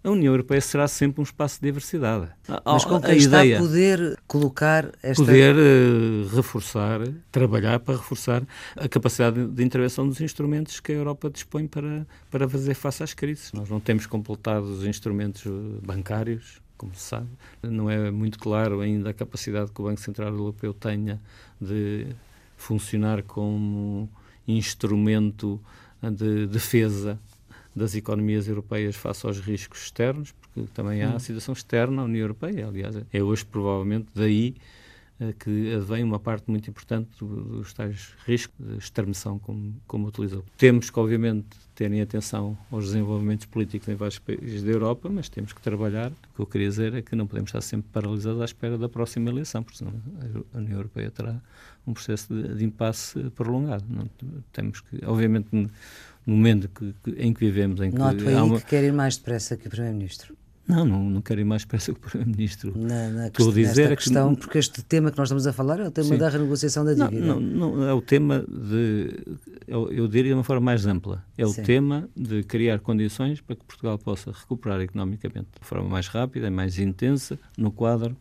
a 0.04 0.10
União 0.10 0.32
Europeia 0.32 0.60
será 0.60 0.88
sempre 0.88 1.20
um 1.20 1.22
espaço 1.22 1.60
de 1.60 1.66
diversidade. 1.66 2.28
Mas 2.64 2.84
com 2.84 3.00
quem 3.00 3.12
a 3.12 3.16
está 3.16 3.44
ideia, 3.44 3.58
poder 3.58 4.18
colocar 4.26 4.90
esta... 5.02 5.22
Poder 5.22 5.54
uh, 5.54 6.34
reforçar, 6.34 7.00
trabalhar 7.30 7.78
para 7.78 7.96
reforçar 7.96 8.42
a 8.76 8.88
capacidade 8.88 9.46
de, 9.46 9.52
de 9.52 9.64
intervenção 9.64 10.08
dos 10.08 10.20
instrumentos 10.20 10.80
que 10.80 10.90
a 10.90 10.94
Europa 10.96 11.30
dispõe 11.30 11.68
para, 11.68 12.06
para 12.30 12.48
fazer 12.48 12.74
face 12.74 13.02
às 13.02 13.14
crises. 13.14 13.52
Nós 13.52 13.68
não 13.68 13.78
temos 13.78 14.06
completado 14.06 14.66
os 14.66 14.84
instrumentos 14.84 15.46
eh, 15.46 15.50
bancários, 15.86 16.60
como 16.76 16.92
se 16.94 17.02
sabe. 17.02 17.28
Não 17.62 17.88
é 17.88 18.10
muito 18.10 18.40
claro 18.40 18.80
ainda 18.80 19.10
a 19.10 19.14
capacidade 19.14 19.70
que 19.70 19.80
o 19.80 19.84
Banco 19.84 20.00
Central 20.00 20.32
Europeu 20.32 20.74
tenha 20.74 21.20
de 21.60 22.08
funcionar 22.56 23.22
como 23.22 24.10
instrumento 24.48 25.60
de 26.02 26.46
defesa 26.48 27.18
das 27.74 27.94
economias 27.94 28.48
europeias 28.48 28.96
face 28.96 29.26
aos 29.26 29.38
riscos 29.40 29.84
externos, 29.84 30.32
porque 30.32 30.68
também 30.74 31.02
há 31.02 31.14
a 31.14 31.18
situação 31.18 31.52
externa 31.52 32.02
à 32.02 32.04
União 32.04 32.22
Europeia. 32.22 32.68
Aliás, 32.68 32.96
é 33.12 33.22
hoje 33.22 33.44
provavelmente 33.44 34.08
daí 34.14 34.54
uh, 35.18 35.32
que 35.34 35.78
vem 35.78 36.04
uma 36.04 36.18
parte 36.18 36.50
muito 36.50 36.68
importante 36.68 37.08
dos 37.18 37.72
tais 37.72 38.14
riscos 38.26 38.54
de 38.58 38.76
exterminação, 38.76 39.38
como, 39.38 39.74
como 39.86 40.08
utilizou. 40.08 40.44
Temos 40.58 40.90
que, 40.90 41.00
obviamente, 41.00 41.56
terem 41.74 42.02
atenção 42.02 42.58
aos 42.70 42.86
desenvolvimentos 42.86 43.46
políticos 43.46 43.88
em 43.88 43.94
vários 43.94 44.18
países 44.18 44.62
da 44.62 44.70
Europa, 44.70 45.08
mas 45.08 45.30
temos 45.30 45.54
que 45.54 45.62
trabalhar. 45.62 46.10
O 46.10 46.34
que 46.36 46.40
eu 46.40 46.46
queria 46.46 46.68
dizer 46.68 46.92
é 46.94 47.00
que 47.00 47.16
não 47.16 47.26
podemos 47.26 47.48
estar 47.48 47.62
sempre 47.62 47.88
paralisados 47.90 48.42
à 48.42 48.44
espera 48.44 48.76
da 48.76 48.88
próxima 48.88 49.30
eleição, 49.30 49.62
porque 49.62 49.78
senão 49.78 49.94
a 50.52 50.58
União 50.58 50.76
Europeia 50.76 51.10
terá 51.10 51.40
um 51.86 51.94
processo 51.94 52.32
de, 52.34 52.54
de 52.54 52.64
impasse 52.64 53.18
prolongado. 53.30 53.84
Não, 53.88 54.08
temos 54.52 54.82
que, 54.82 55.04
obviamente, 55.06 55.48
no 56.26 56.34
momento 56.34 56.68
que, 56.68 56.94
que, 57.02 57.10
em 57.22 57.32
que 57.32 57.40
vivemos. 57.40 57.80
Em 57.80 57.90
que 57.90 57.98
Noto 57.98 58.28
aí 58.28 58.34
uma... 58.34 58.60
que 58.60 58.66
quer 58.66 58.84
ir 58.84 58.92
mais 58.92 59.16
depressa 59.16 59.56
que 59.56 59.66
o 59.66 59.70
Primeiro-Ministro. 59.70 60.36
Não, 60.66 60.84
não, 60.84 61.10
não 61.10 61.20
quero 61.20 61.40
ir 61.40 61.44
mais 61.44 61.62
depressa 61.62 61.92
que 61.92 61.98
o 61.98 62.00
Primeiro-Ministro. 62.00 62.74
Estou 63.26 63.50
a 63.50 63.52
dizer 63.52 63.90
é 63.90 63.96
questão, 63.96 64.34
que... 64.34 64.42
porque 64.42 64.58
este 64.58 64.82
tema 64.82 65.10
que 65.10 65.18
nós 65.18 65.26
estamos 65.26 65.46
a 65.46 65.52
falar 65.52 65.80
é 65.80 65.88
o 65.88 65.90
tema 65.90 66.08
Sim. 66.08 66.18
da 66.18 66.28
renegociação 66.28 66.84
da 66.84 66.94
dívida. 66.94 67.26
Não, 67.26 67.40
não, 67.40 67.76
não, 67.76 67.88
é 67.88 67.92
o 67.92 68.00
tema 68.00 68.46
de, 68.48 69.18
eu, 69.66 69.90
eu 69.92 70.06
diria 70.06 70.30
de 70.30 70.34
uma 70.34 70.44
forma 70.44 70.64
mais 70.64 70.86
ampla, 70.86 71.24
é 71.36 71.44
o 71.44 71.48
Sim. 71.48 71.62
tema 71.62 72.08
de 72.16 72.44
criar 72.44 72.78
condições 72.78 73.40
para 73.40 73.56
que 73.56 73.64
Portugal 73.64 73.98
possa 73.98 74.30
recuperar 74.30 74.80
economicamente 74.80 75.48
de 75.60 75.66
forma 75.66 75.88
mais 75.88 76.06
rápida 76.06 76.46
e 76.46 76.50
mais 76.50 76.78
intensa 76.78 77.38
no 77.58 77.72
quadro 77.72 78.16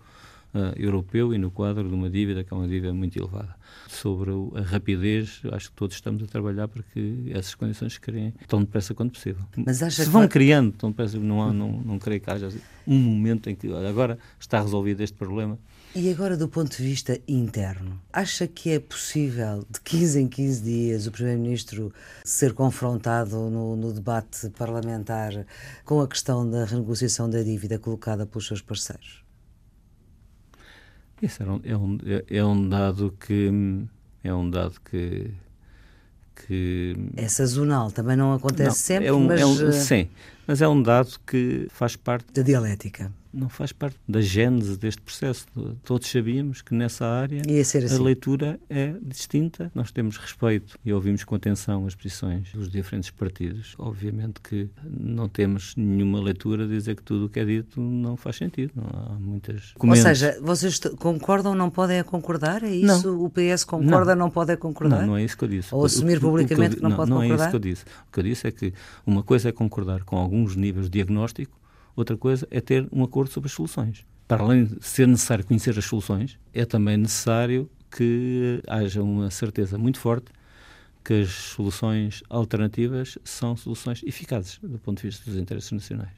uh, 0.54 0.74
europeu 0.76 1.34
e 1.34 1.38
no 1.38 1.52
quadro 1.52 1.88
de 1.88 1.94
uma 1.94 2.10
dívida 2.10 2.44
que 2.44 2.54
é 2.54 2.58
uma 2.58 2.68
dívida 2.68 2.94
muito 2.94 3.18
elevada. 3.18 3.56
Sobre 3.88 4.32
a 4.56 4.62
rapidez, 4.62 5.42
acho 5.52 5.70
que 5.70 5.76
todos 5.76 5.96
estamos 5.96 6.24
a 6.24 6.28
trabalhar 6.28 6.68
para 6.68 6.84
que 6.84 7.32
essas 7.34 7.56
condições 7.56 7.94
se 7.94 8.00
criem 8.00 8.34
tão 8.48 8.62
depressa 8.62 8.94
quanto 8.94 9.14
possível. 9.14 9.44
Mas 9.56 9.78
se 9.78 10.06
vão 10.06 10.28
criando 10.28 10.72
tão 10.72 10.92
depressa, 10.92 11.18
não, 11.18 11.42
há, 11.42 11.54
não, 11.54 11.72
não 11.72 12.00
creio 12.00 12.22
que 12.22 12.30
haja 12.30 12.50
um 12.88 12.98
momento 12.98 13.50
em 13.50 13.56
que 13.56 13.70
olha, 13.70 13.90
agora 13.90 14.18
está 14.40 14.62
resolvido 14.62 15.02
este 15.02 15.16
problema. 15.18 15.58
E 15.94 16.10
agora, 16.10 16.38
do 16.38 16.48
ponto 16.48 16.78
de 16.78 16.84
vista 16.84 17.20
interno, 17.28 18.02
acha 18.14 18.48
que 18.48 18.70
é 18.70 18.80
possível, 18.80 19.66
de 19.70 19.82
15 19.82 20.22
em 20.22 20.28
15 20.28 20.64
dias, 20.64 21.06
o 21.06 21.12
Primeiro-Ministro 21.12 21.94
ser 22.24 22.54
confrontado 22.54 23.50
no, 23.50 23.76
no, 23.76 23.92
debate 23.92 24.50
parlamentar 24.52 25.46
com 25.84 26.00
a 26.00 26.08
questão 26.08 26.50
da 26.50 26.64
renegociação 26.64 27.30
da 27.30 27.44
dívida 27.44 27.78
colocada 27.78 28.26
pelos 28.26 28.48
seus 28.48 28.62
parceiros? 28.62 29.22
Isso 31.22 31.44
é 31.44 31.78
um, 31.78 31.98
é, 32.06 32.38
é 32.38 32.44
um 32.44 32.68
dado 32.68 33.16
que 33.20 33.52
é 34.24 34.34
um 34.34 34.50
dado 34.50 34.76
que 34.84 35.32
que 36.48 36.96
é 37.16 37.28
sazonal, 37.28 37.92
também 37.92 38.16
não 38.16 38.34
acontece 38.34 38.64
não, 38.64 38.74
sempre, 38.74 39.08
é 39.08 39.14
um, 39.14 39.26
mas... 39.28 39.42
É 39.42 39.46
um, 39.46 39.68
eh, 39.68 39.72
sim, 39.74 40.10
Mas 40.48 40.62
é 40.62 40.68
um 40.68 40.82
dado 40.82 41.20
que 41.26 41.68
faz 41.70 41.96
parte 41.96 42.32
da 42.34 42.42
dialética 42.42 43.12
não 43.34 43.50
faz 43.50 43.72
parte 43.72 43.98
da 44.08 44.22
gênese 44.22 44.78
deste 44.78 45.02
processo. 45.02 45.46
Todos 45.84 46.10
sabíamos 46.10 46.62
que 46.62 46.74
nessa 46.74 47.06
área 47.06 47.42
assim. 47.86 47.96
a 47.96 48.04
leitura 48.04 48.60
é 48.70 48.94
distinta. 49.02 49.72
Nós 49.74 49.92
temos 49.92 50.18
respeito 50.18 50.78
e 50.84 50.92
ouvimos 50.92 51.24
com 51.24 51.36
atenção 51.36 51.86
as 51.86 51.96
posições 51.96 52.52
dos 52.54 52.70
diferentes 52.70 53.10
partidos. 53.10 53.74
Obviamente 53.78 54.42
que 54.42 54.70
não 54.84 55.30
temos 55.30 55.76
nenhuma 55.76 56.22
leitura 56.22 56.66
a 56.66 56.68
dizer 56.68 56.96
que 56.96 57.04
tudo 57.04 57.26
o 57.26 57.30
que 57.30 57.40
é 57.40 57.46
dito 57.46 57.80
não 57.80 58.18
faz 58.18 58.36
sentido. 58.36 58.74
Não 58.76 58.86
há 58.94 59.14
muitas. 59.20 59.74
Ou 59.80 59.96
seja, 59.96 60.38
vocês 60.42 60.80
concordam, 61.00 61.56
não 61.56 61.70
podem 61.70 62.04
concordar? 62.04 62.64
É 62.64 62.70
isso? 62.70 63.08
Não. 63.08 63.26
O 63.26 63.30
PS 63.30 63.64
concorda, 63.64 64.16
não, 64.16 64.26
não 64.26 64.32
pode 64.32 64.56
concordar? 64.58 65.02
Não, 65.02 65.08
não 65.08 65.18
é 65.18 65.24
isso 65.24 65.38
que 65.38 65.44
eu 65.44 65.50
disse. 65.50 65.74
Ou 65.74 65.86
assumir 65.86 66.20
publicamente 66.20 66.72
que, 66.72 66.76
que 66.78 66.84
não, 66.84 66.90
não 66.90 66.98
pode 66.98 67.10
não 67.10 67.18
concordar? 67.18 67.38
Não 67.38 67.44
é 67.44 67.48
isso 67.48 67.50
que 67.50 67.56
eu 67.56 67.60
disse. 67.60 67.84
O 67.84 68.12
que 68.12 68.20
eu 68.20 68.24
disse 68.24 68.48
é 68.48 68.52
que 68.52 68.74
uma 69.06 69.24
coisa 69.24 69.50
é 69.50 69.52
concordar 69.52 70.04
com 70.04 70.18
alguns 70.42 70.56
níveis 70.56 70.86
de 70.86 70.92
diagnóstico 70.92 71.62
Outra 71.96 72.18
coisa 72.18 72.48
é 72.50 72.62
ter 72.62 72.88
um 72.92 73.04
acordo 73.04 73.32
sobre 73.32 73.48
as 73.48 73.54
soluções. 73.54 74.06
Para 74.28 74.44
além 74.44 74.66
de 74.66 74.86
ser 74.86 75.08
necessário 75.08 75.46
conhecer 75.46 75.78
as 75.78 75.86
soluções, 75.86 76.40
é 76.54 76.66
também 76.66 76.98
necessário 76.98 77.70
que 77.90 78.62
haja 78.68 79.04
uma 79.04 79.30
certeza 79.30 79.78
muito 79.78 80.00
forte 80.00 80.32
que 81.04 81.22
as 81.22 81.30
soluções 81.30 82.24
alternativas 82.30 83.18
são 83.24 83.58
soluções 83.58 84.04
eficazes 84.04 84.60
do 84.62 84.78
ponto 84.78 85.02
de 85.02 85.08
vista 85.08 85.30
dos 85.30 85.40
interesses 85.40 85.72
nacionais. 85.72 86.14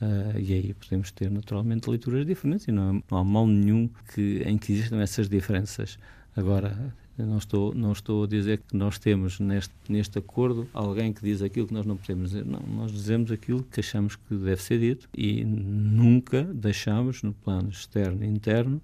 Uh, 0.00 0.38
e 0.38 0.54
aí 0.54 0.74
podemos 0.74 1.10
ter 1.12 1.30
naturalmente 1.30 1.88
leituras 1.88 2.24
diferentes 2.24 2.66
e 2.66 2.72
não, 2.72 3.02
não 3.10 3.18
há 3.18 3.24
mal 3.24 3.46
nenhum 3.46 3.88
que, 4.14 4.42
em 4.46 4.56
que 4.56 4.72
existam 4.72 5.00
essas 5.00 5.28
diferenças. 5.28 5.98
Agora, 6.34 6.94
eu 7.22 7.28
não 7.28 7.38
estou, 7.38 7.72
não 7.72 7.92
estou 7.92 8.24
a 8.24 8.26
dizer 8.26 8.58
que 8.58 8.76
nós 8.76 8.98
temos 8.98 9.38
neste, 9.38 9.72
neste 9.88 10.18
acordo 10.18 10.66
alguém 10.74 11.12
que 11.12 11.22
diz 11.22 11.40
aquilo 11.40 11.68
que 11.68 11.72
nós 11.72 11.86
não 11.86 11.96
podemos 11.96 12.30
dizer. 12.30 12.44
Não, 12.44 12.60
nós 12.60 12.90
dizemos 12.90 13.30
aquilo 13.30 13.62
que 13.62 13.78
achamos 13.78 14.16
que 14.16 14.34
deve 14.34 14.60
ser 14.60 14.80
dito 14.80 15.08
e 15.16 15.44
nunca 15.44 16.42
deixamos, 16.42 17.22
no 17.22 17.32
plano 17.32 17.68
externo 17.68 18.24
e 18.24 18.26
interno, 18.26 18.82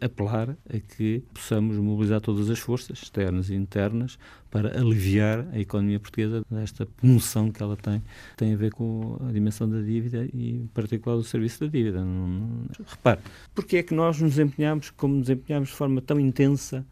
apelar 0.00 0.50
a 0.72 0.78
que 0.78 1.24
possamos 1.34 1.76
mobilizar 1.78 2.20
todas 2.20 2.48
as 2.48 2.60
forças, 2.60 3.02
externas 3.02 3.50
e 3.50 3.54
internas, 3.56 4.16
para 4.52 4.78
aliviar 4.80 5.46
a 5.52 5.58
economia 5.58 5.98
portuguesa 5.98 6.44
desta 6.48 6.86
punção 6.86 7.50
que 7.50 7.60
ela 7.60 7.76
tem. 7.76 8.00
Tem 8.36 8.54
a 8.54 8.56
ver 8.56 8.72
com 8.72 9.16
a 9.28 9.32
dimensão 9.32 9.68
da 9.68 9.80
dívida 9.80 10.28
e, 10.32 10.50
em 10.50 10.66
particular, 10.68 11.16
do 11.16 11.24
serviço 11.24 11.60
da 11.60 11.66
dívida. 11.66 12.04
Repare, 12.86 13.20
porque 13.52 13.78
é 13.78 13.82
que 13.82 13.94
nós 13.94 14.20
nos 14.20 14.38
empenhamos 14.38 14.90
como 14.90 15.16
nos 15.16 15.28
empenhamos 15.28 15.70
de 15.70 15.74
forma 15.74 16.00
tão 16.00 16.20
intensa 16.20 16.86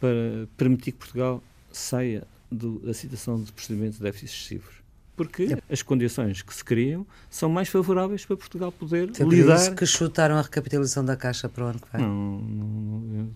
para 0.00 0.46
permitir 0.56 0.92
que 0.92 0.98
Portugal 0.98 1.42
saia 1.72 2.26
do, 2.50 2.78
da 2.80 2.94
situação 2.94 3.42
de 3.42 3.52
procedimento 3.52 3.96
de 3.96 4.02
déficit 4.02 4.26
excessivos. 4.26 4.84
Porque 5.16 5.56
as 5.70 5.82
condições 5.82 6.42
que 6.42 6.52
se 6.52 6.64
criam 6.64 7.06
são 7.30 7.48
mais 7.48 7.68
favoráveis 7.68 8.26
para 8.26 8.36
Portugal 8.36 8.72
poder 8.72 9.14
Foi 9.14 9.26
lidar... 9.26 9.56
isso 9.56 9.74
que 9.74 9.86
chutaram 9.86 10.36
a 10.36 10.42
recapitalização 10.42 11.04
da 11.04 11.16
Caixa 11.16 11.48
para 11.48 11.64
o 11.64 11.68
ano 11.68 11.78
que 11.78 11.96
vem? 11.96 12.04
Não, 12.04 12.40
não 12.40 13.30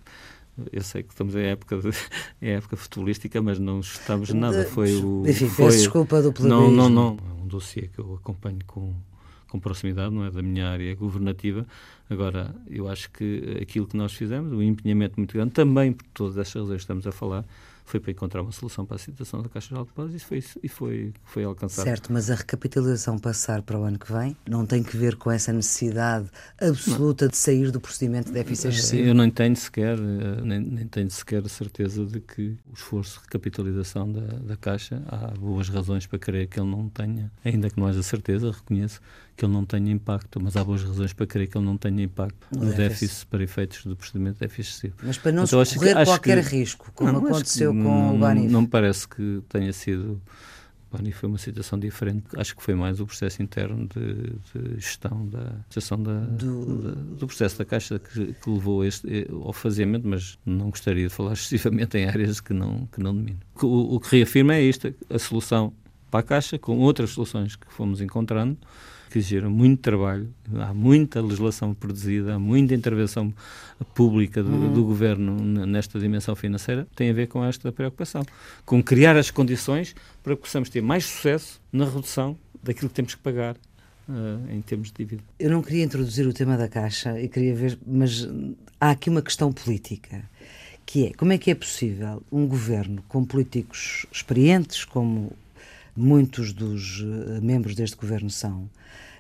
eu, 0.59 0.67
eu, 0.73 0.83
sei 0.83 1.05
que 1.05 1.11
estamos 1.11 1.37
em 1.37 1.45
época, 1.45 1.77
de, 1.79 1.91
em 2.43 2.51
época 2.51 2.77
futebolística, 2.77 3.41
mas 3.41 3.61
não 3.61 3.81
chutamos 3.81 4.31
nada. 4.31 4.65
Foi 4.65 4.97
o... 4.97 5.23
Enfim, 5.25 5.49
foi, 5.49 5.71
desculpa 5.71 6.21
do 6.21 6.33
plebeísmo. 6.33 6.69
Não, 6.69 6.89
não, 6.89 6.89
não. 6.89 7.19
É 7.31 7.43
um 7.43 7.47
dossiê 7.47 7.87
que 7.87 8.01
eu 8.01 8.15
acompanho 8.17 8.59
com, 8.67 8.93
com 9.49 9.59
proximidade, 9.59 10.15
não 10.15 10.25
é 10.25 10.31
da 10.31 10.43
minha 10.43 10.69
área 10.69 10.95
governativa, 10.95 11.67
Agora, 12.11 12.55
eu 12.67 12.89
acho 12.89 13.11
que 13.11 13.59
aquilo 13.61 13.87
que 13.87 13.97
nós 13.97 14.15
fizemos, 14.15 14.53
o 14.53 14.63
empenhamento 14.63 15.15
muito 15.19 15.35
grande, 15.35 15.53
também 15.53 15.93
por 15.93 16.07
todas 16.15 16.39
estas 16.39 16.63
razões 16.63 16.77
que 16.77 16.85
estamos 16.85 17.07
a 17.07 17.13
falar, 17.13 17.45
foi 17.85 18.01
para 18.01 18.11
encontrar 18.11 18.43
uma 18.43 18.53
solução 18.53 18.85
para 18.85 18.97
a 18.97 18.99
situação 18.99 19.43
da 19.43 19.49
Caixa 19.49 19.75
de 19.75 19.81
Depósitos 19.81 20.23
e 20.23 20.25
foi, 20.25 20.45
e 20.63 20.69
foi, 20.69 21.13
foi 21.25 21.45
alcançado. 21.45 21.85
Certo, 21.85 22.13
mas 22.13 22.31
a 22.31 22.35
recapitalização 22.35 23.19
passar 23.19 23.63
para 23.63 23.79
o 23.79 23.83
ano 23.83 23.99
que 23.99 24.13
vem 24.13 24.37
não 24.47 24.67
tem 24.67 24.83
que 24.83 24.95
ver 24.95 25.17
com 25.17 25.31
essa 25.31 25.53
necessidade 25.55 26.29
absoluta 26.61 27.25
não. 27.25 27.31
de 27.31 27.37
sair 27.39 27.71
do 27.71 27.81
procedimento 27.81 28.29
de 28.29 28.35
déficit 28.35 28.69
excessivo? 28.69 29.09
Eu 29.09 29.15
não 29.15 29.31
tenho 29.31 29.57
sequer, 29.57 29.99
eh, 29.99 30.41
nem, 30.43 30.61
nem 30.61 30.87
tenho 30.87 31.11
sequer 31.11 31.43
a 31.45 31.49
certeza 31.49 32.05
de 32.05 32.21
que 32.21 32.59
o 32.71 32.75
esforço 32.75 33.19
de 33.19 33.25
recapitalização 33.25 34.11
da, 34.13 34.21
da 34.21 34.57
Caixa, 34.57 35.03
há 35.09 35.29
boas 35.39 35.71
razões 35.71 36.07
para 36.07 36.19
crer 36.19 36.47
que 36.47 36.61
ele 36.61 36.71
não 36.71 36.91
tenha, 36.91 37.33
ainda 37.43 37.71
que 37.71 37.81
não 37.81 37.87
haja 37.87 38.03
certeza, 38.03 38.51
reconheço, 38.51 39.01
que 39.39 39.45
ele 39.45 39.53
não 39.53 39.65
tenha 39.65 39.93
impacto, 39.93 40.41
mas 40.43 40.57
há 40.57 40.65
boas 40.65 40.83
razões 40.83 41.13
para 41.13 41.25
crer 41.25 41.47
que 41.47 41.57
ele 41.57 41.65
não 41.65 41.79
tenha 41.79 42.03
impacto 42.03 42.49
no, 42.51 42.75
déficit. 42.75 43.25
para 43.27 43.45
efeitos 43.45 43.87
do 43.87 43.95
procedimento 43.95 44.41
déficit 44.41 44.71
excessivo. 44.73 44.95
Mas 45.01 45.17
para 45.17 45.31
não 45.31 45.45
então, 45.45 45.65
correr 45.65 45.95
que, 45.95 46.05
qualquer 46.05 46.45
que, 46.45 46.57
risco, 46.57 46.91
como 46.93 47.13
não, 47.13 47.25
aconteceu 47.25 47.71
com 47.71 47.79
não, 47.79 48.17
o 48.17 48.19
Banif. 48.19 48.51
Não 48.51 48.63
me 48.63 48.69
parece 48.69 49.07
que 49.07 49.41
tenha 49.49 49.73
sido. 49.73 50.21
O 50.91 50.97
Banif 50.97 51.21
foi 51.21 51.29
uma 51.29 51.39
situação 51.39 51.79
diferente. 51.79 52.25
Acho 52.37 52.57
que 52.57 52.63
foi 52.65 52.75
mais 52.75 52.99
o 52.99 53.07
processo 53.07 53.41
interno 53.41 53.87
de, 53.87 54.33
de 54.53 54.81
gestão 54.81 55.25
da 55.29 55.53
gestão 55.71 56.03
da, 56.03 56.19
do... 56.19 56.97
do 56.97 57.27
processo 57.29 57.59
da 57.59 57.65
Caixa 57.65 58.01
que, 58.01 58.33
que 58.33 58.51
levou 58.51 58.85
este, 58.85 59.07
eh, 59.07 59.29
ao 59.31 59.53
faziamento, 59.53 60.09
mas 60.09 60.37
não 60.45 60.71
gostaria 60.71 61.07
de 61.07 61.15
falar 61.15 61.35
excessivamente 61.39 61.97
em 61.97 62.07
áreas 62.07 62.41
que 62.41 62.53
não, 62.53 62.89
que 62.91 63.01
não 63.01 63.15
domino. 63.15 63.39
O, 63.63 63.95
o 63.95 64.01
que 64.01 64.17
reafirma 64.17 64.57
é 64.57 64.63
isto: 64.63 64.93
a 65.09 65.19
solução 65.21 65.73
para 66.11 66.21
a 66.21 66.23
Caixa, 66.25 66.59
com 66.59 66.79
outras 66.79 67.11
soluções 67.11 67.55
que 67.55 67.73
fomos 67.73 68.01
encontrando 68.01 68.59
que 69.09 69.19
exigiram 69.19 69.51
muito 69.51 69.81
trabalho, 69.81 70.29
há 70.55 70.73
muita 70.73 71.21
legislação 71.21 71.75
produzida, 71.75 72.35
há 72.35 72.39
muita 72.39 72.75
intervenção 72.75 73.33
pública 73.95 74.43
do, 74.43 74.51
uhum. 74.51 74.73
do 74.73 74.85
governo 74.85 75.35
nesta 75.67 75.99
dimensão 75.99 76.35
financeira, 76.35 76.87
tem 76.95 77.11
a 77.11 77.13
ver 77.13 77.29
com 77.29 77.45
esta 77.45 77.71
preocupação, 77.73 78.25
com 78.65 78.83
criar 78.83 79.17
as 79.17 79.31
condições 79.31 79.95
para 80.23 80.35
que 80.35 80.43
possamos 80.43 80.69
ter 80.69 80.83
mais 80.83 81.05
sucesso 81.05 81.61
na 81.73 81.85
redução 81.85 82.37
daquilo 82.63 82.89
que 82.89 82.95
temos 82.95 83.15
que 83.15 83.23
pagar 83.23 83.57
Uh, 84.11 84.51
em 84.51 84.63
termos 84.63 84.89
de 84.89 85.05
dívida. 85.05 85.23
Eu 85.39 85.51
não 85.51 85.61
queria 85.61 85.85
introduzir 85.85 86.27
o 86.27 86.33
tema 86.33 86.57
da 86.57 86.67
Caixa 86.67 87.21
e 87.21 87.29
queria 87.29 87.55
ver, 87.55 87.79
mas 87.87 88.27
há 88.81 88.93
aqui 88.93 89.11
uma 89.11 89.21
questão 89.21 89.53
política, 89.53 90.23
que 90.87 91.09
é 91.09 91.13
como 91.13 91.35
é 91.35 91.37
que 91.37 91.51
é 91.51 91.55
possível 91.55 92.23
um 92.33 92.47
governo 92.47 93.05
com 93.07 93.23
políticos 93.23 94.07
experientes, 94.11 94.87
como 94.87 95.37
muitos 95.99 96.53
dos 96.53 97.01
uh, 97.01 97.43
membros 97.43 97.75
deste 97.75 97.97
governo 97.97 98.31
são, 98.31 98.71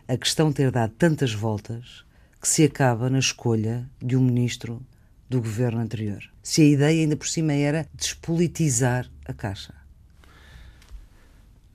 a 0.06 0.16
questão 0.16 0.52
ter 0.52 0.70
dado 0.70 0.92
tantas 0.96 1.32
voltas 1.32 2.04
que 2.40 2.48
se 2.48 2.64
acaba 2.64 3.10
na 3.10 3.18
escolha 3.18 3.88
de 4.00 4.16
um 4.16 4.20
ministro 4.20 4.80
do 5.28 5.40
governo 5.40 5.80
anterior. 5.80 6.22
Se 6.42 6.62
a 6.62 6.64
ideia 6.64 7.02
ainda 7.02 7.16
por 7.16 7.28
cima 7.28 7.52
era 7.52 7.86
despolitizar 7.94 9.10
a 9.26 9.34
Caixa. 9.34 9.74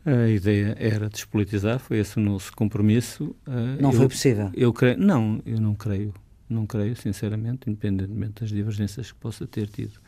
A 0.06 0.28
ideia 0.28 0.76
era 0.80 1.08
despolitizar, 1.08 1.80
foi 1.80 2.00
esse 2.00 2.18
o 2.18 2.22
nosso 2.22 2.52
compromisso. 2.54 3.36
Eh, 3.48 3.82
não 3.82 3.92
eu, 3.92 3.98
foi 3.98 4.08
possível? 4.10 4.52
Eu 4.54 4.74
creio, 4.74 4.98
não, 4.98 5.42
eu 5.46 5.62
não 5.62 5.76
creio. 5.76 6.14
Não 6.50 6.66
creio, 6.66 6.96
sinceramente, 6.96 7.70
independentemente 7.70 8.42
das 8.42 8.50
divergências 8.50 9.12
que 9.12 9.18
possa 9.18 9.48
ter 9.48 9.68
tido. 9.68 10.00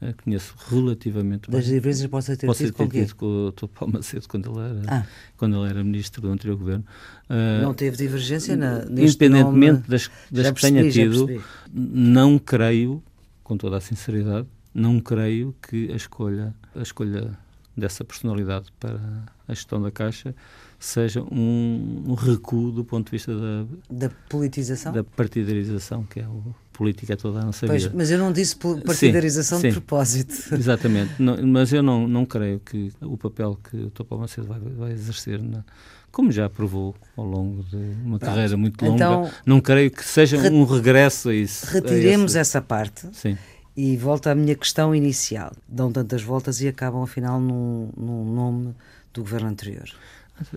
Uh, 0.00 0.14
conheço 0.22 0.54
relativamente 0.68 1.50
das 1.50 1.50
bem. 1.50 1.60
Das 1.60 1.66
divergências 1.66 2.10
possa 2.10 2.36
ter 2.36 2.52
tido 2.52 2.72
com 2.74 2.88
tido 2.88 3.14
com 3.16 3.26
o 3.26 3.52
Dr. 3.52 3.66
Paulo 3.66 3.94
Macedo 3.94 4.28
quando 4.28 4.50
ele 4.50 4.80
era, 4.80 4.82
ah. 4.88 5.06
quando 5.36 5.56
ele 5.56 5.70
era 5.70 5.82
ministro 5.82 6.20
do 6.20 6.28
anterior 6.28 6.56
governo. 6.56 6.84
Uh, 7.30 7.62
não 7.62 7.72
teve 7.72 7.96
divergência 7.96 8.56
na, 8.56 8.84
Independentemente 8.84 9.72
nome... 9.72 9.84
das, 9.88 10.10
das 10.30 10.50
que 10.50 10.60
tenha 10.60 10.90
tido, 10.90 11.42
não 11.72 12.38
creio, 12.38 13.02
com 13.42 13.56
toda 13.56 13.78
a 13.78 13.80
sinceridade, 13.80 14.46
não 14.74 15.00
creio 15.00 15.54
que 15.66 15.90
a 15.90 15.96
escolha, 15.96 16.54
a 16.74 16.82
escolha 16.82 17.38
dessa 17.74 18.04
personalidade 18.04 18.66
para 18.78 19.00
a 19.48 19.54
gestão 19.54 19.80
da 19.80 19.90
Caixa 19.90 20.34
seja 20.78 21.22
um, 21.22 22.04
um 22.06 22.14
recuo 22.14 22.70
do 22.70 22.84
ponto 22.84 23.06
de 23.06 23.12
vista 23.12 23.32
da, 23.34 23.66
da 23.90 24.10
politização? 24.28 24.92
Da 24.92 25.02
partidarização, 25.02 26.04
que 26.04 26.20
é 26.20 26.26
o 26.26 26.54
política 26.76 27.16
toda 27.16 27.40
a 27.40 27.44
nossa 27.44 27.66
pois, 27.66 27.84
vida. 27.84 27.94
Mas 27.96 28.10
eu 28.10 28.18
não 28.18 28.30
disse 28.30 28.56
partidarização 28.56 29.58
sim, 29.58 29.68
de 29.68 29.74
sim, 29.74 29.80
propósito. 29.80 30.34
Exatamente, 30.54 31.14
não, 31.18 31.36
mas 31.46 31.72
eu 31.72 31.82
não, 31.82 32.06
não 32.06 32.26
creio 32.26 32.60
que 32.60 32.92
o 33.00 33.16
papel 33.16 33.58
que 33.68 33.76
o 33.76 33.90
Topo 33.90 34.18
Macedo 34.18 34.46
vai, 34.46 34.60
vai 34.60 34.92
exercer, 34.92 35.42
na, 35.42 35.64
como 36.12 36.30
já 36.30 36.48
provou 36.50 36.94
ao 37.16 37.24
longo 37.24 37.62
de 37.64 37.76
uma 37.76 38.18
Pronto. 38.18 38.20
carreira 38.20 38.56
muito 38.56 38.84
longa, 38.84 38.94
então, 38.94 39.30
não 39.44 39.60
creio 39.60 39.90
que 39.90 40.04
seja 40.04 40.36
um 40.50 40.64
regresso 40.64 41.30
a 41.30 41.34
isso. 41.34 41.66
Retiremos 41.66 42.36
a 42.36 42.40
essa 42.40 42.60
parte. 42.60 43.08
Sim. 43.12 43.36
E 43.76 43.96
volta 43.96 44.30
à 44.30 44.34
minha 44.34 44.54
questão 44.54 44.94
inicial. 44.94 45.52
Dão 45.68 45.92
tantas 45.92 46.22
voltas 46.22 46.62
e 46.62 46.68
acabam, 46.68 47.02
afinal, 47.02 47.38
num, 47.38 47.90
num 47.94 48.24
nome 48.24 48.74
do 49.12 49.20
governo 49.20 49.48
anterior. 49.48 49.90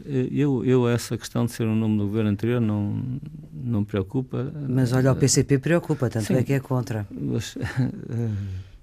Eu, 0.06 0.66
eu, 0.66 0.90
essa 0.90 1.18
questão 1.18 1.46
de 1.46 1.52
ser 1.52 1.66
um 1.66 1.76
nome 1.76 1.98
do 1.98 2.06
governo 2.06 2.30
anterior 2.30 2.60
não, 2.60 3.02
não 3.54 3.80
me 3.82 3.86
preocupa. 3.86 4.52
Mas 4.68 4.92
olha, 4.92 5.12
o 5.12 5.16
PCP 5.16 5.58
preocupa, 5.58 6.10
tanto 6.10 6.26
Sim, 6.26 6.36
é 6.36 6.44
que 6.44 6.54
é 6.54 6.60
contra. 6.60 7.08
Mas, 7.10 7.58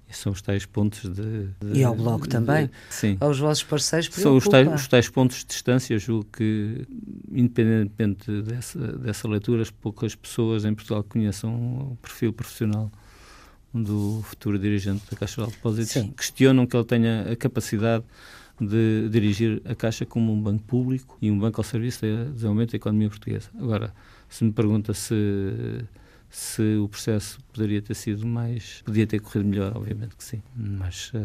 são 0.09 0.31
os 0.31 0.41
tais 0.41 0.65
pontos 0.65 1.01
de, 1.01 1.47
de, 1.59 1.79
E 1.79 1.83
ao 1.83 1.95
Bloco 1.95 2.27
também? 2.27 2.67
De, 2.67 2.71
sim. 2.89 3.17
Aos 3.19 3.39
vossos 3.39 3.63
parceiros 3.63 4.07
preocupa. 4.07 4.29
São 4.29 4.37
os 4.37 4.47
tais, 4.47 4.81
os 4.81 4.87
tais 4.87 5.09
pontos 5.09 5.37
de 5.37 5.45
distância, 5.45 5.97
julgo 5.99 6.25
que, 6.31 6.87
independentemente 7.31 8.41
dessa, 8.41 8.79
dessa 8.79 9.27
leitura, 9.27 9.61
as 9.61 9.69
poucas 9.69 10.15
pessoas 10.15 10.65
em 10.65 10.73
Portugal 10.73 11.03
conheçam 11.03 11.53
o 11.91 11.97
perfil 12.01 12.33
profissional 12.33 12.91
do 13.73 14.21
futuro 14.23 14.57
dirigente 14.57 15.03
da 15.11 15.17
Caixa 15.17 15.43
de 15.43 15.51
Depósitos 15.51 16.09
questionam 16.15 16.65
que 16.65 16.75
ele 16.75 16.85
tenha 16.85 17.31
a 17.31 17.35
capacidade 17.35 18.03
de 18.59 19.07
dirigir 19.09 19.61
a 19.65 19.75
Caixa 19.75 20.05
como 20.05 20.33
um 20.33 20.41
banco 20.41 20.63
público 20.63 21.17
e 21.21 21.29
um 21.29 21.37
banco 21.37 21.59
ao 21.59 21.63
serviço 21.63 22.01
do 22.01 22.31
desenvolvimento 22.33 22.71
da 22.71 22.77
economia 22.77 23.09
portuguesa. 23.09 23.49
Agora, 23.59 23.93
se 24.27 24.43
me 24.43 24.51
pergunta 24.51 24.93
se 24.93 25.15
se 26.29 26.77
o 26.77 26.87
processo 26.89 27.39
poderia 27.53 27.81
ter 27.81 27.93
sido 27.93 28.25
mais, 28.25 28.81
podia 28.83 29.07
ter 29.07 29.19
corrido 29.19 29.47
melhor, 29.47 29.75
obviamente 29.75 30.15
que 30.15 30.23
sim, 30.23 30.41
mas 30.55 31.11
uh, 31.13 31.17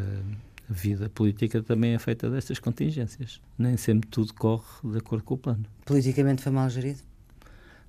a 0.70 0.72
vida 0.72 1.08
política 1.08 1.62
também 1.62 1.94
é 1.94 1.98
feita 1.98 2.30
destas 2.30 2.58
contingências. 2.58 3.40
Nem 3.58 3.76
sempre 3.76 4.08
tudo 4.08 4.32
corre 4.34 4.64
de 4.84 4.98
acordo 4.98 5.24
com 5.24 5.34
o 5.34 5.38
plano. 5.38 5.64
Politicamente 5.84 6.42
foi 6.42 6.52
mal 6.52 6.68
gerido? 6.70 7.00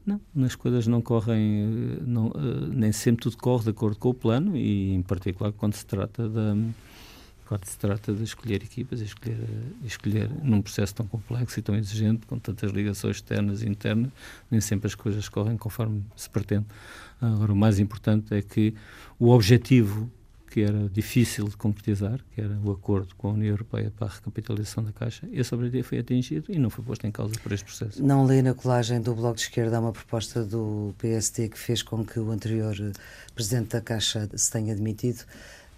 Não, 0.06 0.20
as 0.44 0.56
coisas 0.56 0.86
não 0.86 1.02
correm, 1.02 1.62
eh, 1.62 2.04
não, 2.06 2.28
uh, 2.28 2.68
nem 2.74 2.92
sempre 2.92 3.24
tudo 3.24 3.38
corre 3.38 3.64
de 3.64 3.70
acordo 3.70 3.98
com 3.98 4.10
o 4.10 4.14
plano 4.14 4.58
e, 4.58 4.94
em 4.94 5.02
particular, 5.02 5.54
quando 5.54 5.76
se 5.76 5.86
trata 5.86 6.28
da 6.28 6.56
quando 7.48 7.66
se 7.66 7.78
trata 7.78 8.14
de 8.14 8.24
escolher 8.24 8.64
equipas 8.64 9.02
escolher, 9.02 9.38
escolher 9.84 10.30
num 10.42 10.62
processo 10.62 10.96
tão 10.96 11.06
complexo 11.08 11.60
e 11.60 11.62
tão 11.62 11.76
exigente, 11.76 12.26
com 12.26 12.40
tantas 12.40 12.72
ligações 12.72 13.18
externas 13.18 13.62
e 13.62 13.70
internas, 13.70 14.12
nem 14.50 14.62
sempre 14.62 14.88
as 14.88 14.96
coisas 14.96 15.28
correm 15.30 15.58
conforme 15.58 16.04
se 16.16 16.30
pretende. 16.30 16.66
Agora, 17.22 17.54
o 17.54 17.56
mais 17.56 17.80
importante 17.80 18.34
é 18.34 18.42
que 18.42 18.74
o 19.20 19.30
objetivo 19.30 20.10
que 20.54 20.62
era 20.62 20.88
difícil 20.88 21.46
de 21.46 21.58
concretizar, 21.58 22.20
que 22.36 22.40
era 22.40 22.56
o 22.64 22.72
acordo 22.72 23.16
com 23.16 23.30
a 23.30 23.32
União 23.32 23.50
Europeia 23.50 23.92
para 23.98 24.06
a 24.06 24.12
recapitalização 24.12 24.84
da 24.84 24.92
Caixa, 24.92 25.28
esse 25.32 25.56
objetivo 25.56 25.88
foi 25.88 25.98
atingido 25.98 26.46
e 26.52 26.60
não 26.60 26.70
foi 26.70 26.86
posto 26.86 27.08
em 27.08 27.12
causa 27.12 27.34
por 27.42 27.52
este 27.52 27.66
processo. 27.66 28.04
Não 28.04 28.28
li 28.28 28.40
na 28.44 28.54
colagem 28.54 29.02
do 29.02 29.16
Bloco 29.16 29.38
de 29.38 29.42
Esquerda 29.42 29.80
uma 29.80 29.92
proposta 29.92 30.46
do 30.46 30.94
PST 31.00 31.50
que 31.50 31.58
fez 31.58 31.82
com 31.82 32.06
que 32.06 32.20
o 32.20 32.30
anterior 32.30 32.76
Presidente 33.34 33.70
da 33.70 33.82
Caixa 33.82 34.30
se 34.36 34.52
tenha 34.52 34.76
demitido. 34.76 35.26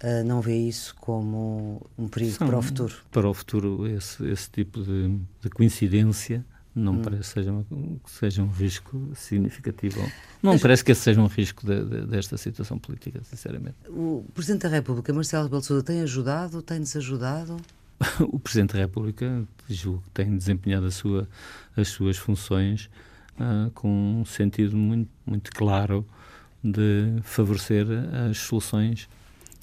Uh, 0.05 0.23
não 0.23 0.39
vê 0.39 0.55
isso 0.55 0.93
como 0.99 1.81
um 1.97 2.07
perigo 2.07 2.33
São, 2.33 2.45
para 2.45 2.59
o 2.59 2.61
futuro? 2.61 2.93
Para 3.11 3.27
o 3.27 3.33
futuro, 3.33 3.87
esse, 3.87 4.23
esse 4.27 4.51
tipo 4.51 4.83
de, 4.83 5.17
de 5.41 5.49
coincidência 5.49 6.45
não 6.75 6.93
hum. 6.93 7.01
parece 7.01 7.29
que 7.29 7.33
seja, 7.39 7.51
uma, 7.51 7.63
que 7.63 8.11
seja 8.11 8.43
um 8.43 8.49
risco 8.49 9.11
significativo. 9.15 9.99
Não 10.43 10.53
Mas, 10.53 10.61
parece 10.61 10.83
que 10.83 10.91
esse 10.91 11.01
seja 11.01 11.19
um 11.19 11.25
risco 11.25 11.65
de, 11.65 11.83
de, 11.85 12.05
desta 12.05 12.37
situação 12.37 12.77
política, 12.77 13.19
sinceramente. 13.23 13.77
O 13.87 14.23
Presidente 14.31 14.63
da 14.63 14.69
República, 14.69 15.11
Marcelo 15.11 15.45
Rebelo 15.45 15.61
de 15.61 15.67
Sousa, 15.67 15.83
tem 15.83 16.01
ajudado, 16.01 16.61
tem 16.61 16.79
desajudado? 16.79 17.57
o 18.19 18.37
Presidente 18.37 18.73
da 18.73 18.79
República, 18.79 19.43
julgo 19.67 20.03
que 20.03 20.09
tem 20.11 20.37
desempenhado 20.37 20.91
sua, 20.91 21.27
as 21.75 21.87
suas 21.87 22.17
funções 22.17 22.91
uh, 23.39 23.71
com 23.71 24.21
um 24.21 24.25
sentido 24.25 24.77
muito, 24.77 25.09
muito 25.25 25.51
claro 25.51 26.05
de 26.61 27.21
favorecer 27.23 27.87
as 28.29 28.37
soluções 28.37 29.07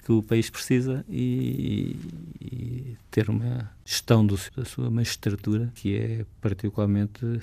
que 0.03 0.13
o 0.13 0.23
país 0.23 0.51
precisa 0.51 1.05
e, 1.09 1.97
e 2.41 2.97
ter 3.11 3.31
uma 3.31 3.71
gestão 3.85 4.27
do, 4.27 4.39
da 4.57 4.65
sua 4.65 4.91
magistratura 4.91 5.71
que 5.75 5.97
é 5.97 6.27
particularmente 6.41 7.41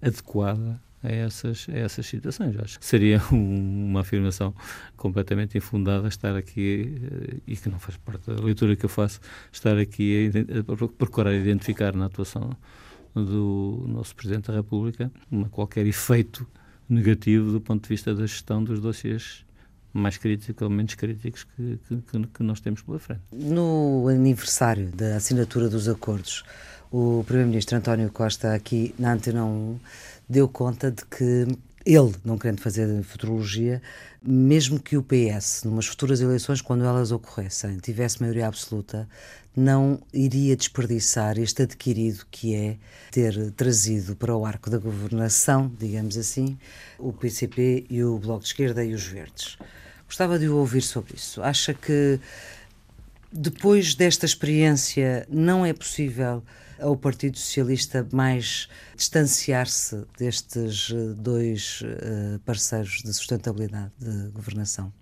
adequada 0.00 0.80
a 1.02 1.08
essas, 1.08 1.66
a 1.68 1.76
essas 1.76 2.06
situações. 2.06 2.56
Acho 2.58 2.78
que 2.78 2.86
seria 2.86 3.22
um, 3.32 3.90
uma 3.90 4.00
afirmação 4.00 4.54
completamente 4.96 5.56
infundada 5.56 6.08
estar 6.08 6.36
aqui, 6.36 7.00
eh, 7.02 7.36
e 7.46 7.56
que 7.56 7.68
não 7.68 7.78
faz 7.78 7.96
parte 7.98 8.30
da 8.30 8.42
leitura 8.42 8.76
que 8.76 8.84
eu 8.84 8.88
faço, 8.88 9.20
estar 9.52 9.76
aqui 9.78 10.30
a, 10.34 10.72
a 10.72 10.88
procurar 10.88 11.34
identificar 11.34 11.94
na 11.94 12.06
atuação 12.06 12.56
do 13.14 13.84
nosso 13.88 14.14
Presidente 14.14 14.48
da 14.48 14.54
República 14.54 15.10
uma, 15.30 15.48
qualquer 15.48 15.86
efeito 15.86 16.46
negativo 16.88 17.52
do 17.52 17.60
ponto 17.60 17.82
de 17.82 17.88
vista 17.88 18.14
da 18.14 18.26
gestão 18.26 18.62
dos 18.62 18.80
dossiers 18.80 19.44
mais 19.92 20.16
críticos 20.16 20.62
ou 20.62 20.70
menos 20.70 20.94
críticos 20.94 21.44
que, 21.44 21.78
que, 21.88 22.26
que, 22.26 22.42
nós 22.42 22.60
temos 22.60 22.82
pela 22.82 22.98
frente. 22.98 23.22
No 23.32 24.06
aniversário 24.08 24.88
da 24.90 25.16
assinatura 25.16 25.68
dos 25.68 25.88
acordos, 25.88 26.44
o 26.90 27.24
Primeiro-Ministro 27.26 27.76
António 27.76 28.10
Costa, 28.10 28.54
aqui 28.54 28.94
na 28.98 29.12
Antena 29.12 29.44
1, 29.44 29.78
deu 30.28 30.48
conta 30.48 30.90
de 30.90 31.04
que 31.04 31.46
ele, 31.84 32.14
não 32.24 32.36
querendo 32.36 32.60
fazer 32.60 33.02
futurologia, 33.02 33.80
mesmo 34.22 34.78
que 34.78 34.96
o 34.96 35.02
PS, 35.02 35.62
numas 35.64 35.86
futuras 35.86 36.20
eleições, 36.20 36.60
quando 36.60 36.84
elas 36.84 37.10
ocorressem, 37.10 37.78
tivesse 37.78 38.20
maioria 38.20 38.46
absoluta, 38.46 39.08
não 39.56 40.00
iria 40.12 40.56
desperdiçar 40.56 41.38
este 41.38 41.62
adquirido 41.62 42.24
que 42.30 42.54
é 42.54 42.76
ter 43.10 43.50
trazido 43.52 44.14
para 44.14 44.36
o 44.36 44.46
arco 44.46 44.70
da 44.70 44.78
governação, 44.78 45.72
digamos 45.78 46.16
assim, 46.16 46.58
o 46.98 47.12
PCP 47.12 47.86
e 47.90 48.02
o 48.04 48.18
Bloco 48.18 48.42
de 48.42 48.48
Esquerda 48.48 48.84
e 48.84 48.94
os 48.94 49.04
Verdes. 49.04 49.58
Gostava 50.06 50.38
de 50.38 50.48
ouvir 50.48 50.82
sobre 50.82 51.14
isso. 51.14 51.42
Acha 51.42 51.74
que 51.74 52.20
depois 53.32 53.94
desta 53.94 54.26
experiência 54.26 55.26
não 55.28 55.64
é 55.64 55.72
possível 55.72 56.42
ao 56.80 56.96
Partido 56.96 57.38
Socialista 57.38 58.06
mais 58.12 58.68
distanciar-se 58.96 60.04
destes 60.18 60.90
eh, 60.90 61.14
dois 61.14 61.82
uh, 61.82 62.38
parceiros 62.40 63.02
de 63.04 63.12
sustentabilidade 63.12 63.92
de 63.98 64.30
governação? 64.30 64.92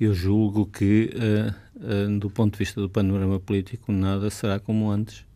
Eu 0.00 0.14
julgo 0.14 0.66
que, 0.66 1.10
uh, 1.14 2.14
uh, 2.14 2.18
do 2.18 2.30
ponto 2.30 2.54
de 2.54 2.58
vista 2.58 2.80
do 2.80 2.88
panorama 2.88 3.38
político, 3.38 3.92
nada 3.92 4.30
será 4.30 4.58
como 4.58 4.90
antes, 4.90 5.26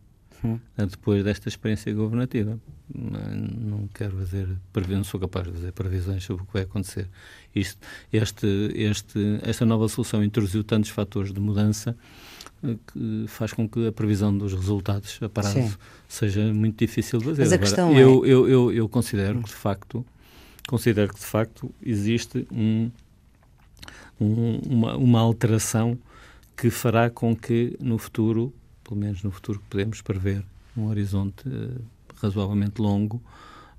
hum. 0.43 0.59
depois 0.75 1.23
desta 1.23 1.47
experiência 1.47 1.93
governativa 1.93 2.59
não 2.93 3.87
quero 3.93 4.17
fazer, 4.17 4.47
não 4.89 5.03
sou 5.03 5.19
capaz 5.19 5.47
de 5.47 5.53
fazer 5.53 5.71
previsões 5.71 6.23
sobre 6.23 6.43
o 6.43 6.45
que 6.45 6.53
vai 6.53 6.63
acontecer. 6.63 7.07
Isto, 7.53 7.79
este, 8.11 8.47
este, 8.75 9.39
esta 9.41 9.65
nova 9.65 9.87
solução 9.87 10.23
introduziu 10.23 10.63
tantos 10.63 10.91
fatores 10.91 11.33
de 11.33 11.39
mudança 11.39 11.97
eh, 12.63 12.75
que 12.87 13.25
faz 13.27 13.53
com 13.53 13.67
que 13.67 13.87
a 13.87 13.91
previsão 13.91 14.37
dos 14.37 14.53
resultados 14.53 15.17
a 15.21 15.29
prazo 15.29 15.53
Sim. 15.53 15.73
seja 16.07 16.53
muito 16.53 16.77
difícil 16.77 17.19
de 17.19 17.25
fazer. 17.25 17.41
Mas 17.41 17.51
a 17.51 17.55
Agora, 17.55 17.67
questão 17.67 17.97
eu, 17.97 18.25
é... 18.25 18.29
eu, 18.29 18.47
eu, 18.47 18.71
eu 18.71 18.89
considero 18.89 19.41
que 19.41 19.49
de 19.49 19.55
facto 19.55 20.05
considero 20.67 21.13
que 21.13 21.19
de 21.19 21.25
facto 21.25 21.73
existe 21.81 22.47
um, 22.51 22.91
um, 24.19 24.59
uma, 24.65 24.95
uma 24.95 25.19
alteração 25.19 25.97
que 26.55 26.69
fará 26.69 27.09
com 27.09 27.35
que 27.35 27.75
no 27.79 27.97
futuro, 27.97 28.53
pelo 28.83 28.99
menos 28.99 29.23
no 29.23 29.31
futuro 29.31 29.59
que 29.59 29.65
podemos 29.69 30.01
prever, 30.01 30.43
um 30.75 30.87
horizonte 30.87 31.47
uh, 31.47 31.81
razoavelmente 32.21 32.81
longo, 32.81 33.21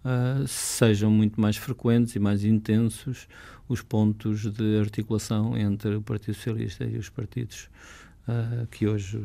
uh, 0.05 0.47
sejam 0.47 1.11
muito 1.11 1.41
mais 1.41 1.57
frequentes 1.57 2.15
e 2.15 2.19
mais 2.19 2.45
intensos 2.45 3.27
os 3.69 3.83
pontos 3.83 4.51
de 4.53 4.79
articulação 4.79 5.57
entre 5.57 5.97
o 5.97 6.03
Partido 6.03 6.35
Socialista 6.35 6.85
e 6.85 6.97
os 6.97 7.09
partidos 7.09 7.69
uh, 8.29 8.67
que 8.69 8.87
hoje 8.87 9.21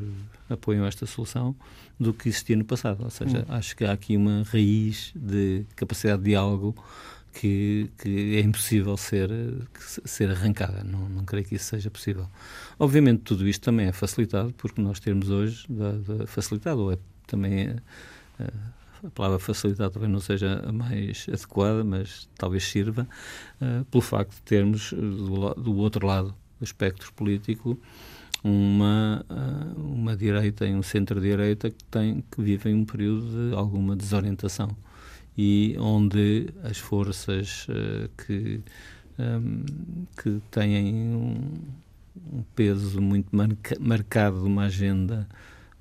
apoiam 0.49 0.85
esta 0.85 1.05
solução 1.05 1.55
do 1.99 2.13
que 2.13 2.29
existia 2.29 2.55
no 2.55 2.65
passado. 2.65 3.03
Ou 3.03 3.09
seja, 3.09 3.39
hum. 3.39 3.53
acho 3.53 3.75
que 3.75 3.85
há 3.85 3.91
aqui 3.91 4.17
uma 4.17 4.43
raiz 4.43 5.11
de 5.15 5.65
capacidade 5.75 6.23
de 6.23 6.29
diálogo 6.29 6.75
que, 7.33 7.89
que, 7.97 8.35
é 8.37 8.41
impossível 8.41 8.95
ser, 8.97 9.29
ser 10.05 10.29
arrancada. 10.31 10.83
Não, 10.83 11.07
não 11.09 11.25
creio 11.25 11.45
que 11.45 11.55
isso 11.55 11.65
seja 11.65 11.89
possível. 11.89 12.27
Obviamente, 12.77 13.21
tudo 13.23 13.47
isto 13.47 13.63
também 13.63 13.87
é 13.87 13.91
facilitado 13.91 14.53
porque 14.57 14.81
nós 14.81 14.99
temos 14.99 15.29
hoje, 15.29 15.65
da, 15.69 15.91
da 15.91 16.27
facilitado, 16.27 16.81
ou 16.81 16.91
é 16.91 16.97
também 17.27 17.69
é, 17.69 17.75
a 19.05 19.09
palavra 19.09 19.39
facilidade 19.39 19.93
talvez 19.93 20.11
não 20.11 20.19
seja 20.19 20.61
a 20.65 20.71
mais 20.71 21.25
adequada, 21.27 21.83
mas 21.83 22.29
talvez 22.37 22.63
sirva, 22.63 23.07
uh, 23.61 23.83
pelo 23.85 24.01
facto 24.01 24.35
de 24.35 24.41
termos 24.41 24.93
do, 24.93 25.53
do, 25.55 25.75
outro 25.77 26.05
lado 26.05 26.35
do 26.59 26.63
espectro 26.63 27.11
político 27.13 27.79
uma, 28.43 29.25
uh, 29.29 29.81
uma 29.81 30.15
direita 30.15 30.65
e 30.65 30.75
um 30.75 30.83
centro-direita 30.83 31.71
que, 31.71 32.23
que 32.31 32.41
vivem 32.41 32.75
um 32.75 32.85
período 32.85 33.49
de 33.49 33.55
alguma 33.55 33.95
desorientação 33.95 34.75
e 35.37 35.75
onde 35.79 36.49
as 36.63 36.77
forças 36.77 37.67
uh, 37.69 38.09
que, 38.25 38.61
um, 39.17 39.63
que 40.21 40.41
têm 40.51 41.15
um, 41.15 42.43
peso 42.55 43.01
muito 43.01 43.35
marca, 43.35 43.77
marcado 43.79 44.41
de 44.41 44.45
uma 44.45 44.65
agenda 44.65 45.27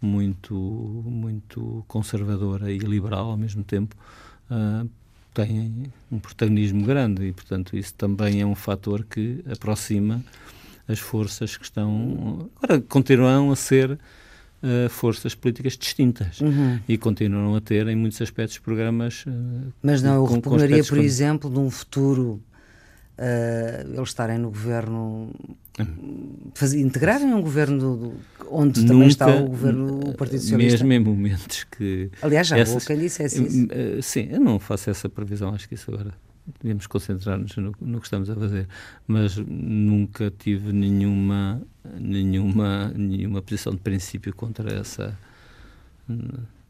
muito, 0.01 0.55
muito 0.55 1.85
conservadora 1.89 2.71
e 2.71 2.79
liberal 2.79 3.31
ao 3.31 3.37
mesmo 3.37 3.63
tempo, 3.65 3.97
uh, 4.51 4.89
têm 5.35 5.93
um 6.11 6.19
protagonismo 6.19 6.85
grande 6.85 7.27
e, 7.27 7.33
portanto, 7.33 7.77
isso 7.77 7.95
também 7.95 8.41
é 8.41 8.47
um 8.47 8.55
fator 8.55 9.05
que 9.05 9.45
aproxima 9.51 10.23
as 10.89 10.99
forças 10.99 11.57
que 11.57 11.65
estão. 11.65 12.51
Agora, 12.57 12.81
continuam 12.81 13.51
a 13.53 13.57
ser 13.57 13.99
uh, 14.63 14.89
forças 14.89 15.35
políticas 15.35 15.77
distintas 15.77 16.41
uhum. 16.41 16.79
e 16.89 16.97
continuam 16.99 17.55
a 17.55 17.61
ter, 17.61 17.87
em 17.89 17.97
muitos 17.97 18.21
aspectos, 18.21 18.59
programas. 18.59 19.25
Uh, 19.27 19.73
Mas 19.83 20.03
não, 20.03 20.15
eu 20.15 20.25
repugnaria, 20.25 20.85
por 20.85 20.99
exemplo, 20.99 21.51
de 21.51 21.59
um 21.59 21.71
futuro 21.71 22.43
uh, 23.19 23.93
eles 23.93 24.09
estarem 24.09 24.39
no 24.39 24.51
governo, 24.51 25.31
faz, 26.55 26.75
integrarem 26.75 27.33
um 27.33 27.41
governo 27.41 27.79
do, 27.79 28.15
onde 28.51 28.81
Nunca, 28.81 28.93
também 28.93 29.09
está 29.09 29.35
o 29.37 29.49
governo 29.49 30.01
do 30.01 30.15
Partido 30.15 30.41
Socialista. 30.41 30.85
Mesmo 30.85 30.93
em 30.93 30.99
momentos 31.01 31.65
que. 31.65 32.11
Aliás, 32.23 32.47
já 32.47 32.59
essas, 32.59 32.85
quem 32.87 32.99
disse 32.99 33.23
é. 33.23 33.27
Uh, 33.27 34.03
sim, 34.03 34.29
eu 34.31 34.41
não 34.41 34.59
faço 34.59 34.91
essa 34.91 35.09
previsão, 35.09 35.55
acho 35.55 35.69
que 35.69 35.75
isso 35.75 35.91
agora 35.93 36.13
devíamos 36.61 36.87
concentrar-nos 36.87 37.57
no, 37.57 37.75
no, 37.81 38.01
que 38.01 38.07
estamos 38.07 38.31
a 38.31 38.35
fazer, 38.35 38.69
mas 39.07 39.37
nunca 39.37 40.31
tive 40.31 40.73
nenhuma, 40.73 41.61
nenhuma, 41.99 42.89
nenhuma 42.89 43.43
posição 43.43 43.73
de 43.73 43.79
princípio 43.79 44.35
contra 44.35 44.73
essa. 44.73 45.17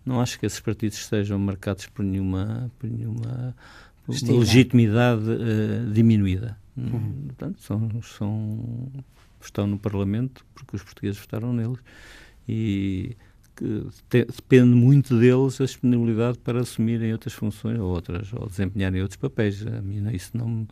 Não 0.05 0.20
acho 0.20 0.39
que 0.39 0.47
esses 0.47 0.61
partidos 0.61 0.99
estejam 0.99 1.39
marcados 1.39 1.87
por 1.87 2.05
nenhuma, 2.05 2.70
por 2.78 2.91
nenhuma 2.91 3.55
legitimidade 4.09 5.22
uh, 5.22 5.93
diminuída. 5.93 6.57
Uhum. 6.76 7.26
Portanto, 7.26 7.61
são, 7.61 8.03
são, 8.03 8.89
estão 9.41 9.66
no 9.66 9.78
Parlamento 9.78 10.45
porque 10.55 10.76
os 10.76 10.83
portugueses 10.83 11.20
votaram 11.20 11.53
neles 11.53 11.78
e 12.49 13.16
te, 14.09 14.25
depende 14.25 14.75
muito 14.75 15.19
deles 15.19 15.61
a 15.61 15.65
disponibilidade 15.65 16.39
para 16.39 16.61
assumirem 16.61 17.13
outras 17.13 17.35
funções 17.35 17.79
ou 17.79 17.91
outras 17.91 18.33
ou 18.33 18.49
desempenharem 18.49 19.03
outros 19.03 19.17
papéis. 19.17 19.67
A 19.67 19.83
mim 19.83 20.03
isso 20.15 20.37
não 20.37 20.67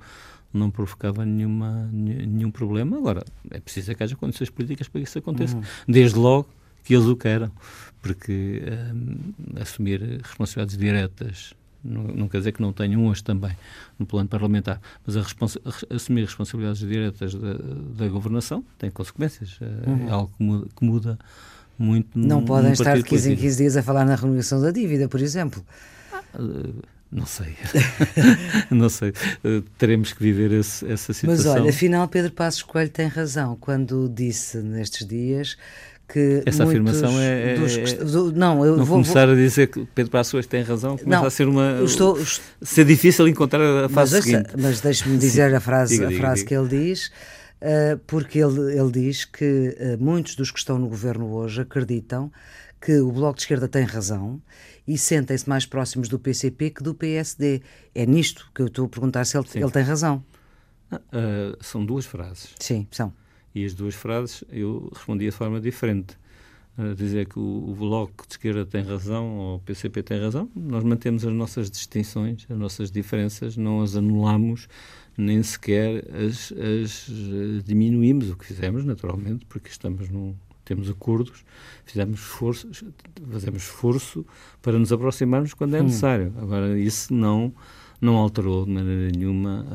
não 0.52 0.70
provocava 0.70 1.24
nenhuma, 1.26 1.88
nenhum 1.92 2.50
problema. 2.50 2.96
Agora, 2.96 3.22
é 3.50 3.60
preciso 3.60 3.94
que 3.94 4.02
haja 4.02 4.16
condições 4.16 4.50
políticas 4.50 4.88
para 4.88 5.00
que 5.00 5.06
isso 5.06 5.18
aconteça. 5.18 5.56
Uhum. 5.56 5.62
Desde 5.86 6.18
logo 6.18 6.48
que 6.84 6.94
eles 6.94 7.06
o 7.06 7.16
queiram, 7.16 7.52
porque 8.00 8.62
um, 8.94 9.60
assumir 9.60 10.00
responsabilidades 10.22 10.78
diretas 10.78 11.54
não, 11.84 12.02
não, 12.02 12.28
quer 12.28 12.38
dizer 12.38 12.52
que 12.52 12.60
não 12.60 12.72
tenham 12.72 13.06
hoje 13.06 13.22
também 13.22 13.56
no 13.98 14.04
plano 14.04 14.28
parlamentar, 14.28 14.80
mas 15.06 15.16
a 15.16 15.22
responsa 15.22 15.60
assumir 15.90 16.22
responsabilidades 16.22 16.80
diretas 16.80 17.34
da, 17.34 17.54
da 17.96 18.08
governação 18.08 18.64
tem 18.78 18.90
consequências. 18.90 19.58
É 19.60 19.88
uhum. 19.88 20.08
É 20.08 20.10
algo 20.10 20.32
que 20.36 20.42
muda, 20.42 20.66
que 20.76 20.84
muda 20.84 21.18
muito. 21.78 22.18
Não 22.18 22.44
podem 22.44 22.72
estar 22.72 22.96
de 22.96 23.02
15 23.02 23.32
em 23.32 23.36
15 23.36 23.56
dias 23.56 23.76
a 23.76 23.82
falar 23.82 24.04
na 24.04 24.14
renovação 24.14 24.60
da 24.60 24.70
dívida, 24.70 25.08
por 25.08 25.20
exemplo. 25.20 25.64
Ah, 26.12 26.40
não 27.10 27.24
sei. 27.24 27.56
não 28.70 28.88
sei. 28.88 29.10
Uh, 29.42 29.62
teremos 29.78 30.12
que 30.12 30.22
viver 30.22 30.52
esse, 30.52 30.90
essa 30.90 31.12
situação. 31.12 31.52
Mas 31.52 31.62
olha, 31.62 31.70
afinal, 31.70 32.06
Pedro 32.08 32.32
Passos 32.32 32.62
Coelho 32.62 32.90
tem 32.90 33.06
razão 33.06 33.56
quando 33.58 34.08
disse 34.08 34.58
nestes 34.58 35.06
dias 35.06 35.56
que 36.08 36.42
essa 36.46 36.64
afirmação 36.64 37.20
é, 37.20 37.54
dos, 37.54 37.76
é, 37.76 37.94
do, 37.96 38.32
não 38.32 38.64
eu 38.64 38.76
não 38.78 38.84
vou, 38.84 38.96
começar 38.96 39.26
vou... 39.26 39.34
a 39.34 39.38
dizer 39.38 39.66
que 39.66 39.86
Pedro 39.94 40.10
Passos 40.10 40.46
tem 40.46 40.62
razão 40.62 40.96
começa 40.96 41.20
não, 41.20 41.26
a 41.26 41.30
ser 41.30 41.46
uma 41.46 41.82
estou, 41.84 42.18
ser 42.62 42.86
difícil 42.86 43.28
encontrar 43.28 43.60
a 43.84 43.88
fase 43.90 44.14
mas, 44.14 44.24
seguinte 44.24 44.50
mas 44.58 44.80
deixe-me 44.80 45.18
dizer 45.18 45.54
a 45.54 45.60
frase 45.60 45.98
diga, 45.98 46.08
a 46.08 46.12
frase 46.12 46.44
diga. 46.44 46.48
que 46.48 46.54
ele 46.54 46.68
diz 46.68 47.12
porque 48.06 48.38
ele 48.38 48.78
ele 48.78 48.90
diz 48.90 49.24
que 49.24 49.76
uh, 49.78 50.02
muitos 50.02 50.36
dos 50.36 50.50
que 50.50 50.58
estão 50.58 50.78
no 50.78 50.88
governo 50.88 51.32
hoje 51.32 51.60
acreditam 51.60 52.30
que 52.80 52.98
o 53.00 53.10
Bloco 53.10 53.36
de 53.36 53.42
Esquerda 53.42 53.66
tem 53.66 53.84
razão 53.84 54.40
e 54.86 54.96
sentem-se 54.96 55.48
mais 55.48 55.66
próximos 55.66 56.08
do 56.08 56.18
PCP 56.18 56.70
que 56.70 56.82
do 56.82 56.94
PSD 56.94 57.60
é 57.94 58.06
nisto 58.06 58.50
que 58.54 58.62
eu 58.62 58.66
estou 58.66 58.86
a 58.86 58.88
perguntar 58.88 59.24
se 59.24 59.36
ele, 59.36 59.46
ele 59.54 59.70
tem 59.70 59.82
razão. 59.82 60.24
Uh, 60.92 61.56
são 61.60 61.84
duas 61.84 62.06
frases. 62.06 62.54
Sim 62.58 62.86
são. 62.90 63.12
E 63.54 63.64
as 63.64 63.74
duas 63.74 63.94
frases 63.94 64.44
eu 64.50 64.88
respondi 64.94 65.24
de 65.24 65.30
forma 65.32 65.60
diferente. 65.60 66.16
Uh, 66.78 66.94
dizer 66.94 67.26
que 67.26 67.40
o, 67.40 67.70
o, 67.70 67.74
Bloco 67.74 68.24
de 68.24 68.34
Esquerda 68.34 68.64
tem 68.64 68.84
razão 68.84 69.36
ou 69.36 69.56
o 69.56 69.60
PCP 69.60 70.00
tem 70.00 70.20
razão, 70.20 70.48
nós 70.54 70.84
mantemos 70.84 71.26
as 71.26 71.32
nossas 71.32 71.68
distinções, 71.68 72.46
as 72.48 72.56
nossas 72.56 72.88
diferenças, 72.88 73.56
não 73.56 73.82
as 73.82 73.96
anulamos, 73.96 74.68
nem 75.18 75.42
sequer 75.42 76.04
as, 76.14 76.52
as 76.52 77.64
diminuímos, 77.64 78.30
o 78.30 78.36
que 78.36 78.46
fizemos, 78.46 78.84
naturalmente, 78.84 79.44
porque 79.46 79.68
estamos 79.68 80.08
num, 80.08 80.34
temos 80.64 80.88
acordos, 80.88 81.44
fizemos 81.84 82.20
esforço, 82.20 82.68
fazemos 83.30 83.62
esforço 83.62 84.24
para 84.62 84.78
nos 84.78 84.92
aproximarmos 84.92 85.54
quando 85.54 85.74
é 85.74 85.80
hum. 85.80 85.84
necessário. 85.84 86.32
Hum. 86.36 86.42
Agora, 86.42 86.78
isso 86.78 87.12
não, 87.12 87.52
não 88.00 88.16
alterou 88.16 88.64
de 88.64 88.70
maneira 88.70 89.10
nenhuma 89.10 89.66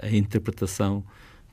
a, 0.00 0.06
a, 0.06 0.08
a 0.08 0.16
interpretação 0.16 1.04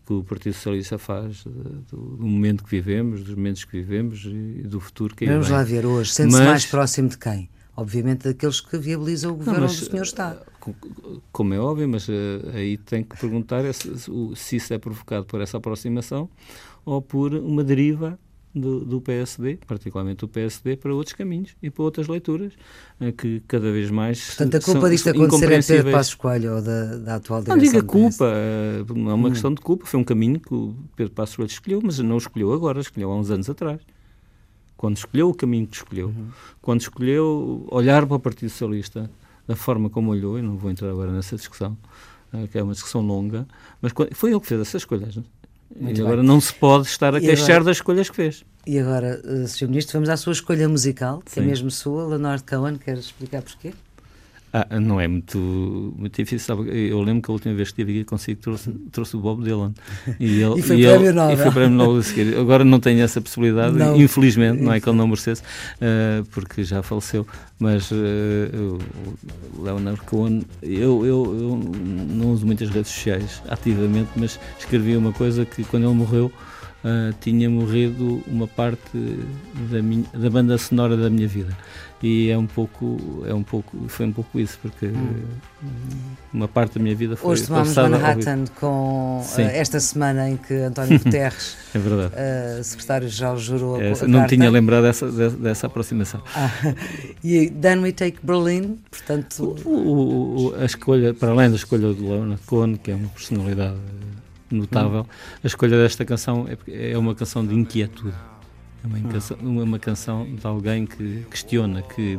que 0.06 0.14
o 0.14 0.24
Partido 0.24 0.54
Socialista 0.54 0.98
faz 0.98 1.44
do, 1.44 2.16
do, 2.16 2.26
momento 2.26 2.64
que 2.64 2.70
vivemos, 2.70 3.26
dos 3.26 3.36
momentos 3.36 3.66
que 3.66 3.74
vivemos 3.82 4.24
e 4.24 4.64
do 4.64 4.80
futuro 4.80 5.14
que 5.14 5.26
aí 5.26 5.30
Vamos 5.30 5.50
lá 5.50 5.64
ver 5.64 5.86
hoje. 5.86 6.14
Sente-se 6.14 6.42
mais 6.42 6.66
próximo 6.66 7.10
de 7.10 7.18
quem? 7.18 7.50
Obviamente 7.78 8.28
daqueles 8.28 8.60
que 8.60 8.76
viabilizam 8.76 9.34
o 9.34 9.36
governo 9.36 9.60
não, 9.60 9.68
mas, 9.68 9.76
onde 9.76 9.84
o 9.84 9.92
senhor 9.92 10.04
está. 10.04 10.36
Eh, 10.68 10.74
como 11.32 11.54
é 11.54 11.60
óbvio, 11.60 11.88
mas 11.88 12.08
uh, 12.10 12.12
aí 12.54 12.76
tem 12.78 13.04
que 13.04 13.16
perguntar 13.18 13.72
se, 13.72 13.92
se 14.36 14.56
isso 14.56 14.74
é 14.74 14.80
provocado 14.80 15.26
por 15.26 15.40
essa 15.42 15.58
aproximação 15.58 16.28
ou 16.84 17.02
por 17.04 17.36
uma 17.36 17.64
deriva 17.64 18.18
do, 18.58 18.84
do, 18.84 19.00
PSD, 19.00 19.60
particularmente 19.68 20.20
do 20.20 20.28
PSD, 20.28 20.78
para 20.78 20.94
outros 20.94 21.14
caminhos 21.14 21.56
e 21.62 21.70
para 21.70 21.84
outras 21.84 22.08
leituras 22.08 22.54
eh, 23.00 23.12
que 23.12 23.42
cada 23.48 23.72
vez 23.72 23.92
mais 23.92 24.26
Portanto, 24.28 24.56
a 24.56 24.62
culpa 24.62 24.82
são, 24.82 24.90
disto 24.90 25.10
acontecer 25.10 25.54
é 25.54 25.62
Pedro 25.62 25.92
Passos 25.92 26.16
Coelho 26.16 26.56
ou 26.56 26.62
da, 26.62 26.98
da 26.98 27.16
atual 27.16 27.42
direção? 27.42 27.58
Não 27.58 27.64
diga 27.64 27.84
culpa, 27.84 28.26
eh, 28.26 28.84
não 28.96 29.12
é 29.12 29.14
uma 29.14 29.28
hum. 29.28 29.32
questão 29.32 29.54
de 29.54 29.62
culpa, 29.62 29.86
foi 29.86 30.00
um 30.00 30.04
caminho 30.04 30.40
que 30.40 30.54
o 30.54 30.76
Pedro 30.96 31.14
Passos 31.14 31.36
Coelho 31.36 31.52
escolheu, 31.52 31.82
mas 31.84 32.00
não 32.00 32.16
o 32.16 32.18
escolheu 32.18 32.52
agora, 32.52 32.80
escolheu 32.80 33.12
há 33.12 33.16
uns 33.16 33.30
anos 33.30 33.50
atrás. 33.50 33.80
Quando 34.78 34.96
escolheu 34.96 35.30
o 35.30 35.34
caminho 35.34 35.68
que 35.68 35.76
escolheu, 35.76 36.08
uhum. 36.08 36.30
quando 36.62 36.82
escolheu 36.82 37.68
olhar 37.70 38.06
para 38.06 38.16
o 38.16 38.20
Partido 38.20 38.50
Socialista 38.50 39.10
da 39.48 39.56
forma 39.56 39.90
como 39.90 40.12
olhou, 40.12 40.38
e 40.38 40.42
não 40.42 40.58
vou 40.58 40.70
entrar 40.70 40.90
agora 40.90 41.12
nessa 41.12 41.36
discussão, 41.36 41.76
eh, 42.34 42.48
que 42.48 42.58
é 42.58 42.64
uma 42.64 42.74
discussão 42.74 43.02
longa, 43.02 43.48
mas 43.82 43.92
foi 44.14 44.32
ele 44.32 44.40
que 44.40 44.48
fez 44.48 44.62
essas 44.62 44.82
escolhas. 44.82 45.18
Muito 45.76 46.00
e 46.00 46.02
agora 46.02 46.18
bem. 46.18 46.26
não 46.26 46.40
se 46.40 46.54
pode 46.54 46.88
estar 46.88 47.16
a 47.16 47.18
e 47.18 47.22
queixar 47.22 47.52
agora, 47.52 47.66
das 47.66 47.78
escolhas 47.78 48.10
que 48.10 48.16
fez. 48.16 48.44
E 48.66 48.78
agora, 48.78 49.22
uh, 49.24 49.48
Sr. 49.48 49.68
Ministro, 49.68 49.94
vamos 49.94 50.10
à 50.10 50.18
sua 50.18 50.34
escolha 50.34 50.68
musical, 50.68 51.22
que 51.26 51.32
é 51.32 51.42
Sim. 51.42 51.48
é 51.48 51.50
mesmo 51.50 51.72
sua, 51.72 52.06
Leonard 52.06 52.44
Cohen, 52.44 52.78
quer 52.78 52.98
explicar 52.98 53.42
porquê? 53.42 53.74
Ah, 54.54 54.80
não 54.80 55.00
é 55.00 55.08
muito, 55.08 55.38
muito 55.98 56.16
difícil. 56.16 56.56
Sabe? 56.56 56.90
Eu 56.90 57.02
lembro 57.02 57.22
que 57.22 57.30
a 57.30 57.34
última 57.34 57.54
vez 57.54 57.70
que 57.72 57.82
estive 57.82 58.00
aqui 58.00 58.06
consigo 58.06 58.40
trouxe, 58.42 58.72
trouxe 58.92 59.16
o 59.16 59.20
Bob 59.20 59.44
Dylan. 59.44 59.74
E, 60.20 60.42
ele, 60.42 60.60
e 60.60 60.64
foi 60.64 60.82
para 60.82 60.98
prémio 60.98 61.14
Nobel. 61.14 61.34
E 61.34 61.38
foi 61.38 61.52
prémio 61.52 61.78
Nobel 61.78 61.98
a 61.98 62.04
seguir. 62.04 62.38
Agora 62.38 62.64
não 62.64 62.80
tenho 62.80 63.02
essa 63.02 63.22
possibilidade, 63.22 63.78
não. 63.78 63.96
infelizmente, 63.96 64.62
não 64.62 64.74
é 64.74 64.80
que 64.80 64.90
ele 64.90 64.98
não 64.98 65.08
merecesse, 65.08 65.42
uh, 65.42 66.26
porque 66.32 66.64
já 66.64 66.82
faleceu. 66.82 67.28
Mas 67.60 67.92
uh, 67.92 67.96
o 69.58 69.62
Leonard 69.62 70.00
Cohen, 70.02 70.44
eu, 70.62 71.06
eu, 71.06 71.38
eu 71.40 71.62
não 72.10 72.32
uso 72.32 72.46
muitas 72.46 72.70
redes 72.70 72.92
sociais 72.92 73.42
ativamente, 73.50 74.10
mas 74.16 74.40
escrevi 74.58 74.96
uma 74.96 75.12
coisa 75.12 75.46
que 75.46 75.64
quando 75.64 75.86
ele 75.86 75.94
morreu 75.94 76.32
uh, 76.84 77.14
tinha 77.22 77.50
morrido 77.50 78.24
uma 78.28 78.48
parte 78.48 78.80
da, 79.70 79.82
minha, 79.82 80.06
da 80.14 80.30
banda 80.30 80.58
sonora 80.58 80.96
da 80.96 81.10
minha 81.10 81.28
vida 81.28 81.56
e 82.02 82.30
é 82.30 82.38
um 82.38 82.46
pouco 82.46 83.24
é 83.26 83.34
um 83.34 83.44
pouco 83.44 83.76
foi 83.88 84.06
um 84.06 84.12
pouco 84.12 84.40
isso 84.40 84.60
porque 84.62 84.88
hum. 84.88 85.24
uma 86.34 86.48
parte 86.48 86.78
da 86.78 86.84
minha 86.84 86.96
vida 86.96 87.16
foi 87.16 87.32
hoje 87.32 87.48
tomámos 87.48 87.76
Manhattan 87.76 88.46
com 88.60 89.20
uh, 89.22 89.42
esta 89.42 89.80
semana 89.80 90.30
em 90.30 90.38
que 90.38 90.54
António 90.54 91.00
Guterres 91.04 91.58
é 91.74 91.80
verdade 91.80 92.14
uh, 92.14 92.64
secretário-geral 92.64 93.38
jurou 93.38 93.82
é, 93.82 93.90
não 94.08 94.20
carta. 94.20 94.36
tinha 94.36 94.50
lembrado 94.50 94.84
dessa, 94.84 95.32
dessa 95.32 95.68
aproximação 95.68 96.22
ah, 96.36 96.52
e 97.24 97.50
Then 97.50 97.80
We 97.80 97.92
Take 97.92 98.20
Berlin 98.22 98.78
portanto 98.92 99.58
o, 99.66 100.52
o, 100.52 100.56
a 100.60 100.66
escolha 100.66 101.14
para 101.14 101.32
além 101.32 101.50
da 101.50 101.56
escolha 101.56 101.94
do 101.94 102.10
Leonard 102.10 102.42
Cohen 102.46 102.76
que 102.76 102.92
é 102.92 102.96
uma 102.96 103.10
personalidade 103.10 103.78
notável. 104.50 105.02
Hum. 105.02 105.38
A 105.44 105.48
escolha 105.48 105.78
desta 105.78 106.06
canção 106.06 106.48
é, 106.48 106.92
é 106.92 106.98
uma 106.98 107.14
canção 107.14 107.46
de 107.46 107.54
inquietude. 107.54 108.16
É 108.84 108.88
uma, 108.88 109.10
canção, 109.12 109.38
uma 109.42 109.80
canção 109.80 110.36
de 110.36 110.46
alguém 110.46 110.86
que 110.86 111.26
questiona, 111.30 111.82
que, 111.82 112.18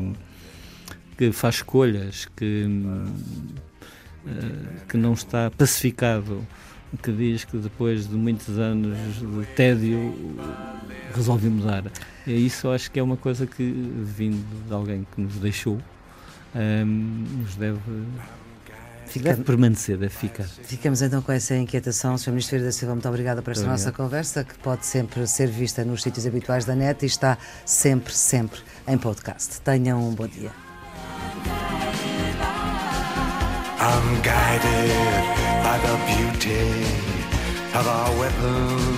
que 1.16 1.32
faz 1.32 1.56
escolhas, 1.56 2.26
que, 2.36 2.64
uh, 4.26 4.86
que 4.88 4.96
não 4.96 5.12
está 5.12 5.50
pacificado, 5.50 6.46
que 7.02 7.12
diz 7.12 7.44
que 7.44 7.56
depois 7.58 8.08
de 8.08 8.16
muitos 8.16 8.58
anos 8.58 8.96
de 9.18 9.46
tédio 9.54 10.14
resolve 11.14 11.48
mudar. 11.48 11.84
E 12.26 12.32
isso 12.46 12.68
acho 12.70 12.90
que 12.90 12.98
é 12.98 13.02
uma 13.02 13.16
coisa 13.16 13.46
que, 13.46 13.62
vindo 14.02 14.44
de 14.66 14.72
alguém 14.72 15.06
que 15.14 15.20
nos 15.20 15.36
deixou, 15.36 15.76
um, 16.54 16.58
ehm, 16.58 17.24
nos 17.42 17.56
deve 17.56 17.78
Fica... 19.08 19.30
Deve 19.30 19.42
permanecer, 19.42 19.96
deve 19.96 20.14
ficar. 20.14 20.44
Ficamos 20.44 21.00
então 21.02 21.20
com 21.22 21.32
essa 21.32 21.56
inquietação. 21.56 22.16
Sr. 22.18 22.30
Ministro 22.30 22.60
da 22.62 22.70
Silva, 22.70 22.94
muito 22.94 23.08
obrigada 23.08 23.40
por 23.42 23.50
esta 23.52 23.62
muito 23.62 23.72
nossa 23.72 23.88
obrigado. 23.88 24.06
conversa, 24.06 24.44
que 24.44 24.54
pode 24.58 24.84
sempre 24.86 25.26
ser 25.26 25.48
vista 25.48 25.84
nos 25.84 26.02
sítios 26.02 26.26
habituais 26.26 26.64
da 26.64 26.74
net 26.74 27.02
e 27.02 27.06
está 27.06 27.38
sempre, 27.64 28.14
sempre 28.14 28.60
em 28.86 28.98
podcast. 28.98 29.60
Tenham 29.62 30.06
um 30.06 30.14
bom 30.14 30.26
dia. 30.26 30.50
I'm 33.80 34.20
guided 34.22 34.92
by 35.62 35.78
the 35.78 35.96
beauty 36.06 36.84
of 37.74 37.86
our 37.86 38.18
weapons. 38.18 38.97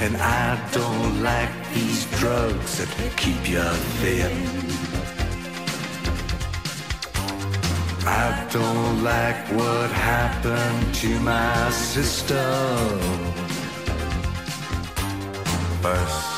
And 0.00 0.16
I 0.16 0.58
don't 0.72 1.22
like 1.22 1.50
these 1.72 2.04
drugs 2.18 2.78
that 2.78 3.16
keep 3.16 3.48
you 3.48 3.62
thin. 4.00 4.32
I 8.06 8.46
don't 8.52 9.02
like 9.02 9.48
what 9.52 9.90
happened 9.90 10.94
to 10.96 11.20
my 11.20 11.70
sister. 11.70 12.44
First, 15.80 16.34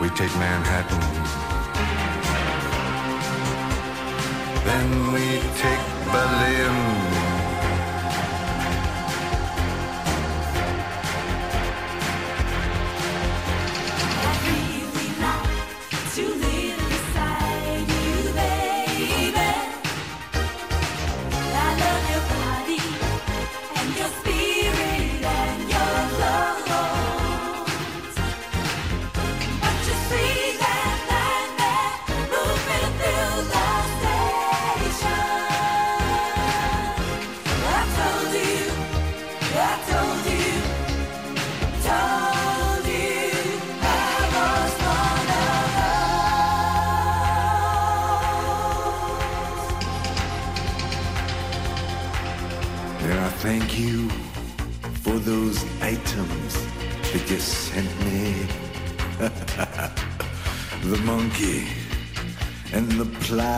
we 0.00 0.08
take 0.10 0.34
Manhattan. 0.36 1.00
Then 4.64 5.12
we 5.12 5.38
take 5.62 5.84
Berlin. 6.12 7.19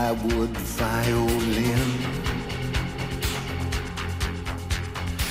plywood 0.02 0.50
violin. 0.50 1.90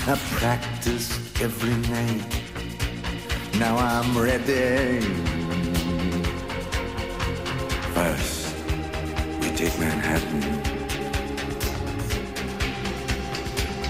I 0.07 0.15
practice 0.39 1.09
every 1.41 1.75
night. 1.91 2.23
Now 3.59 3.75
I'm 3.75 4.17
ready. 4.17 5.01
First, 7.95 8.55
we 9.41 9.47
take 9.59 9.77
Manhattan. 9.77 10.41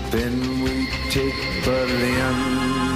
Then 0.10 0.64
we 0.64 0.88
take 1.12 1.40
Berlin. 1.64 2.91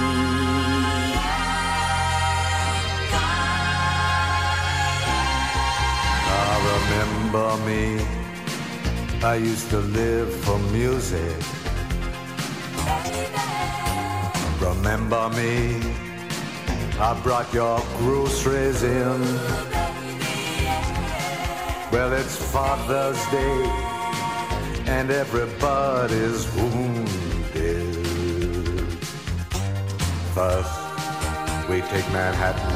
I 9.26 9.34
used 9.34 9.70
to 9.70 9.80
live 9.80 10.32
for 10.44 10.56
music. 10.70 11.36
Remember 14.60 15.28
me? 15.30 15.82
I 16.98 17.20
brought 17.24 17.52
your 17.52 17.80
groceries 17.98 18.84
in. 18.84 19.20
Well, 21.90 22.12
it's 22.12 22.36
Father's 22.52 23.20
Day, 23.32 23.62
and 24.86 25.10
everybody's 25.10 26.46
wounded. 26.54 27.96
First, 30.34 31.68
we 31.68 31.80
take 31.82 32.08
Manhattan. 32.12 32.75